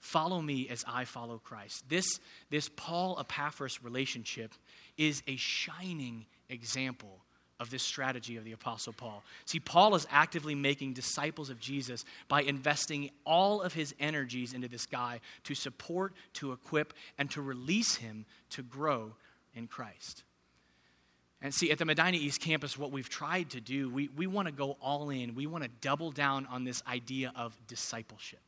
Follow 0.00 0.40
me 0.40 0.68
as 0.68 0.84
I 0.86 1.04
follow 1.04 1.38
Christ. 1.38 1.84
This, 1.88 2.20
this 2.50 2.68
Paul 2.76 3.18
Epaphras 3.18 3.82
relationship 3.82 4.54
is 4.96 5.22
a 5.26 5.36
shining 5.36 6.24
example 6.48 7.18
of 7.60 7.70
this 7.70 7.82
strategy 7.82 8.36
of 8.36 8.44
the 8.44 8.52
Apostle 8.52 8.92
Paul. 8.92 9.22
See, 9.44 9.60
Paul 9.60 9.94
is 9.94 10.06
actively 10.10 10.54
making 10.54 10.92
disciples 10.92 11.50
of 11.50 11.58
Jesus 11.58 12.04
by 12.28 12.42
investing 12.42 13.10
all 13.24 13.62
of 13.62 13.74
his 13.74 13.94
energies 13.98 14.52
into 14.52 14.68
this 14.68 14.86
guy 14.86 15.20
to 15.44 15.54
support, 15.54 16.14
to 16.34 16.52
equip, 16.52 16.94
and 17.18 17.30
to 17.32 17.42
release 17.42 17.96
him 17.96 18.26
to 18.50 18.62
grow 18.62 19.12
in 19.54 19.66
Christ. 19.66 20.22
And 21.40 21.54
see, 21.54 21.70
at 21.70 21.78
the 21.78 21.84
Medina 21.84 22.16
East 22.16 22.40
campus, 22.40 22.76
what 22.76 22.90
we've 22.90 23.08
tried 23.08 23.50
to 23.50 23.60
do, 23.60 23.88
we, 23.90 24.08
we 24.16 24.26
want 24.26 24.46
to 24.46 24.52
go 24.52 24.76
all 24.80 25.10
in. 25.10 25.34
We 25.34 25.46
want 25.46 25.62
to 25.62 25.70
double 25.80 26.10
down 26.10 26.46
on 26.46 26.64
this 26.64 26.82
idea 26.86 27.32
of 27.36 27.56
discipleship. 27.68 28.40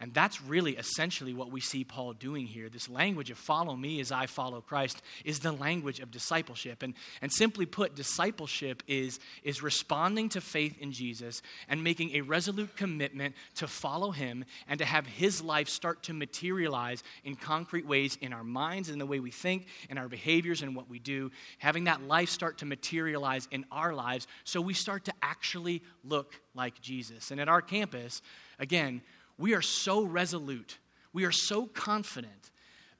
And 0.00 0.12
that's 0.12 0.42
really 0.42 0.76
essentially 0.76 1.34
what 1.34 1.50
we 1.50 1.60
see 1.60 1.84
Paul 1.84 2.12
doing 2.14 2.46
here. 2.46 2.68
This 2.68 2.88
language 2.88 3.30
of 3.30 3.38
follow 3.38 3.76
me 3.76 4.00
as 4.00 4.10
I 4.10 4.26
follow 4.26 4.60
Christ 4.60 5.02
is 5.24 5.38
the 5.38 5.52
language 5.52 6.00
of 6.00 6.10
discipleship. 6.10 6.82
And, 6.82 6.94
and 7.22 7.32
simply 7.32 7.64
put, 7.64 7.94
discipleship 7.94 8.82
is, 8.88 9.20
is 9.44 9.62
responding 9.62 10.28
to 10.30 10.40
faith 10.40 10.76
in 10.80 10.92
Jesus 10.92 11.42
and 11.68 11.82
making 11.82 12.14
a 12.14 12.22
resolute 12.22 12.76
commitment 12.76 13.34
to 13.56 13.68
follow 13.68 14.10
him 14.10 14.44
and 14.68 14.78
to 14.78 14.84
have 14.84 15.06
his 15.06 15.42
life 15.42 15.68
start 15.68 16.02
to 16.04 16.12
materialize 16.12 17.02
in 17.24 17.36
concrete 17.36 17.86
ways 17.86 18.18
in 18.20 18.32
our 18.32 18.44
minds 18.44 18.88
and 18.88 19.00
the 19.00 19.06
way 19.06 19.20
we 19.20 19.30
think 19.30 19.66
and 19.90 19.98
our 19.98 20.08
behaviors 20.08 20.62
and 20.62 20.74
what 20.74 20.90
we 20.90 20.98
do. 20.98 21.30
Having 21.58 21.84
that 21.84 22.02
life 22.02 22.28
start 22.28 22.58
to 22.58 22.66
materialize 22.66 23.48
in 23.50 23.64
our 23.70 23.94
lives 23.94 24.26
so 24.42 24.60
we 24.60 24.74
start 24.74 25.04
to 25.04 25.12
actually 25.22 25.82
look 26.02 26.34
like 26.54 26.80
Jesus. 26.80 27.30
And 27.30 27.40
at 27.40 27.48
our 27.48 27.62
campus, 27.62 28.22
again, 28.58 29.02
we 29.38 29.54
are 29.54 29.62
so 29.62 30.02
resolute, 30.02 30.78
we 31.12 31.24
are 31.24 31.32
so 31.32 31.66
confident 31.66 32.50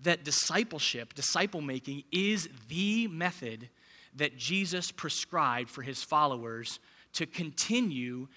that 0.01 0.25
discipleship, 0.25 1.15
disciple 1.15 1.61
making, 1.61 2.05
is 2.13 2.49
the 2.69 3.07
method 3.09 3.69
that 4.17 4.37
Jesus 4.37 4.91
prescribed 4.91 5.71
for 5.71 5.83
his 5.83 6.03
followers 6.03 6.79
to 7.15 7.27
continue 7.27 8.29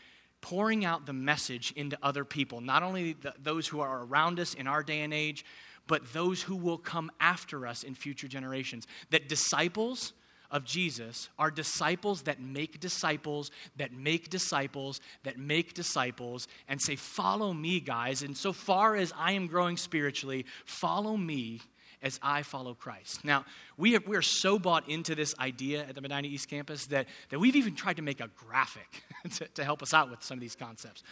pouring 0.41 0.85
out 0.85 1.05
the 1.05 1.13
message 1.13 1.73
into 1.75 1.97
other 2.01 2.23
people, 2.23 2.61
not 2.61 2.83
only 2.83 3.13
the, 3.13 3.33
those 3.41 3.67
who 3.67 3.79
are 3.79 4.03
around 4.03 4.39
us 4.39 4.53
in 4.53 4.67
our 4.67 4.83
day 4.83 5.01
and 5.01 5.13
age, 5.13 5.43
but 5.87 6.13
those 6.13 6.41
who 6.41 6.55
will 6.55 6.77
come 6.77 7.11
after 7.19 7.65
us 7.65 7.83
in 7.83 7.95
future 7.95 8.27
generations. 8.27 8.87
That 9.09 9.29
disciples 9.29 10.13
of 10.51 10.63
Jesus 10.63 11.29
are 11.37 11.51
disciples 11.51 12.23
that 12.23 12.39
make 12.41 12.79
disciples, 12.79 13.51
that 13.75 13.91
make 13.93 14.29
disciples, 14.29 15.01
that 15.23 15.37
make 15.37 15.73
disciples, 15.73 16.47
and 16.67 16.81
say, 16.81 16.95
Follow 16.95 17.53
me, 17.53 17.79
guys. 17.79 18.21
And 18.21 18.35
so 18.35 18.53
far 18.53 18.95
as 18.95 19.13
I 19.17 19.33
am 19.33 19.47
growing 19.47 19.77
spiritually, 19.77 20.45
follow 20.65 21.17
me 21.17 21.61
as 22.01 22.19
I 22.21 22.43
follow 22.43 22.73
Christ. 22.73 23.25
Now, 23.25 23.45
we, 23.75 23.93
have, 23.93 24.07
we 24.07 24.15
are 24.15 24.21
so 24.21 24.59
bought 24.59 24.87
into 24.89 25.15
this 25.15 25.33
idea 25.39 25.81
at 25.81 25.95
the 25.95 26.01
Medina 26.01 26.27
East 26.27 26.47
Campus 26.49 26.85
that, 26.87 27.07
that 27.29 27.39
we've 27.39 27.55
even 27.55 27.75
tried 27.75 27.95
to 27.95 28.01
make 28.01 28.21
a 28.21 28.29
graphic 28.35 29.03
to, 29.35 29.47
to 29.47 29.63
help 29.63 29.81
us 29.81 29.93
out 29.93 30.09
with 30.09 30.23
some 30.23 30.37
of 30.37 30.41
these 30.41 30.55
concepts. 30.55 31.03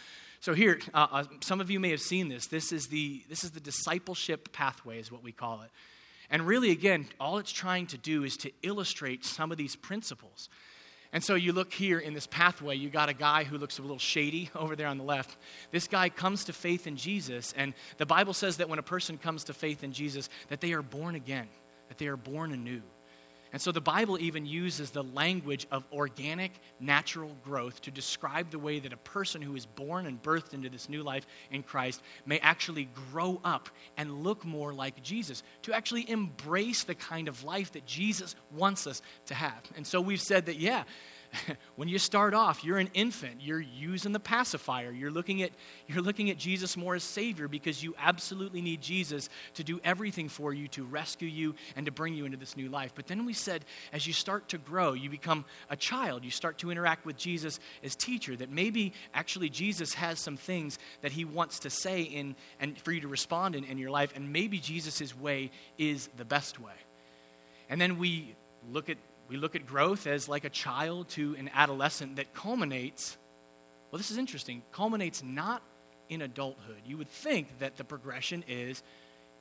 So 0.42 0.54
here, 0.54 0.80
uh, 0.94 1.08
uh, 1.12 1.24
some 1.42 1.60
of 1.60 1.72
you 1.72 1.80
may 1.80 1.90
have 1.90 2.02
seen 2.02 2.28
this. 2.28 2.48
This 2.48 2.72
is 2.72 2.88
the, 2.88 3.24
this 3.30 3.44
is 3.44 3.52
the 3.52 3.60
discipleship 3.60 4.52
pathway, 4.54 5.00
is 5.00 5.12
what 5.12 5.24
we 5.24 5.32
call 5.32 5.62
it. 5.64 5.72
And 6.30 6.46
really, 6.46 6.72
again, 6.72 7.08
all 7.20 7.38
it's 7.38 7.52
trying 7.52 7.88
to 7.88 7.98
do 7.98 8.24
is 8.24 8.38
to 8.38 8.52
illustrate 8.64 9.26
some 9.26 9.52
of 9.52 9.58
these 9.58 9.76
principles. 9.76 10.50
And 11.14 11.24
so 11.24 11.36
you 11.36 11.54
look 11.54 11.72
here 11.72 12.00
in 12.00 12.14
this 12.14 12.28
pathway, 12.28 12.76
you 12.76 12.90
got 12.90 13.08
a 13.08 13.14
guy 13.14 13.46
who 13.46 13.58
looks 13.58 13.80
a 13.80 13.82
little 13.82 14.00
shady 14.00 14.50
over 14.56 14.76
there 14.76 14.88
on 14.88 14.98
the 14.98 15.04
left. 15.04 15.38
This 15.72 15.88
guy 15.88 16.10
comes 16.10 16.46
to 16.46 16.54
faith 16.54 16.88
in 16.88 16.98
Jesus, 16.98 17.54
and 17.56 17.74
the 17.98 18.06
Bible 18.06 18.34
says 18.34 18.58
that 18.58 18.68
when 18.68 18.80
a 18.80 18.84
person 18.84 19.18
comes 19.18 19.46
to 19.46 19.54
faith 19.54 19.84
in 19.84 19.94
Jesus, 19.94 20.30
that 20.50 20.62
they 20.62 20.74
are 20.74 20.82
born 20.82 21.16
again, 21.16 21.48
that 21.88 21.98
they 21.98 22.08
are 22.08 22.18
born 22.18 22.52
anew. 22.52 22.82
And 23.56 23.62
so 23.62 23.72
the 23.72 23.80
Bible 23.80 24.20
even 24.20 24.46
uses 24.46 24.92
the 24.92 25.06
language 25.06 25.66
of 25.72 25.86
organic, 25.94 26.52
natural 26.82 27.38
growth 27.42 27.82
to 27.84 27.90
describe 27.90 28.52
the 28.52 28.60
way 28.60 28.80
that 28.80 28.92
a 28.92 28.98
person 28.98 29.42
who 29.42 29.56
is 29.56 29.66
born 29.66 30.08
and 30.08 30.22
birthed 30.22 30.54
into 30.54 30.68
this 30.68 30.90
new 30.90 31.02
life 31.02 31.26
in 31.50 31.64
Christ 31.64 32.02
may 32.26 32.38
actually 32.40 32.90
grow 33.14 33.40
up 33.46 33.70
and 33.96 34.26
look 34.26 34.44
more 34.44 34.74
like 34.74 35.02
Jesus, 35.02 35.42
to 35.62 35.74
actually 35.74 36.10
embrace 36.10 36.84
the 36.84 36.96
kind 36.96 37.30
of 37.30 37.46
life 37.46 37.72
that 37.72 37.86
Jesus 37.86 38.36
wants 38.52 38.88
us 38.88 39.02
to 39.28 39.34
have. 39.34 39.62
And 39.78 39.88
so 39.88 40.02
we've 40.02 40.20
said 40.20 40.48
that, 40.48 40.58
yeah, 40.58 40.84
when 41.76 41.88
you 41.88 41.98
start 42.00 42.34
off, 42.34 42.64
you're 42.64 42.78
an 42.78 42.90
infant. 42.94 43.42
You're 43.42 43.62
using 43.62 44.12
the 44.12 44.20
pacifier. 44.20 44.92
You're 44.92 45.12
looking 45.12 45.42
at, 45.42 45.52
you're 45.88 46.02
looking 46.02 46.30
at 46.30 46.38
Jesus 46.38 46.78
more 46.78 46.96
as 46.96 47.04
Savior 47.04 47.48
because 47.48 47.84
you 47.84 47.96
absolutely 47.98 48.62
need 48.62 48.82
Jesus 48.82 49.30
to 49.56 49.64
do 49.64 49.80
everything 49.84 50.30
for 50.30 50.54
you, 50.54 50.68
to 50.70 50.84
rescue 50.84 51.28
you, 51.28 51.56
and 51.76 51.86
to 51.86 51.92
bring 51.92 52.14
you 52.14 52.26
into 52.26 52.38
this 52.38 52.58
new 52.58 52.70
life. 52.70 52.92
But 52.96 53.08
then 53.08 53.26
we 53.26 53.34
said, 53.34 53.66
as 53.94 54.06
you 54.08 54.14
start 54.14 54.50
to 54.50 54.58
grow, 54.58 54.94
you 54.94 55.10
become 55.10 55.46
a 55.70 55.76
child. 55.76 56.24
You 56.24 56.32
start 56.32 56.58
to 56.60 56.72
interact 56.72 57.06
with 57.06 57.18
Jesus 57.18 57.60
as 57.84 57.96
teacher, 57.96 58.36
that 58.36 58.50
maybe 58.50 58.94
actually 59.14 59.50
Jesus 59.50 59.94
has 59.96 60.20
some 60.20 60.38
things 60.38 60.80
that 61.02 61.12
he 61.12 61.26
wants 61.26 61.60
to 61.60 61.70
say 61.70 62.04
in, 62.04 62.36
and 62.60 62.78
for 62.80 62.92
you 62.92 63.02
to 63.02 63.08
respond 63.08 63.56
in, 63.56 63.64
in 63.64 63.78
your 63.78 63.92
life, 63.92 64.14
and 64.16 64.32
maybe 64.32 64.60
Jesus' 64.60 65.18
way 65.18 65.52
is 65.78 66.10
the 66.18 66.26
best 66.26 66.60
way. 66.60 66.74
And 67.70 67.82
then 67.82 67.98
we 67.98 68.36
look 68.72 68.90
at 68.90 68.98
we 69.28 69.38
look 69.38 69.56
at 69.56 69.66
growth 69.66 70.08
as 70.08 70.30
like 70.30 70.46
a 70.46 70.50
child 70.50 71.10
to 71.10 71.36
an 71.38 71.50
adolescent 71.54 72.18
that 72.18 72.34
culminates, 72.34 73.18
well, 73.92 73.98
this 73.98 74.12
is 74.12 74.18
interesting, 74.18 74.62
culminates 74.72 75.24
not 75.24 75.62
in 76.10 76.22
adulthood. 76.22 76.78
You 76.86 76.98
would 76.98 77.10
think 77.10 77.60
that 77.60 77.78
the 77.78 77.84
progression 77.84 78.44
is 78.48 78.84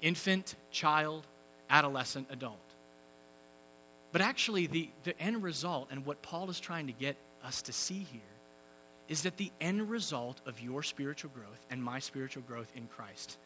infant, 0.01 0.55
child, 0.70 1.26
adolescent, 1.68 2.28
adult. 2.30 2.59
But 4.12 4.20
actually, 4.20 4.66
the, 4.68 4.89
the 5.03 5.18
end 5.20 5.43
result 5.43 5.89
and 5.91 6.07
what 6.07 6.22
Paul 6.22 6.49
is 6.49 6.61
trying 6.61 6.87
to 6.87 6.93
get 6.93 7.16
us 7.45 7.62
to 7.62 7.72
see 7.72 8.07
here 8.11 8.20
is 9.09 9.22
that 9.22 9.37
the 9.37 9.51
end 9.61 9.91
result 9.91 10.41
of 10.47 10.61
your 10.61 10.82
spiritual 10.82 11.30
growth 11.35 11.66
and 11.70 11.82
my 11.82 11.99
spiritual 11.99 12.43
growth 12.47 12.72
in 12.74 12.87
Christ 12.87 13.37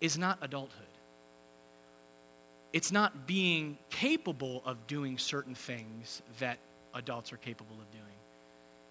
is 0.00 0.16
not 0.16 0.38
adulthood. 0.42 0.86
It's 2.72 2.92
not 2.92 3.26
being 3.26 3.78
capable 3.90 4.62
of 4.64 4.86
doing 4.86 5.18
certain 5.18 5.54
things 5.54 6.22
that 6.38 6.58
adults 6.94 7.32
are 7.32 7.38
capable 7.38 7.76
of 7.76 7.90
doing. 7.90 8.04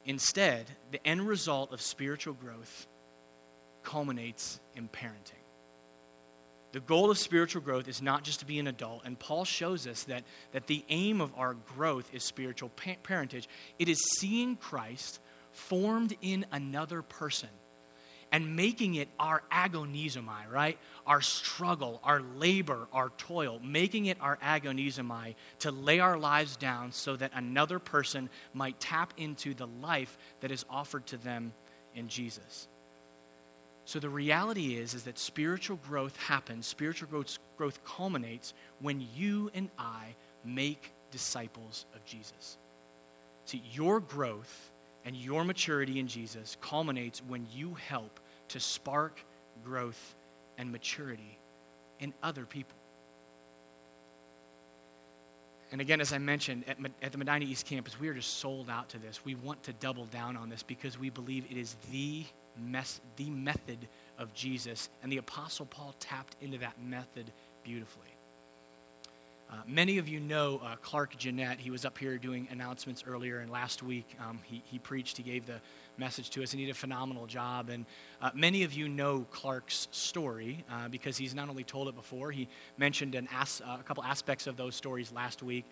Instead, 0.06 0.66
the 0.92 1.06
end 1.06 1.28
result 1.28 1.72
of 1.74 1.82
spiritual 1.82 2.34
growth 2.34 2.88
culminates 3.84 4.60
in 4.76 4.88
parenting. 4.88 5.44
The 6.72 6.80
goal 6.82 7.10
of 7.12 7.18
spiritual 7.18 7.62
growth 7.62 7.88
is 7.88 8.02
not 8.02 8.24
just 8.24 8.40
to 8.42 8.46
be 8.46 8.60
an 8.60 8.68
adult, 8.68 9.04
and 9.06 9.18
Paul 9.18 9.46
shows 9.46 9.88
us 9.88 10.04
that, 10.04 10.24
that 10.52 10.68
the 10.68 10.84
aim 10.90 11.22
of 11.22 11.32
our 11.38 11.54
growth 11.54 12.14
is 12.14 12.24
spiritual 12.24 12.70
parentage. 13.04 13.48
It 13.80 13.90
is 13.90 14.02
seeing 14.20 14.58
Christ 14.58 15.20
formed 15.52 16.16
in 16.22 16.46
another 16.52 17.02
person 17.02 17.50
and 18.32 18.56
making 18.56 18.96
it 18.96 19.08
our 19.20 19.42
agonizomai, 19.52 20.52
right? 20.52 20.78
Our 21.06 21.22
struggle, 21.22 22.02
our 22.04 22.22
labor, 22.22 22.88
our 22.92 23.10
toil, 23.18 23.60
making 23.64 24.08
it 24.08 24.18
our 24.20 24.38
agonizomai 24.38 25.36
to 25.60 25.72
lay 25.72 26.00
our 26.00 26.18
lives 26.18 26.58
down 26.58 26.92
so 26.92 27.16
that 27.16 27.32
another 27.34 27.80
person 27.80 28.30
might 28.54 28.80
tap 28.80 29.14
into 29.18 29.54
the 29.54 29.68
life 29.82 30.18
that 30.42 30.52
is 30.52 30.66
offered 30.70 31.06
to 31.08 31.18
them 31.18 31.54
in 31.96 32.08
Jesus. 32.10 32.68
So 33.86 34.00
the 34.00 34.10
reality 34.10 34.76
is 34.76 34.94
is 34.94 35.04
that 35.04 35.18
spiritual 35.18 35.78
growth 35.78 36.18
happens, 36.18 36.68
spiritual 36.68 37.08
growth, 37.08 37.38
growth 37.58 37.80
culminates 37.86 38.54
when 38.82 39.06
you 39.16 39.50
and 39.54 39.70
I 39.80 40.16
make 40.44 40.92
disciples 41.12 41.86
of 41.96 42.04
Jesus. 42.04 42.58
See, 43.46 43.64
your 43.72 44.02
growth 44.02 44.72
and 45.08 45.16
your 45.16 45.46
maturity 45.46 46.00
in 46.00 46.08
Jesus 46.08 46.58
culminates 46.60 47.22
when 47.30 47.48
you 47.54 47.76
help 47.76 48.20
to 48.50 48.60
spark 48.60 49.22
growth 49.64 50.16
and 50.58 50.70
maturity 50.70 51.40
in 52.02 52.14
other 52.22 52.46
people. 52.46 52.76
And 55.72 55.80
again, 55.80 56.02
as 56.02 56.12
I 56.12 56.18
mentioned, 56.18 56.66
at, 56.68 56.78
at, 57.02 57.14
the 57.14 57.18
Medina 57.18 57.46
East 57.46 57.66
campus, 57.66 57.98
we 57.98 58.10
are 58.10 58.14
just 58.14 58.40
sold 58.40 58.70
out 58.70 58.90
to 58.90 59.00
this. 59.00 59.24
We 59.24 59.36
want 59.36 59.64
to 59.64 59.74
double 59.74 60.08
down 60.08 60.36
on 60.36 60.50
this 60.50 60.62
because 60.62 61.00
we 61.00 61.10
believe 61.10 61.46
it 61.50 61.56
is 61.56 61.78
the, 61.90 62.26
mes- 62.62 63.00
the 63.16 63.30
method 63.30 63.88
of 64.20 64.34
Jesus. 64.34 64.90
And 65.04 65.10
the 65.10 65.18
Apostle 65.18 65.68
Paul 65.68 65.96
tapped 66.02 66.36
into 66.42 66.58
that 66.58 66.74
method 66.84 67.32
beautifully. 67.64 68.17
Uh, 69.50 69.56
many 69.66 69.98
of 69.98 70.10
you 70.10 70.20
know 70.20 70.60
uh, 70.62 70.76
Clark 70.82 71.16
Jeanette. 71.18 71.58
He 71.58 71.72
was 71.72 71.86
up 71.86 71.98
here 71.98 72.18
doing 72.18 72.50
announcements 72.52 73.06
earlier, 73.08 73.40
and 73.40 73.50
last 73.50 73.82
week 73.82 74.06
um, 74.20 74.40
he, 74.44 74.62
he 74.66 74.78
preached, 74.78 75.16
he 75.16 75.24
gave 75.24 75.46
the 75.46 75.62
message 75.98 76.30
to 76.32 76.44
us, 76.44 76.52
and 76.52 76.60
he 76.60 76.66
did 76.66 76.74
a 76.74 76.76
phenomenal 76.76 77.28
job. 77.28 77.70
And 77.70 77.86
uh, 78.22 78.32
many 78.34 78.64
of 78.64 78.74
you 78.74 78.90
know 78.90 79.26
Clark's 79.32 79.88
story 79.92 80.66
uh, 80.70 80.90
because 80.90 81.16
he's 81.16 81.34
not 81.34 81.48
only 81.48 81.64
told 81.64 81.88
it 81.88 81.96
before, 81.96 82.30
he 82.30 82.50
mentioned 82.78 83.16
an 83.16 83.30
as, 83.34 83.62
uh, 83.66 83.78
a 83.80 83.84
couple 83.84 84.04
aspects 84.04 84.48
of 84.48 84.58
those 84.58 84.76
stories 84.76 85.14
last 85.14 85.42
week. 85.42 85.64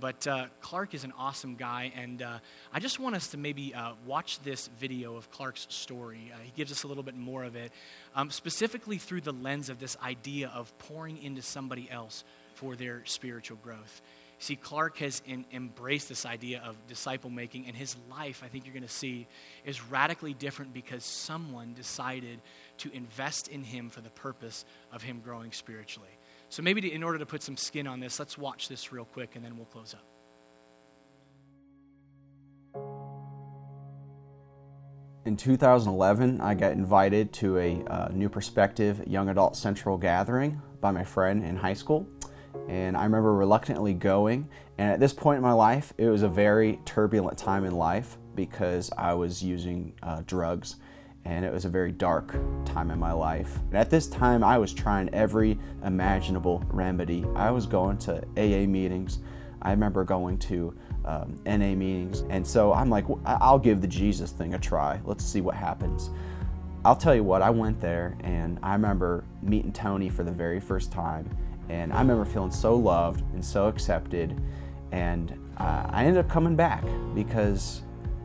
But 0.00 0.26
uh, 0.26 0.46
Clark 0.60 0.94
is 0.94 1.04
an 1.04 1.12
awesome 1.16 1.54
guy, 1.54 1.92
and 1.94 2.24
I 2.72 2.80
just 2.80 2.98
want 2.98 3.16
us 3.16 3.28
to 3.28 3.36
maybe 3.36 3.74
watch 4.06 4.40
this 4.40 4.70
video 4.78 5.14
of 5.16 5.30
Clark's 5.30 5.66
story. 5.68 6.32
he 6.42 6.52
gives 6.56 6.72
us 6.72 6.84
a 6.84 6.88
little 6.88 7.02
bit 7.02 7.16
more 7.16 7.44
of 7.44 7.54
it, 7.54 7.70
um, 8.14 8.30
specifically 8.30 8.96
through 8.96 9.20
the 9.20 9.32
lens 9.32 9.68
of 9.68 9.78
this 9.78 9.98
idea 10.02 10.50
of 10.54 10.76
pouring 10.78 11.22
into 11.22 11.42
somebody 11.42 11.88
else 11.90 12.24
for 12.60 12.76
their 12.76 13.00
spiritual 13.06 13.56
growth. 13.62 14.02
See, 14.38 14.54
Clark 14.54 14.98
has 14.98 15.22
in, 15.26 15.46
embraced 15.50 16.10
this 16.10 16.26
idea 16.26 16.62
of 16.62 16.76
disciple 16.86 17.30
making, 17.30 17.66
and 17.66 17.74
his 17.74 17.96
life, 18.10 18.42
I 18.44 18.48
think 18.48 18.66
you're 18.66 18.74
going 18.74 18.82
to 18.82 18.88
see, 18.88 19.26
is 19.64 19.82
radically 19.86 20.34
different 20.34 20.74
because 20.74 21.02
someone 21.02 21.72
decided 21.72 22.42
to 22.78 22.92
invest 22.92 23.48
in 23.48 23.64
him 23.64 23.88
for 23.88 24.02
the 24.02 24.10
purpose 24.10 24.66
of 24.92 25.02
him 25.02 25.20
growing 25.24 25.52
spiritually. 25.52 26.10
So, 26.50 26.62
maybe 26.62 26.82
to, 26.82 26.90
in 26.90 27.02
order 27.02 27.18
to 27.18 27.24
put 27.24 27.42
some 27.42 27.56
skin 27.56 27.86
on 27.86 27.98
this, 27.98 28.18
let's 28.18 28.36
watch 28.36 28.68
this 28.68 28.92
real 28.92 29.06
quick 29.06 29.36
and 29.36 29.44
then 29.44 29.56
we'll 29.56 29.66
close 29.66 29.94
up. 29.94 30.04
In 35.24 35.36
2011, 35.36 36.42
I 36.42 36.54
got 36.54 36.72
invited 36.72 37.32
to 37.34 37.58
a 37.58 37.84
uh, 37.84 38.08
New 38.12 38.28
Perspective 38.28 39.02
Young 39.06 39.30
Adult 39.30 39.56
Central 39.56 39.96
gathering 39.96 40.60
by 40.80 40.90
my 40.90 41.04
friend 41.04 41.42
in 41.42 41.56
high 41.56 41.74
school 41.74 42.06
and 42.68 42.96
I 42.96 43.04
remember 43.04 43.34
reluctantly 43.34 43.94
going. 43.94 44.48
And 44.78 44.90
at 44.90 45.00
this 45.00 45.12
point 45.12 45.36
in 45.36 45.42
my 45.42 45.52
life, 45.52 45.92
it 45.98 46.08
was 46.08 46.22
a 46.22 46.28
very 46.28 46.80
turbulent 46.84 47.36
time 47.36 47.64
in 47.64 47.72
life 47.72 48.16
because 48.34 48.90
I 48.96 49.14
was 49.14 49.42
using 49.42 49.92
uh, 50.02 50.22
drugs 50.26 50.76
and 51.24 51.44
it 51.44 51.52
was 51.52 51.64
a 51.64 51.68
very 51.68 51.92
dark 51.92 52.34
time 52.64 52.90
in 52.90 52.98
my 52.98 53.12
life. 53.12 53.58
And 53.68 53.76
at 53.76 53.90
this 53.90 54.06
time, 54.06 54.42
I 54.42 54.56
was 54.56 54.72
trying 54.72 55.12
every 55.14 55.58
imaginable 55.84 56.64
remedy. 56.68 57.26
I 57.34 57.50
was 57.50 57.66
going 57.66 57.98
to 57.98 58.22
AA 58.36 58.66
meetings. 58.66 59.18
I 59.62 59.70
remember 59.70 60.04
going 60.04 60.38
to 60.38 60.74
um, 61.04 61.38
NA 61.44 61.74
meetings. 61.74 62.24
And 62.30 62.46
so 62.46 62.72
I'm 62.72 62.88
like, 62.88 63.04
I'll 63.26 63.58
give 63.58 63.80
the 63.80 63.88
Jesus 63.88 64.30
thing 64.30 64.54
a 64.54 64.58
try. 64.58 65.00
Let's 65.04 65.24
see 65.24 65.40
what 65.40 65.54
happens. 65.54 66.10
I'll 66.84 66.96
tell 66.96 67.14
you 67.14 67.24
what, 67.24 67.42
I 67.42 67.50
went 67.50 67.78
there 67.80 68.16
and 68.20 68.58
I 68.62 68.72
remember 68.72 69.24
meeting 69.42 69.72
Tony 69.72 70.08
for 70.08 70.24
the 70.24 70.32
very 70.32 70.60
first 70.60 70.90
time 70.90 71.28
and 71.70 71.92
I 71.92 72.00
remember 72.00 72.24
feeling 72.24 72.50
so 72.50 72.74
loved 72.74 73.20
and 73.32 73.44
so 73.44 73.68
accepted. 73.68 74.40
And 74.90 75.38
uh, 75.56 75.86
I 75.88 76.04
ended 76.04 76.24
up 76.24 76.28
coming 76.28 76.56
back 76.56 76.84
because 77.14 77.82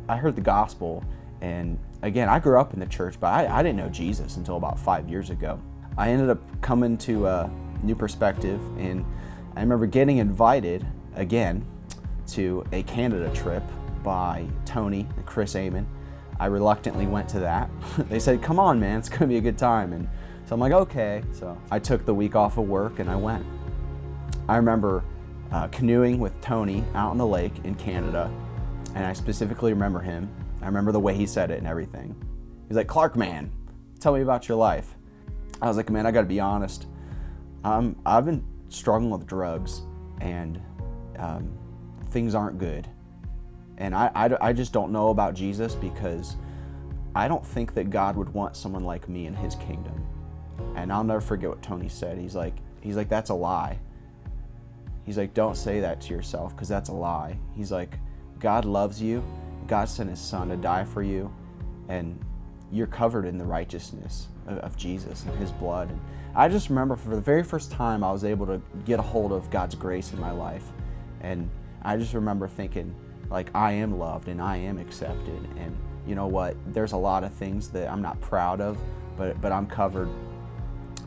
I 0.09 0.17
heard 0.17 0.35
the 0.35 0.41
gospel. 0.41 1.03
And 1.41 1.77
again, 2.01 2.27
I 2.27 2.39
grew 2.39 2.59
up 2.59 2.73
in 2.73 2.79
the 2.79 2.87
church, 2.87 3.19
but 3.19 3.27
I, 3.27 3.59
I 3.59 3.61
didn't 3.61 3.77
know 3.77 3.89
Jesus 3.89 4.37
until 4.37 4.57
about 4.57 4.79
five 4.79 5.07
years 5.07 5.29
ago. 5.29 5.61
I 5.95 6.09
ended 6.09 6.31
up 6.31 6.39
coming 6.61 6.97
to 6.99 7.27
a 7.27 7.51
New 7.83 7.93
Perspective, 7.93 8.59
and 8.79 9.05
I 9.55 9.61
remember 9.61 9.85
getting 9.85 10.17
invited 10.17 10.83
again 11.13 11.63
to 12.29 12.65
a 12.71 12.81
Canada 12.83 13.31
trip 13.35 13.63
by 14.03 14.47
Tony 14.65 15.07
and 15.15 15.25
Chris 15.25 15.55
Amon. 15.55 15.87
I 16.39 16.47
reluctantly 16.47 17.05
went 17.05 17.29
to 17.29 17.39
that. 17.41 17.69
they 18.09 18.19
said, 18.19 18.41
Come 18.41 18.59
on, 18.59 18.79
man, 18.79 18.97
it's 18.97 19.07
going 19.07 19.19
to 19.19 19.27
be 19.27 19.37
a 19.37 19.41
good 19.41 19.57
time. 19.57 19.93
And 19.93 20.09
so 20.45 20.53
I'm 20.53 20.59
like, 20.59 20.73
okay. 20.73 21.23
So 21.31 21.57
I 21.71 21.79
took 21.79 22.05
the 22.05 22.13
week 22.13 22.35
off 22.35 22.57
of 22.57 22.67
work 22.67 22.99
and 22.99 23.09
I 23.09 23.15
went. 23.15 23.45
I 24.47 24.57
remember 24.57 25.03
uh, 25.51 25.67
canoeing 25.67 26.19
with 26.19 26.39
Tony 26.41 26.83
out 26.93 27.11
on 27.11 27.17
the 27.17 27.25
lake 27.25 27.53
in 27.63 27.75
Canada, 27.75 28.31
and 28.93 29.05
I 29.05 29.13
specifically 29.13 29.73
remember 29.73 29.99
him. 29.99 30.29
I 30.61 30.67
remember 30.67 30.91
the 30.91 30.99
way 30.99 31.15
he 31.15 31.25
said 31.25 31.51
it 31.51 31.57
and 31.57 31.67
everything. 31.67 32.15
He's 32.67 32.77
like, 32.77 32.87
Clark, 32.87 33.15
man, 33.15 33.51
tell 33.99 34.13
me 34.13 34.21
about 34.21 34.47
your 34.47 34.57
life. 34.57 34.95
I 35.61 35.67
was 35.67 35.77
like, 35.77 35.89
man, 35.89 36.05
I 36.05 36.11
got 36.11 36.21
to 36.21 36.27
be 36.27 36.39
honest. 36.39 36.87
Um, 37.63 37.95
I've 38.05 38.25
been 38.25 38.43
struggling 38.69 39.09
with 39.09 39.25
drugs, 39.25 39.81
and 40.21 40.61
um, 41.17 41.57
things 42.11 42.35
aren't 42.35 42.59
good. 42.59 42.87
And 43.77 43.95
I, 43.95 44.11
I, 44.15 44.49
I 44.49 44.53
just 44.53 44.73
don't 44.73 44.91
know 44.91 45.09
about 45.09 45.33
Jesus 45.33 45.75
because 45.75 46.35
I 47.15 47.27
don't 47.27 47.45
think 47.45 47.73
that 47.73 47.89
God 47.89 48.15
would 48.15 48.29
want 48.33 48.55
someone 48.55 48.83
like 48.83 49.09
me 49.09 49.25
in 49.25 49.33
his 49.33 49.55
kingdom. 49.55 50.05
And 50.75 50.91
I'll 50.91 51.03
never 51.03 51.21
forget 51.21 51.49
what 51.49 51.61
Tony 51.61 51.89
said. 51.89 52.17
He's 52.17 52.35
like, 52.35 52.55
he's 52.81 52.95
like, 52.95 53.09
that's 53.09 53.29
a 53.29 53.33
lie. 53.33 53.79
He's 55.05 55.17
like, 55.17 55.33
don't 55.33 55.55
say 55.55 55.81
that 55.81 56.01
to 56.01 56.13
yourself 56.13 56.55
because 56.55 56.67
that's 56.67 56.89
a 56.89 56.93
lie. 56.93 57.37
He's 57.55 57.71
like, 57.71 57.99
God 58.39 58.65
loves 58.65 59.01
you. 59.01 59.23
God 59.67 59.89
sent 59.89 60.09
his 60.09 60.19
son 60.19 60.49
to 60.49 60.57
die 60.57 60.83
for 60.83 61.03
you. 61.03 61.33
And 61.89 62.19
you're 62.71 62.87
covered 62.87 63.25
in 63.25 63.37
the 63.37 63.45
righteousness 63.45 64.27
of, 64.47 64.75
Jesus 64.75 65.23
and 65.23 65.37
his 65.37 65.51
blood. 65.51 65.89
And 65.89 65.99
I 66.35 66.49
just 66.49 66.69
remember 66.69 66.95
for 66.95 67.15
the 67.15 67.21
very 67.21 67.43
first 67.43 67.71
time 67.71 68.03
I 68.03 68.11
was 68.11 68.23
able 68.23 68.45
to 68.47 68.61
get 68.85 68.99
a 68.99 69.03
hold 69.03 69.31
of 69.31 69.49
God's 69.49 69.75
grace 69.75 70.11
in 70.11 70.19
my 70.19 70.31
life. 70.31 70.63
And 71.21 71.49
I 71.83 71.97
just 71.97 72.13
remember 72.13 72.47
thinking, 72.47 72.93
like, 73.29 73.49
I 73.55 73.73
am 73.73 73.97
loved 73.97 74.27
and 74.27 74.41
I 74.41 74.57
am 74.57 74.77
accepted. 74.77 75.47
And 75.57 75.77
you 76.05 76.15
know 76.15 76.27
what? 76.27 76.55
There's 76.73 76.91
a 76.91 76.97
lot 76.97 77.23
of 77.23 77.33
things 77.33 77.69
that 77.69 77.89
I'm 77.89 78.01
not 78.01 78.19
proud 78.21 78.61
of, 78.61 78.77
but, 79.17 79.39
but 79.41 79.51
I'm 79.51 79.67
covered 79.67 80.09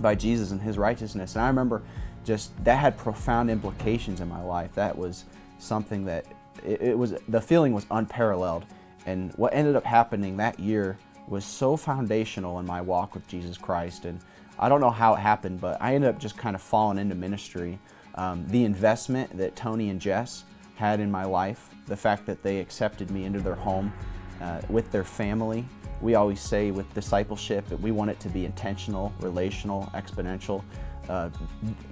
by 0.01 0.15
Jesus 0.15 0.51
and 0.51 0.61
his 0.61 0.79
righteousness. 0.79 1.35
And 1.35 1.45
I 1.45 1.49
remember 1.49 1.83
just 2.25 2.53
that 2.65 2.79
had 2.79 2.97
profound 2.97 3.51
implications 3.51 4.21
in 4.21 4.29
my 4.29 4.43
life. 4.43 4.75
That 4.75 4.97
was 4.97 5.25
something 5.59 6.05
that 6.05 6.27
it, 6.65 6.81
it, 6.81 6.99
was 6.99 7.15
the 7.29 7.41
feeling 7.41 7.73
was 7.73 7.87
unparalleled. 7.91 8.65
And 9.07 9.33
what 9.35 9.55
ended 9.55 9.77
up 9.77 9.85
happening 9.85 10.37
that 10.37 10.61
year 10.61 10.99
was 11.27 11.45
so 11.45 11.77
foundational 11.77 12.59
in 12.59 12.67
my 12.67 12.81
walk 12.81 13.15
with 13.15 13.27
Jesus 13.29 13.57
Christ. 13.57 14.05
And 14.05 14.21
I 14.59 14.69
don't 14.69 14.81
know 14.81 14.91
how 14.91 15.15
it 15.15 15.19
happened, 15.19 15.61
but 15.61 15.81
I 15.81 15.95
ended 15.95 16.11
up 16.11 16.19
just 16.19 16.37
kind 16.37 16.57
of 16.57 16.63
falling 16.63 16.99
into 16.99 17.15
ministry. 17.15 17.79
Um, 18.15 18.47
the 18.49 18.65
investment 18.65 19.37
that 19.39 19.55
Tony 19.55 19.91
and 19.91 20.01
Jess 20.01 20.45
had 20.75 21.01
in 21.01 21.11
my 21.11 21.25
life, 21.25 21.71
the 21.87 21.97
fact 21.97 22.27
that 22.27 22.43
they 22.43 22.61
accepted 22.61 23.11
me 23.11 23.25
into 23.25 23.41
their 23.41 23.55
home 23.55 23.93
uh, 24.41 24.61
with 24.69 24.91
their 24.91 25.05
family, 25.05 25.65
we 26.01 26.15
always 26.15 26.41
say 26.41 26.71
with 26.71 26.93
discipleship 26.95 27.67
that 27.69 27.81
we 27.81 27.91
want 27.91 28.11
it 28.11 28.21
to 28.21 28.29
be 28.29 28.45
intentional, 28.45 29.13
relational, 29.21 29.91
exponential. 29.95 30.63
Uh, 31.09 31.31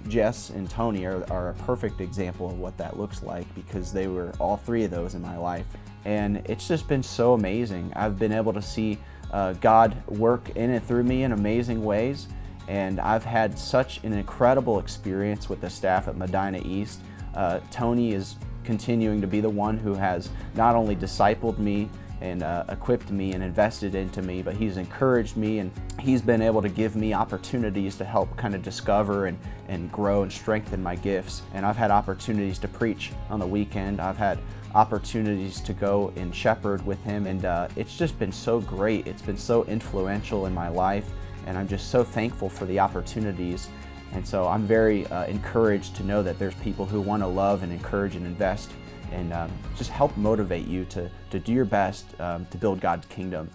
Jess 0.07 0.51
and 0.51 0.69
Tony 0.69 1.05
are, 1.05 1.25
are, 1.31 1.49
a 1.49 1.53
perfect 1.55 2.01
example 2.01 2.47
of 2.47 2.59
what 2.59 2.77
that 2.77 2.99
looks 2.99 3.23
like 3.23 3.53
because 3.55 3.91
they 3.91 4.07
were 4.07 4.31
all 4.39 4.57
three 4.57 4.83
of 4.83 4.91
those 4.91 5.15
in 5.15 5.21
my 5.21 5.35
life. 5.35 5.65
And 6.05 6.37
it's 6.45 6.67
just 6.67 6.87
been 6.87 7.01
so 7.01 7.33
amazing. 7.33 7.91
I've 7.95 8.19
been 8.19 8.31
able 8.31 8.53
to 8.53 8.61
see 8.61 8.99
uh, 9.31 9.53
God 9.53 10.01
work 10.07 10.51
in 10.51 10.69
and 10.69 10.85
through 10.85 11.03
me 11.03 11.23
in 11.23 11.31
amazing 11.31 11.83
ways. 11.83 12.27
And 12.67 12.99
I've 12.99 13.23
had 13.23 13.57
such 13.57 14.03
an 14.03 14.13
incredible 14.13 14.79
experience 14.79 15.49
with 15.49 15.61
the 15.61 15.69
staff 15.69 16.07
at 16.07 16.15
Medina 16.15 16.61
East. 16.63 17.01
Uh, 17.33 17.59
Tony 17.71 18.13
is 18.13 18.35
continuing 18.63 19.21
to 19.21 19.27
be 19.27 19.39
the 19.39 19.49
one 19.49 19.77
who 19.77 19.93
has 19.93 20.29
not 20.53 20.75
only 20.75 20.95
discipled 20.95 21.57
me 21.57 21.89
and 22.21 22.43
uh, 22.43 22.63
equipped 22.69 23.11
me 23.11 23.33
and 23.33 23.43
invested 23.43 23.95
into 23.95 24.21
me, 24.21 24.41
but 24.41 24.55
he's 24.55 24.77
encouraged 24.77 25.37
me 25.37 25.59
and 25.59 25.71
he's 25.99 26.21
been 26.21 26.41
able 26.41 26.61
to 26.61 26.69
give 26.69 26.95
me 26.95 27.13
opportunities 27.13 27.95
to 27.97 28.05
help 28.05 28.35
kind 28.37 28.55
of 28.55 28.61
discover 28.61 29.27
and, 29.27 29.37
and 29.67 29.91
grow 29.91 30.23
and 30.23 30.31
strengthen 30.31 30.81
my 30.81 30.95
gifts. 30.95 31.43
And 31.53 31.65
I've 31.65 31.77
had 31.77 31.91
opportunities 31.91 32.57
to 32.59 32.67
preach 32.67 33.11
on 33.29 33.39
the 33.39 33.47
weekend. 33.47 33.99
I've 33.99 34.17
had 34.17 34.39
opportunities 34.73 35.61
to 35.61 35.73
go 35.73 36.11
and 36.15 36.33
shepherd 36.33 36.85
with 36.85 37.01
him, 37.03 37.25
and 37.27 37.45
uh, 37.45 37.67
it's 37.75 37.97
just 37.97 38.17
been 38.19 38.31
so 38.31 38.59
great. 38.61 39.07
It's 39.07 39.21
been 39.21 39.37
so 39.37 39.63
influential 39.65 40.45
in 40.45 40.53
my 40.53 40.69
life 40.69 41.09
and 41.47 41.57
I'm 41.57 41.67
just 41.67 41.89
so 41.89 42.03
thankful 42.03 42.49
for 42.49 42.65
the 42.65 42.79
opportunities. 42.79 43.69
And 44.13 44.27
so 44.27 44.47
I'm 44.47 44.63
very 44.63 45.07
uh, 45.07 45.25
encouraged 45.25 45.95
to 45.95 46.03
know 46.03 46.21
that 46.21 46.37
there's 46.37 46.53
people 46.55 46.85
who 46.85 47.01
want 47.01 47.23
to 47.23 47.27
love 47.27 47.63
and 47.63 47.71
encourage 47.71 48.15
and 48.15 48.25
invest 48.25 48.71
and 49.11 49.33
um, 49.33 49.51
just 49.75 49.89
help 49.89 50.15
motivate 50.17 50.67
you 50.67 50.85
to, 50.85 51.09
to 51.31 51.39
do 51.39 51.53
your 51.53 51.65
best 51.65 52.05
um, 52.19 52.45
to 52.47 52.57
build 52.57 52.79
God's 52.79 53.05
kingdom. 53.07 53.49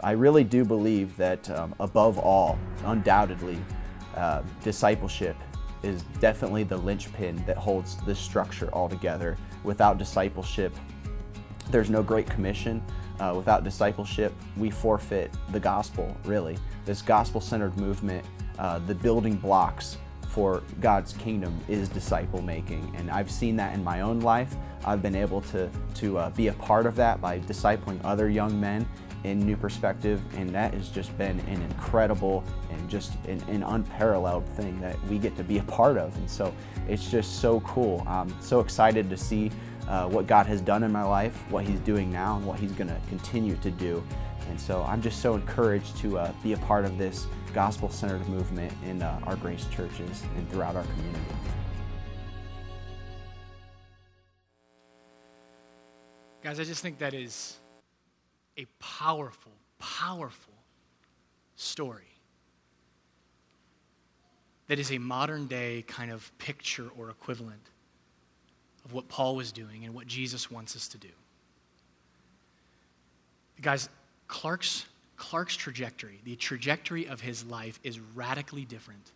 I 0.00 0.12
really 0.12 0.44
do 0.44 0.64
believe 0.64 1.16
that 1.16 1.48
um, 1.50 1.74
above 1.80 2.18
all, 2.18 2.58
undoubtedly, 2.84 3.58
uh, 4.14 4.42
discipleship 4.62 5.36
is 5.82 6.02
definitely 6.20 6.64
the 6.64 6.76
linchpin 6.76 7.42
that 7.46 7.56
holds 7.56 7.96
this 8.04 8.18
structure 8.18 8.68
all 8.72 8.88
together. 8.88 9.36
Without 9.64 9.98
discipleship, 9.98 10.74
there's 11.70 11.90
no 11.90 12.02
Great 12.02 12.28
Commission. 12.28 12.82
Uh, 13.18 13.32
without 13.34 13.64
discipleship, 13.64 14.34
we 14.56 14.70
forfeit 14.70 15.30
the 15.50 15.60
gospel, 15.60 16.14
really. 16.24 16.58
This 16.84 17.00
gospel 17.00 17.40
centered 17.40 17.76
movement, 17.78 18.24
uh, 18.58 18.78
the 18.80 18.94
building 18.94 19.36
blocks 19.36 19.96
for 20.36 20.62
God's 20.82 21.14
kingdom 21.14 21.58
is 21.66 21.88
disciple 21.88 22.42
making. 22.42 22.94
And 22.98 23.10
I've 23.10 23.30
seen 23.30 23.56
that 23.56 23.72
in 23.74 23.82
my 23.82 24.02
own 24.02 24.20
life. 24.20 24.54
I've 24.84 25.00
been 25.00 25.16
able 25.16 25.40
to, 25.40 25.70
to 25.94 26.18
uh, 26.18 26.28
be 26.28 26.48
a 26.48 26.52
part 26.52 26.84
of 26.84 26.94
that 26.96 27.22
by 27.22 27.40
discipling 27.40 27.98
other 28.04 28.28
young 28.28 28.60
men 28.60 28.86
in 29.24 29.38
New 29.46 29.56
Perspective, 29.56 30.20
and 30.36 30.50
that 30.50 30.74
has 30.74 30.90
just 30.90 31.16
been 31.16 31.40
an 31.40 31.62
incredible 31.62 32.44
and 32.70 32.86
just 32.86 33.14
an, 33.24 33.40
an, 33.48 33.62
unparalleled 33.62 34.46
thing 34.50 34.78
that 34.82 35.02
we 35.06 35.16
get 35.18 35.34
to 35.38 35.42
be 35.42 35.56
a 35.56 35.62
part 35.62 35.96
of. 35.96 36.14
And 36.18 36.30
so 36.30 36.54
it's 36.86 37.10
just 37.10 37.40
so 37.40 37.60
cool. 37.60 38.04
I'm 38.06 38.28
so 38.42 38.60
excited 38.60 39.08
to 39.08 39.16
see 39.16 39.50
uh, 39.88 40.06
what 40.06 40.26
God 40.26 40.44
has 40.44 40.60
done 40.60 40.82
in 40.82 40.92
my 40.92 41.02
life, 41.02 41.50
what 41.50 41.64
He's 41.64 41.80
doing 41.80 42.12
now, 42.12 42.36
and 42.36 42.44
what 42.44 42.60
He's 42.60 42.72
going 42.72 42.88
to 42.88 43.00
continue 43.08 43.56
to 43.56 43.70
do. 43.70 44.04
And 44.50 44.60
so 44.60 44.82
I'm 44.82 45.00
just 45.00 45.22
so 45.22 45.34
encouraged 45.34 45.96
to 45.96 46.18
uh, 46.18 46.32
be 46.42 46.52
a 46.52 46.58
part 46.58 46.84
of 46.84 46.98
this 46.98 47.26
gospel 47.56 47.88
centered 47.88 48.28
movement 48.28 48.70
in 48.84 49.00
uh, 49.00 49.18
our 49.24 49.34
grace 49.36 49.64
churches 49.74 50.22
and 50.36 50.46
throughout 50.50 50.76
our 50.76 50.82
community. 50.82 51.24
Guys, 56.42 56.60
I 56.60 56.64
just 56.64 56.82
think 56.82 56.98
that 56.98 57.14
is 57.14 57.56
a 58.58 58.66
powerful, 58.78 59.52
powerful 59.78 60.52
story 61.56 62.18
that 64.66 64.78
is 64.78 64.92
a 64.92 64.98
modern 64.98 65.46
day 65.46 65.82
kind 65.86 66.10
of 66.10 66.30
picture 66.36 66.90
or 66.98 67.08
equivalent 67.08 67.70
of 68.84 68.92
what 68.92 69.08
Paul 69.08 69.34
was 69.34 69.50
doing 69.50 69.86
and 69.86 69.94
what 69.94 70.06
Jesus 70.06 70.50
wants 70.50 70.76
us 70.76 70.88
to 70.88 70.98
do. 70.98 71.08
Guys, 73.62 73.88
Clark's, 74.28 74.84
Clark's 75.16 75.56
trajectory, 75.56 76.20
the 76.24 76.36
trajectory 76.36 77.08
of 77.08 77.20
his 77.20 77.44
life, 77.44 77.80
is 77.82 77.98
radically 78.14 78.64
different 78.64 79.12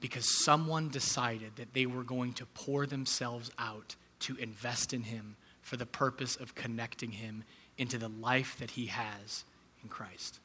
because 0.00 0.44
someone 0.44 0.88
decided 0.88 1.56
that 1.56 1.72
they 1.72 1.86
were 1.86 2.02
going 2.02 2.32
to 2.34 2.46
pour 2.46 2.86
themselves 2.86 3.50
out 3.58 3.96
to 4.20 4.36
invest 4.36 4.92
in 4.92 5.02
him 5.02 5.36
for 5.62 5.76
the 5.76 5.86
purpose 5.86 6.36
of 6.36 6.54
connecting 6.54 7.10
him 7.10 7.44
into 7.78 7.98
the 7.98 8.08
life 8.08 8.56
that 8.58 8.70
he 8.72 8.86
has 8.86 9.44
in 9.82 9.88
Christ. 9.88 10.40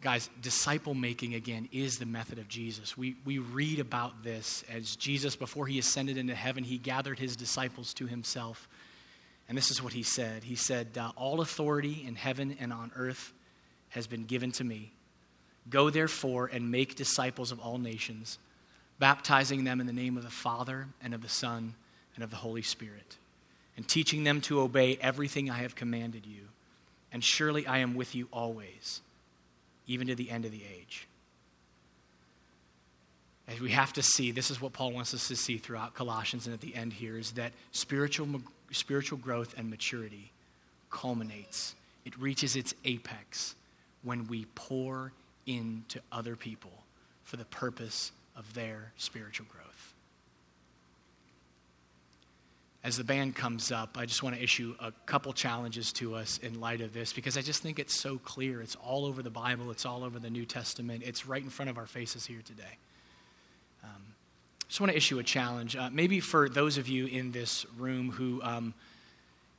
Guys, 0.00 0.30
disciple 0.40 0.94
making 0.94 1.34
again 1.34 1.68
is 1.72 1.98
the 1.98 2.06
method 2.06 2.38
of 2.38 2.48
Jesus. 2.48 2.96
We, 2.96 3.16
we 3.24 3.38
read 3.38 3.80
about 3.80 4.22
this 4.22 4.62
as 4.72 4.94
Jesus, 4.94 5.34
before 5.34 5.66
he 5.66 5.78
ascended 5.78 6.16
into 6.16 6.34
heaven, 6.34 6.62
he 6.62 6.78
gathered 6.78 7.18
his 7.18 7.34
disciples 7.34 7.92
to 7.94 8.06
himself. 8.06 8.68
And 9.48 9.56
this 9.56 9.70
is 9.70 9.82
what 9.82 9.92
he 9.92 10.02
said 10.02 10.44
He 10.44 10.56
said, 10.56 10.98
uh, 10.98 11.12
All 11.16 11.40
authority 11.40 12.04
in 12.06 12.14
heaven 12.14 12.56
and 12.60 12.72
on 12.72 12.92
earth 12.96 13.32
has 13.90 14.06
been 14.06 14.24
given 14.24 14.52
to 14.52 14.64
me. 14.64 14.92
Go 15.70 15.90
therefore 15.90 16.46
and 16.46 16.70
make 16.70 16.94
disciples 16.94 17.52
of 17.52 17.60
all 17.60 17.78
nations, 17.78 18.38
baptizing 18.98 19.64
them 19.64 19.80
in 19.80 19.86
the 19.86 19.92
name 19.92 20.16
of 20.16 20.24
the 20.24 20.30
Father 20.30 20.88
and 21.02 21.14
of 21.14 21.22
the 21.22 21.28
Son 21.28 21.74
and 22.14 22.24
of 22.24 22.30
the 22.30 22.36
Holy 22.36 22.62
Spirit, 22.62 23.16
and 23.76 23.86
teaching 23.86 24.24
them 24.24 24.40
to 24.42 24.60
obey 24.60 24.98
everything 25.00 25.50
I 25.50 25.58
have 25.58 25.74
commanded 25.74 26.26
you. 26.26 26.42
And 27.12 27.24
surely 27.24 27.66
I 27.66 27.78
am 27.78 27.94
with 27.94 28.14
you 28.14 28.28
always 28.32 29.00
even 29.88 30.06
to 30.06 30.14
the 30.14 30.30
end 30.30 30.44
of 30.44 30.52
the 30.52 30.62
age. 30.78 31.08
As 33.48 33.58
we 33.58 33.70
have 33.70 33.94
to 33.94 34.02
see, 34.02 34.30
this 34.30 34.50
is 34.50 34.60
what 34.60 34.74
Paul 34.74 34.92
wants 34.92 35.14
us 35.14 35.26
to 35.28 35.36
see 35.36 35.56
throughout 35.56 35.94
Colossians 35.94 36.46
and 36.46 36.52
at 36.52 36.60
the 36.60 36.74
end 36.74 36.92
here, 36.92 37.18
is 37.18 37.32
that 37.32 37.52
spiritual, 37.72 38.28
spiritual 38.70 39.18
growth 39.18 39.54
and 39.56 39.68
maturity 39.68 40.32
culminates, 40.90 41.74
it 42.04 42.16
reaches 42.18 42.56
its 42.56 42.74
apex 42.84 43.54
when 44.02 44.26
we 44.28 44.46
pour 44.54 45.12
into 45.46 46.00
other 46.12 46.36
people 46.36 46.72
for 47.24 47.36
the 47.36 47.44
purpose 47.46 48.12
of 48.36 48.52
their 48.54 48.92
spiritual 48.96 49.46
growth. 49.50 49.94
as 52.84 52.96
the 52.96 53.04
band 53.04 53.34
comes 53.34 53.72
up, 53.72 53.98
I 53.98 54.06
just 54.06 54.22
want 54.22 54.36
to 54.36 54.42
issue 54.42 54.74
a 54.80 54.92
couple 55.04 55.32
challenges 55.32 55.92
to 55.94 56.14
us 56.14 56.38
in 56.38 56.58
light 56.58 56.80
of 56.80 56.94
this 56.94 57.12
because 57.12 57.36
I 57.36 57.42
just 57.42 57.62
think 57.62 57.78
it's 57.78 57.94
so 57.94 58.16
clear. 58.18 58.62
It's 58.62 58.76
all 58.76 59.04
over 59.04 59.22
the 59.22 59.30
Bible, 59.30 59.70
it's 59.70 59.84
all 59.84 60.04
over 60.04 60.18
the 60.18 60.30
New 60.30 60.46
Testament, 60.46 61.02
it's 61.04 61.26
right 61.26 61.42
in 61.42 61.50
front 61.50 61.70
of 61.70 61.76
our 61.76 61.86
faces 61.86 62.24
here 62.24 62.40
today. 62.42 62.78
Just 64.68 64.80
want 64.80 64.90
to 64.92 64.96
issue 64.96 65.18
a 65.18 65.22
challenge. 65.22 65.76
Uh, 65.76 65.88
maybe 65.90 66.20
for 66.20 66.48
those 66.48 66.76
of 66.76 66.88
you 66.88 67.06
in 67.06 67.32
this 67.32 67.64
room 67.78 68.10
who 68.10 68.42
um, 68.42 68.74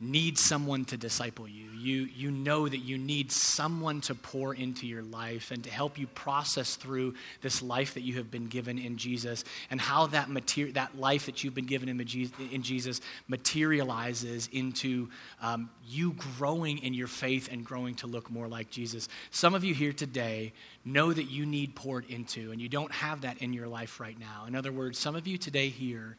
need 0.01 0.37
someone 0.37 0.85
to 0.85 0.95
disciple 0.95 1.45
you. 1.45 1.69
You, 1.71 2.07
you 2.15 2.31
know 2.31 2.69
that 2.69 2.77
you 2.77 2.97
need 2.97 3.33
someone 3.33 3.99
to 4.01 4.15
pour 4.15 4.55
into 4.55 4.87
your 4.87 5.03
life 5.03 5.51
and 5.51 5.61
to 5.65 5.69
help 5.69 5.97
you 5.99 6.07
process 6.07 6.77
through 6.77 7.15
this 7.41 7.61
life 7.61 7.95
that 7.95 8.01
you 8.01 8.13
have 8.15 8.31
been 8.31 8.47
given 8.47 8.79
in 8.79 8.95
Jesus 8.97 9.43
and 9.69 9.79
how 9.79 10.07
that, 10.07 10.29
mater- 10.29 10.71
that 10.71 10.97
life 10.97 11.25
that 11.25 11.43
you've 11.43 11.53
been 11.53 11.65
given 11.65 11.89
in, 11.89 12.63
Jesus 12.63 13.01
materializes 13.27 14.47
into 14.53 15.09
um, 15.41 15.69
you 15.85 16.15
growing 16.37 16.77
in 16.77 16.93
your 16.93 17.07
faith 17.07 17.49
and 17.51 17.65
growing 17.65 17.95
to 17.95 18.07
look 18.07 18.31
more 18.31 18.47
like 18.47 18.69
Jesus. 18.69 19.09
Some 19.31 19.53
of 19.53 19.65
you 19.65 19.73
here 19.73 19.93
today 19.93 20.53
know 20.85 21.11
that 21.11 21.29
you 21.29 21.45
need 21.45 21.75
poured 21.75 22.05
into 22.09 22.51
and 22.51 22.61
you 22.61 22.69
don't 22.69 22.91
have 22.93 23.21
that 23.21 23.39
in 23.39 23.51
your 23.51 23.67
life 23.67 23.99
right 23.99 24.17
now. 24.17 24.45
In 24.47 24.55
other 24.55 24.71
words, 24.71 24.97
some 24.97 25.17
of 25.17 25.27
you 25.27 25.37
today 25.37 25.67
here, 25.67 26.15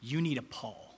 you 0.00 0.20
need 0.20 0.38
a 0.38 0.42
Paul 0.42 0.89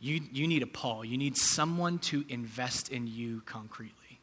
you, 0.00 0.20
you 0.32 0.46
need 0.46 0.62
a 0.62 0.66
Paul. 0.66 1.04
You 1.04 1.18
need 1.18 1.36
someone 1.36 1.98
to 2.00 2.24
invest 2.28 2.90
in 2.90 3.06
you 3.06 3.42
concretely 3.46 4.20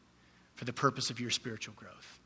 for 0.54 0.64
the 0.64 0.72
purpose 0.72 1.10
of 1.10 1.20
your 1.20 1.30
spiritual 1.30 1.74
growth. 1.76 2.18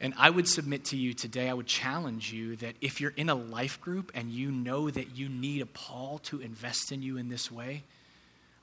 And 0.00 0.14
I 0.16 0.30
would 0.30 0.48
submit 0.48 0.86
to 0.86 0.96
you 0.96 1.14
today, 1.14 1.48
I 1.48 1.54
would 1.54 1.66
challenge 1.66 2.32
you 2.32 2.56
that 2.56 2.74
if 2.80 3.00
you're 3.00 3.12
in 3.16 3.28
a 3.28 3.34
life 3.34 3.80
group 3.80 4.10
and 4.14 4.30
you 4.30 4.50
know 4.50 4.90
that 4.90 5.16
you 5.16 5.28
need 5.28 5.62
a 5.62 5.66
Paul 5.66 6.18
to 6.24 6.40
invest 6.40 6.90
in 6.90 7.02
you 7.02 7.18
in 7.18 7.28
this 7.28 7.52
way, 7.52 7.84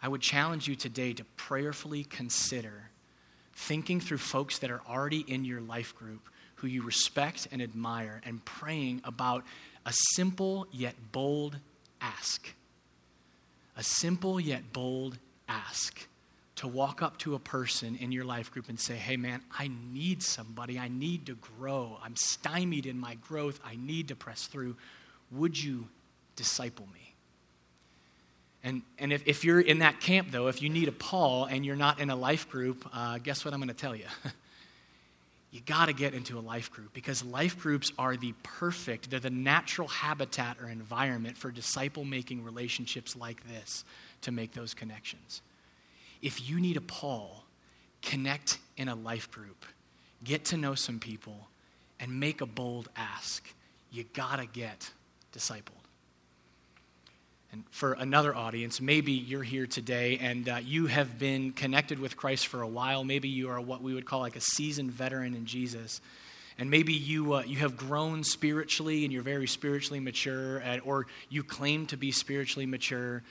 I 0.02 0.10
would 0.10 0.22
challenge 0.22 0.68
you 0.68 0.76
today 0.76 1.14
to 1.14 1.24
prayerfully 1.38 2.04
consider 2.04 2.90
thinking 3.54 4.00
through 4.00 4.18
folks 4.18 4.60
that 4.60 4.72
are 4.72 4.82
already 4.90 5.24
in 5.28 5.46
your 5.46 5.62
life 5.62 5.96
group 5.96 6.28
who 6.56 6.68
you 6.68 6.82
respect 6.82 7.48
and 7.52 7.62
admire 7.62 8.22
and 8.26 8.44
praying 8.44 9.02
about 9.04 9.46
a 9.86 9.94
simple 10.14 10.68
yet 10.72 10.96
bold 11.12 11.58
ask 12.02 12.54
a 13.80 13.84
simple 13.84 14.42
yet 14.42 14.74
bold 14.74 15.18
ask 15.48 16.06
to 16.58 16.68
walk 16.68 17.02
up 17.02 17.18
to 17.20 17.36
a 17.36 17.40
person 17.40 17.96
in 17.96 18.12
your 18.12 18.26
life 18.26 18.52
group 18.52 18.68
and 18.68 18.78
say, 18.78 18.96
hey 18.96 19.16
man, 19.16 19.42
I 19.58 19.70
need 19.94 20.22
somebody. 20.22 20.78
I 20.78 20.90
need 20.90 21.28
to 21.28 21.36
grow. 21.36 21.98
I'm 22.04 22.18
stymied 22.18 22.86
in 22.86 23.00
my 23.00 23.16
growth. 23.16 23.58
I 23.66 23.78
need 23.78 24.10
to 24.10 24.18
press 24.18 24.48
through. 24.48 24.76
Would 25.32 25.64
you 25.64 25.88
disciple 26.36 26.88
me? 26.94 27.14
And, 28.66 28.82
and 28.98 29.14
if, 29.14 29.26
if 29.26 29.46
you're 29.46 29.62
in 29.62 29.80
that 29.80 30.02
camp, 30.02 30.32
though, 30.32 30.48
if 30.48 30.62
you 30.62 30.68
need 30.68 30.90
a 30.90 30.92
Paul 30.92 31.46
and 31.46 31.66
you're 31.66 31.78
not 31.78 32.02
in 32.02 32.10
a 32.10 32.18
life 32.18 32.50
group, 32.50 32.86
uh, 32.94 33.20
guess 33.20 33.46
what 33.46 33.54
I'm 33.54 33.62
going 33.62 33.70
to 33.70 33.74
tell 33.74 33.96
you? 33.96 34.08
you 35.52 35.62
got 35.62 35.88
to 35.88 35.94
get 35.94 36.14
into 36.14 36.38
a 36.38 36.42
life 36.42 36.72
group 36.72 36.94
because 36.94 37.24
life 37.24 37.58
groups 37.58 37.92
are 37.98 38.16
the 38.16 38.34
perfect, 38.44 39.10
they're 39.10 39.20
the 39.20 39.32
natural 39.32 39.88
habitat 39.88 40.58
or 40.62 40.70
environment 40.70 41.38
for 41.38 41.50
disciple 41.50 42.06
making 42.06 42.44
relationships 42.44 43.16
like 43.16 43.48
this 43.48 43.84
to 44.22 44.32
make 44.32 44.54
those 44.54 44.74
connections. 44.74 45.42
If 46.22 46.48
you 46.48 46.60
need 46.60 46.78
a 46.78 46.82
Paul, 46.82 47.46
connect 48.02 48.60
in 48.78 48.90
a 48.90 48.96
life 48.96 49.32
group, 49.32 49.66
get 50.24 50.46
to 50.46 50.58
know 50.58 50.76
some 50.76 51.00
people, 51.00 51.48
and 52.00 52.20
make 52.20 52.42
a 52.42 52.46
bold 52.46 52.90
ask. 52.96 53.44
You 53.92 54.06
got 54.14 54.38
to 54.38 54.46
get 54.46 54.92
discipled. 55.34 55.89
And 57.52 57.64
for 57.72 57.94
another 57.94 58.36
audience, 58.36 58.80
maybe 58.80 59.12
you're 59.12 59.44
here 59.44 59.66
today 59.66 60.20
and 60.22 60.48
uh, 60.48 60.60
you 60.64 60.86
have 60.86 61.18
been 61.18 61.52
connected 61.52 61.98
with 61.98 62.16
Christ 62.16 62.46
for 62.48 62.62
a 62.62 62.68
while. 62.68 63.04
Maybe 63.04 63.28
you 63.28 63.50
are 63.50 63.60
what 63.60 63.82
we 63.82 63.94
would 63.96 64.06
call 64.06 64.20
like 64.20 64.36
a 64.36 64.42
seasoned 64.42 64.92
veteran 64.92 65.34
in 65.34 65.46
Jesus. 65.46 66.00
And 66.60 66.70
maybe 66.70 66.94
you, 66.94 67.34
uh, 67.34 67.44
you 67.44 67.58
have 67.58 67.76
grown 67.76 68.24
spiritually 68.24 69.04
and 69.04 69.12
you're 69.12 69.24
very 69.24 69.48
spiritually 69.48 70.00
mature, 70.00 70.58
and, 70.58 70.82
or 70.84 71.08
you 71.30 71.42
claim 71.42 71.88
to 71.88 71.98
be 71.98 72.12
spiritually 72.12 72.68
mature. 72.68 73.24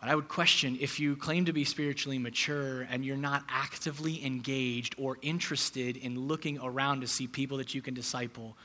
But 0.00 0.10
I 0.10 0.14
would 0.14 0.28
question 0.28 0.76
if 0.80 1.00
you 1.00 1.16
claim 1.16 1.46
to 1.46 1.52
be 1.54 1.64
spiritually 1.64 2.18
mature 2.18 2.82
and 2.90 3.02
you're 3.02 3.16
not 3.16 3.44
actively 3.48 4.26
engaged 4.26 4.94
or 4.98 5.16
interested 5.22 5.96
in 5.96 6.26
looking 6.28 6.58
around 6.58 7.00
to 7.00 7.06
see 7.06 7.28
people 7.28 7.58
that 7.58 7.74
you 7.74 7.80
can 7.80 7.94
disciple, 7.94 8.56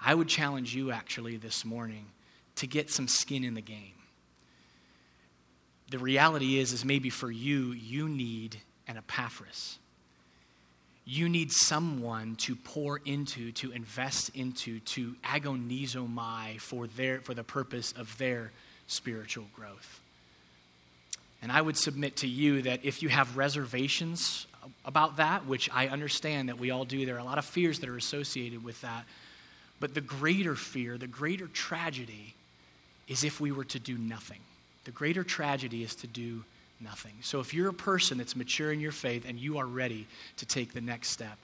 I 0.00 0.14
would 0.14 0.28
challenge 0.28 0.76
you 0.76 0.92
actually 0.92 1.38
this 1.38 1.64
morning 1.64 2.04
to 2.56 2.68
get 2.68 2.90
some 2.90 3.08
skin 3.08 3.42
in 3.42 3.54
the 3.54 3.62
game 3.62 3.95
the 5.90 5.98
reality 5.98 6.58
is 6.58 6.72
is 6.72 6.84
maybe 6.84 7.10
for 7.10 7.30
you 7.30 7.72
you 7.72 8.08
need 8.08 8.56
an 8.88 8.96
epaphras. 8.96 9.78
You 11.04 11.28
need 11.28 11.52
someone 11.52 12.34
to 12.36 12.56
pour 12.56 13.00
into 13.04 13.52
to 13.52 13.70
invest 13.70 14.30
into 14.34 14.80
to 14.80 15.14
agonizomai 15.24 16.60
for 16.60 16.88
their 16.88 17.20
for 17.20 17.34
the 17.34 17.44
purpose 17.44 17.92
of 17.92 18.16
their 18.18 18.50
spiritual 18.88 19.46
growth. 19.54 20.00
And 21.42 21.52
i 21.52 21.60
would 21.60 21.76
submit 21.76 22.16
to 22.16 22.26
you 22.26 22.62
that 22.62 22.84
if 22.84 23.02
you 23.02 23.08
have 23.08 23.36
reservations 23.36 24.46
about 24.84 25.18
that 25.18 25.46
which 25.46 25.70
i 25.72 25.86
understand 25.86 26.48
that 26.48 26.58
we 26.58 26.72
all 26.72 26.84
do 26.84 27.06
there 27.06 27.14
are 27.14 27.20
a 27.20 27.24
lot 27.24 27.38
of 27.38 27.44
fears 27.44 27.78
that 27.80 27.88
are 27.88 27.96
associated 27.96 28.64
with 28.64 28.80
that. 28.80 29.04
But 29.78 29.94
the 29.94 30.00
greater 30.00 30.56
fear 30.56 30.98
the 30.98 31.06
greater 31.06 31.46
tragedy 31.46 32.34
is 33.06 33.22
if 33.22 33.40
we 33.40 33.52
were 33.52 33.66
to 33.66 33.78
do 33.78 33.96
nothing 33.96 34.40
the 34.86 34.92
greater 34.92 35.24
tragedy 35.24 35.82
is 35.82 35.94
to 35.96 36.06
do 36.06 36.44
nothing. 36.80 37.12
So 37.20 37.40
if 37.40 37.52
you're 37.52 37.68
a 37.68 37.74
person 37.74 38.18
that's 38.18 38.36
mature 38.36 38.72
in 38.72 38.80
your 38.80 38.92
faith 38.92 39.24
and 39.28 39.38
you 39.38 39.58
are 39.58 39.66
ready 39.66 40.06
to 40.36 40.46
take 40.46 40.72
the 40.72 40.80
next 40.80 41.10
step, 41.10 41.36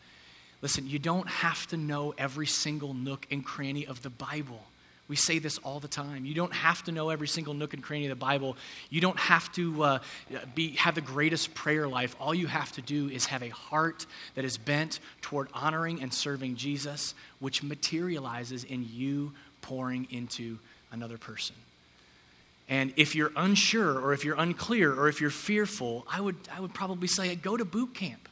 listen, 0.62 0.86
you 0.88 0.98
don't 0.98 1.28
have 1.28 1.66
to 1.68 1.76
know 1.76 2.14
every 2.16 2.46
single 2.46 2.94
nook 2.94 3.26
and 3.30 3.44
cranny 3.44 3.86
of 3.86 4.00
the 4.02 4.10
Bible. 4.10 4.60
We 5.08 5.16
say 5.16 5.40
this 5.40 5.58
all 5.58 5.80
the 5.80 5.88
time. 5.88 6.24
You 6.24 6.34
don't 6.34 6.52
have 6.52 6.84
to 6.84 6.92
know 6.92 7.10
every 7.10 7.26
single 7.26 7.52
nook 7.52 7.74
and 7.74 7.82
cranny 7.82 8.06
of 8.06 8.10
the 8.10 8.24
Bible. 8.24 8.56
You 8.88 9.00
don't 9.00 9.18
have 9.18 9.50
to 9.54 9.82
uh, 9.82 9.98
be, 10.54 10.76
have 10.76 10.94
the 10.94 11.00
greatest 11.00 11.52
prayer 11.52 11.88
life. 11.88 12.14
All 12.20 12.34
you 12.34 12.46
have 12.46 12.70
to 12.72 12.82
do 12.82 13.08
is 13.08 13.26
have 13.26 13.42
a 13.42 13.48
heart 13.48 14.06
that 14.36 14.44
is 14.44 14.56
bent 14.56 15.00
toward 15.20 15.48
honoring 15.52 16.00
and 16.00 16.14
serving 16.14 16.54
Jesus, 16.54 17.14
which 17.40 17.62
materializes 17.62 18.62
in 18.62 18.86
you 18.88 19.32
pouring 19.60 20.06
into 20.10 20.58
another 20.92 21.18
person. 21.18 21.56
And 22.68 22.92
if 22.96 23.14
you're 23.14 23.32
unsure 23.36 23.98
or 23.98 24.12
if 24.12 24.24
you're 24.24 24.38
unclear 24.38 24.92
or 24.92 25.08
if 25.08 25.20
you're 25.20 25.30
fearful, 25.30 26.06
I 26.10 26.20
would, 26.20 26.36
I 26.54 26.60
would 26.60 26.72
probably 26.72 27.08
say 27.08 27.34
go 27.34 27.56
to 27.56 27.64
boot 27.64 27.94
camp. 27.94 28.28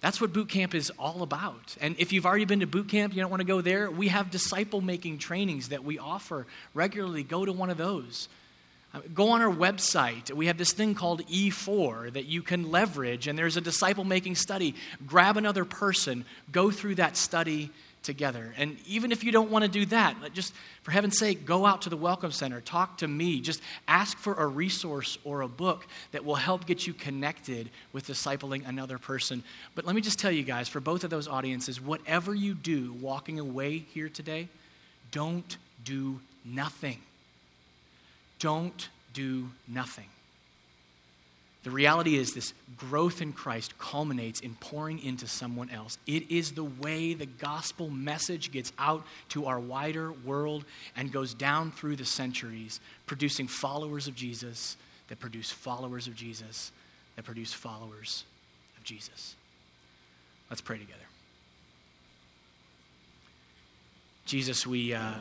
That's 0.00 0.20
what 0.20 0.32
boot 0.32 0.48
camp 0.48 0.74
is 0.74 0.90
all 0.98 1.22
about. 1.22 1.76
And 1.80 1.96
if 1.98 2.12
you've 2.12 2.26
already 2.26 2.44
been 2.44 2.60
to 2.60 2.66
boot 2.66 2.88
camp, 2.88 3.14
you 3.14 3.22
don't 3.22 3.30
want 3.30 3.40
to 3.40 3.46
go 3.46 3.60
there, 3.60 3.90
we 3.90 4.08
have 4.08 4.30
disciple 4.30 4.80
making 4.80 5.18
trainings 5.18 5.70
that 5.70 5.84
we 5.84 5.98
offer 5.98 6.46
regularly. 6.74 7.22
Go 7.22 7.44
to 7.44 7.52
one 7.52 7.70
of 7.70 7.78
those. 7.78 8.28
Uh, 8.94 9.00
go 9.14 9.30
on 9.30 9.42
our 9.42 9.52
website. 9.52 10.30
We 10.32 10.46
have 10.46 10.58
this 10.58 10.72
thing 10.72 10.94
called 10.94 11.26
E4 11.26 12.12
that 12.12 12.26
you 12.26 12.42
can 12.42 12.70
leverage, 12.70 13.26
and 13.26 13.38
there's 13.38 13.56
a 13.56 13.60
disciple 13.60 14.04
making 14.04 14.36
study. 14.36 14.74
Grab 15.06 15.36
another 15.36 15.64
person, 15.64 16.24
go 16.52 16.70
through 16.70 16.96
that 16.96 17.16
study 17.16 17.70
together. 18.06 18.54
And 18.56 18.78
even 18.86 19.12
if 19.12 19.22
you 19.22 19.32
don't 19.32 19.50
want 19.50 19.64
to 19.64 19.70
do 19.70 19.84
that, 19.86 20.16
just 20.32 20.54
for 20.82 20.92
heaven's 20.92 21.18
sake, 21.18 21.44
go 21.44 21.66
out 21.66 21.82
to 21.82 21.90
the 21.90 21.96
Welcome 21.96 22.32
Center, 22.32 22.60
talk 22.62 22.98
to 22.98 23.08
me, 23.08 23.40
just 23.40 23.60
ask 23.86 24.16
for 24.16 24.34
a 24.34 24.46
resource 24.46 25.18
or 25.24 25.42
a 25.42 25.48
book 25.48 25.86
that 26.12 26.24
will 26.24 26.36
help 26.36 26.64
get 26.64 26.86
you 26.86 26.94
connected 26.94 27.68
with 27.92 28.06
discipling 28.06 28.66
another 28.66 28.96
person. 28.96 29.42
But 29.74 29.84
let 29.84 29.94
me 29.94 30.00
just 30.00 30.18
tell 30.18 30.32
you 30.32 30.44
guys, 30.44 30.68
for 30.68 30.80
both 30.80 31.04
of 31.04 31.10
those 31.10 31.28
audiences, 31.28 31.80
whatever 31.80 32.34
you 32.34 32.54
do 32.54 32.94
walking 33.00 33.38
away 33.38 33.84
here 33.92 34.08
today, 34.08 34.48
don't 35.10 35.58
do 35.84 36.20
nothing. 36.44 36.98
Don't 38.38 38.88
do 39.12 39.48
nothing. 39.68 40.06
The 41.66 41.72
reality 41.72 42.14
is, 42.14 42.32
this 42.32 42.54
growth 42.76 43.20
in 43.20 43.32
Christ 43.32 43.76
culminates 43.76 44.38
in 44.38 44.54
pouring 44.54 45.00
into 45.00 45.26
someone 45.26 45.68
else. 45.68 45.98
It 46.06 46.30
is 46.30 46.52
the 46.52 46.62
way 46.62 47.12
the 47.12 47.26
gospel 47.26 47.90
message 47.90 48.52
gets 48.52 48.72
out 48.78 49.04
to 49.30 49.46
our 49.46 49.58
wider 49.58 50.12
world 50.12 50.64
and 50.94 51.10
goes 51.10 51.34
down 51.34 51.72
through 51.72 51.96
the 51.96 52.04
centuries, 52.04 52.78
producing 53.06 53.48
followers 53.48 54.06
of 54.06 54.14
Jesus 54.14 54.76
that 55.08 55.18
produce 55.18 55.50
followers 55.50 56.06
of 56.06 56.14
Jesus 56.14 56.70
that 57.16 57.24
produce 57.24 57.52
followers 57.52 58.22
of 58.76 58.84
Jesus. 58.84 59.34
Let's 60.48 60.60
pray 60.60 60.78
together. 60.78 61.00
Jesus, 64.24 64.68
we, 64.68 64.94
uh, 64.94 65.14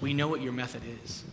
we 0.00 0.14
know 0.14 0.28
what 0.28 0.40
your 0.40 0.52
method 0.52 0.82
is. 1.02 1.24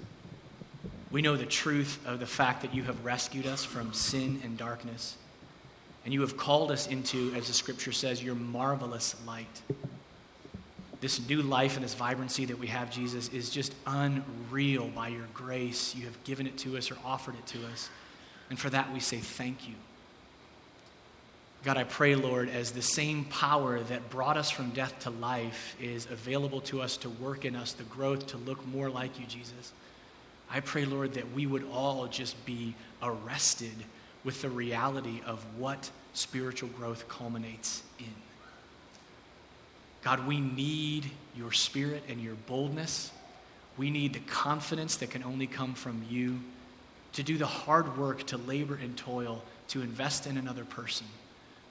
We 1.12 1.22
know 1.22 1.36
the 1.36 1.46
truth 1.46 2.00
of 2.06 2.20
the 2.20 2.26
fact 2.26 2.62
that 2.62 2.74
you 2.74 2.84
have 2.84 3.04
rescued 3.04 3.46
us 3.46 3.66
from 3.66 3.94
sin 3.94 4.40
and 4.44 4.58
darkness. 4.58 5.18
And 6.06 6.14
you 6.14 6.22
have 6.22 6.38
called 6.38 6.72
us 6.72 6.88
into, 6.88 7.34
as 7.36 7.48
the 7.48 7.54
scripture 7.54 7.92
says, 7.92 8.24
your 8.24 8.36
marvelous 8.36 9.16
light. 9.28 9.62
This 11.02 11.28
new 11.28 11.42
life 11.42 11.76
and 11.76 11.84
this 11.84 11.96
vibrancy 11.96 12.46
that 12.46 12.58
we 12.58 12.68
have, 12.68 12.92
Jesus, 12.92 13.30
is 13.30 13.50
just 13.50 13.74
unreal 13.86 14.88
by 14.90 15.10
your 15.10 15.28
grace. 15.34 15.96
You 15.96 16.06
have 16.06 16.24
given 16.24 16.48
it 16.48 16.58
to 16.60 16.78
us 16.78 16.90
or 16.92 16.98
offered 17.04 17.36
it 17.36 17.46
to 17.48 17.68
us. 17.68 17.90
And 18.50 18.58
for 18.58 18.70
that, 18.70 18.94
we 18.94 19.00
say 19.00 19.18
thank 19.18 19.68
you. 19.68 19.76
God, 21.64 21.78
I 21.78 21.84
pray, 21.84 22.16
Lord, 22.16 22.50
as 22.50 22.72
the 22.72 22.82
same 22.82 23.26
power 23.26 23.80
that 23.82 24.10
brought 24.10 24.38
us 24.38 24.50
from 24.50 24.72
death 24.72 24.98
to 25.00 25.12
life 25.12 25.76
is 25.80 26.08
available 26.10 26.62
to 26.62 26.82
us 26.82 26.98
to 26.98 27.10
work 27.10 27.46
in 27.46 27.56
us 27.56 27.74
the 27.74 27.84
growth 27.84 28.26
to 28.28 28.38
look 28.38 28.66
more 28.68 28.90
like 28.90 29.20
you, 29.20 29.26
Jesus. 29.28 29.74
I 30.52 30.60
pray, 30.60 30.86
Lord, 30.86 31.14
that 31.14 31.32
we 31.34 31.46
would 31.46 31.66
all 31.72 32.08
just 32.08 32.46
be 32.46 32.76
arrested 33.02 33.76
with 34.24 34.42
the 34.42 34.50
reality 34.50 35.22
of 35.26 35.44
what 35.58 35.90
spiritual 36.14 36.70
growth 36.70 37.08
culminates 37.08 37.84
in. 38.00 38.14
God, 40.04 40.28
we 40.28 40.40
need 40.40 41.10
your 41.36 41.52
spirit 41.52 42.04
and 42.10 42.22
your 42.22 42.36
boldness. 42.48 43.12
We 43.78 43.90
need 43.90 44.14
the 44.14 44.20
confidence 44.22 44.98
that 44.98 45.10
can 45.10 45.24
only 45.24 45.48
come 45.48 45.74
from 45.74 46.04
you 46.10 46.40
to 47.14 47.24
do 47.24 47.38
the 47.38 47.46
hard 47.46 47.98
work, 47.98 48.26
to 48.28 48.38
labor 48.38 48.76
and 48.76 48.98
toil, 48.98 49.42
to 49.70 49.82
invest 49.82 50.28
in 50.28 50.38
another 50.38 50.66
person 50.66 51.08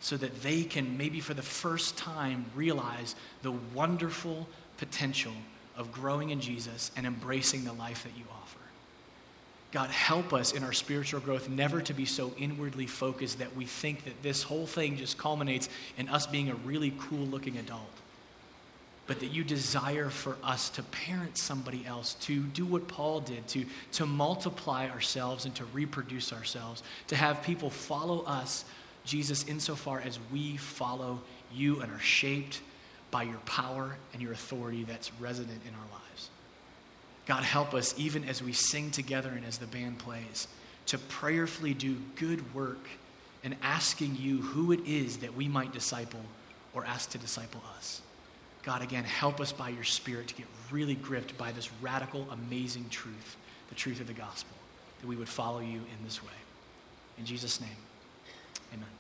so 0.01 0.17
that 0.17 0.43
they 0.43 0.63
can, 0.63 0.97
maybe 0.97 1.21
for 1.21 1.35
the 1.35 1.43
first 1.43 1.99
time, 1.99 2.47
realize 2.55 3.15
the 3.43 3.53
wonderful 3.75 4.49
potential 4.79 5.33
of 5.77 5.93
growing 5.93 6.31
in 6.31 6.41
Jesus 6.41 6.91
and 6.97 7.07
embracing 7.07 7.65
the 7.65 7.73
life 7.75 8.05
that 8.05 8.17
you 8.17 8.25
offer. 8.33 8.60
God, 9.73 9.91
help 9.91 10.33
us 10.33 10.53
in 10.53 10.65
our 10.65 10.73
spiritual 10.73 11.21
growth 11.21 11.49
never 11.49 11.81
to 11.83 11.95
be 11.95 12.05
so 12.05 12.33
inwardly 12.37 12.87
focused 12.87 13.39
that 13.39 13.55
we 13.55 13.65
think 13.65 14.05
that 14.05 14.21
this 14.23 14.43
whole 14.43 14.67
thing 14.67 14.97
just 14.97 15.17
culminates 15.17 15.69
in 15.97 16.09
us 16.09 16.27
being 16.27 16.51
a 16.51 16.55
really 16.57 16.93
cool 16.99 17.25
looking 17.27 17.57
adult. 17.57 17.83
But 19.07 19.21
that 19.21 19.27
you 19.27 19.45
desire 19.45 20.11
for 20.11 20.37
us 20.43 20.71
to 20.71 20.83
parent 20.83 21.39
somebody 21.39 21.85
else, 21.87 22.15
to 22.23 22.41
do 22.41 22.65
what 22.65 22.89
Paul 22.89 23.21
did, 23.21 23.47
to, 23.49 23.65
to 23.93 24.07
multiply 24.07 24.89
ourselves 24.89 25.45
and 25.45 25.55
to 25.57 25.65
reproduce 25.67 26.33
ourselves, 26.33 26.83
to 27.09 27.17
have 27.17 27.43
people 27.43 27.71
follow 27.71 28.25
us, 28.25 28.65
Jesus, 29.05 29.45
insofar 29.47 30.01
as 30.01 30.19
we 30.33 30.57
follow 30.57 31.21
you 31.53 31.81
and 31.81 31.93
are 31.93 32.01
shaped 32.01 32.61
by 33.11 33.23
your 33.25 33.39
power 33.39 33.97
and 34.13 34.23
your 34.23 34.33
authority 34.33 34.85
that's 34.85 35.13
resident 35.21 35.61
in 35.67 35.75
our 35.75 35.91
lives. 35.93 36.10
God, 37.31 37.45
help 37.45 37.75
us, 37.75 37.95
even 37.97 38.25
as 38.25 38.43
we 38.43 38.53
sing 38.53 38.91
together 38.91 39.29
and 39.29 39.45
as 39.45 39.57
the 39.57 39.67
band 39.69 40.01
plays, 40.01 40.49
to 40.87 40.99
prayerfully 40.99 41.75
do 41.75 41.97
good 42.17 42.53
work 42.53 42.89
and 43.45 43.55
asking 43.63 44.17
you 44.19 44.39
who 44.39 44.73
it 44.73 44.81
is 44.85 45.19
that 45.19 45.37
we 45.37 45.47
might 45.47 45.73
disciple 45.73 46.19
or 46.75 46.85
ask 46.85 47.11
to 47.11 47.19
disciple 47.19 47.63
us. 47.77 48.03
God, 48.65 48.83
again, 48.83 49.05
help 49.05 49.39
us 49.39 49.53
by 49.53 49.69
your 49.69 49.85
Spirit 49.85 50.27
to 50.27 50.35
get 50.35 50.47
really 50.73 50.97
gripped 50.97 51.39
by 51.39 51.53
this 51.53 51.71
radical, 51.81 52.27
amazing 52.33 52.89
truth, 52.91 53.37
the 53.69 53.77
truth 53.77 54.01
of 54.01 54.09
the 54.09 54.13
gospel. 54.13 54.57
that 55.01 55.07
we 55.07 55.15
would 55.15 55.29
follow 55.29 55.61
you 55.61 55.79
in 55.79 56.05
this 56.05 56.25
way. 56.25 56.31
In 57.17 57.25
Jesus' 57.25 57.61
name, 57.61 57.71
amen. 58.75 59.00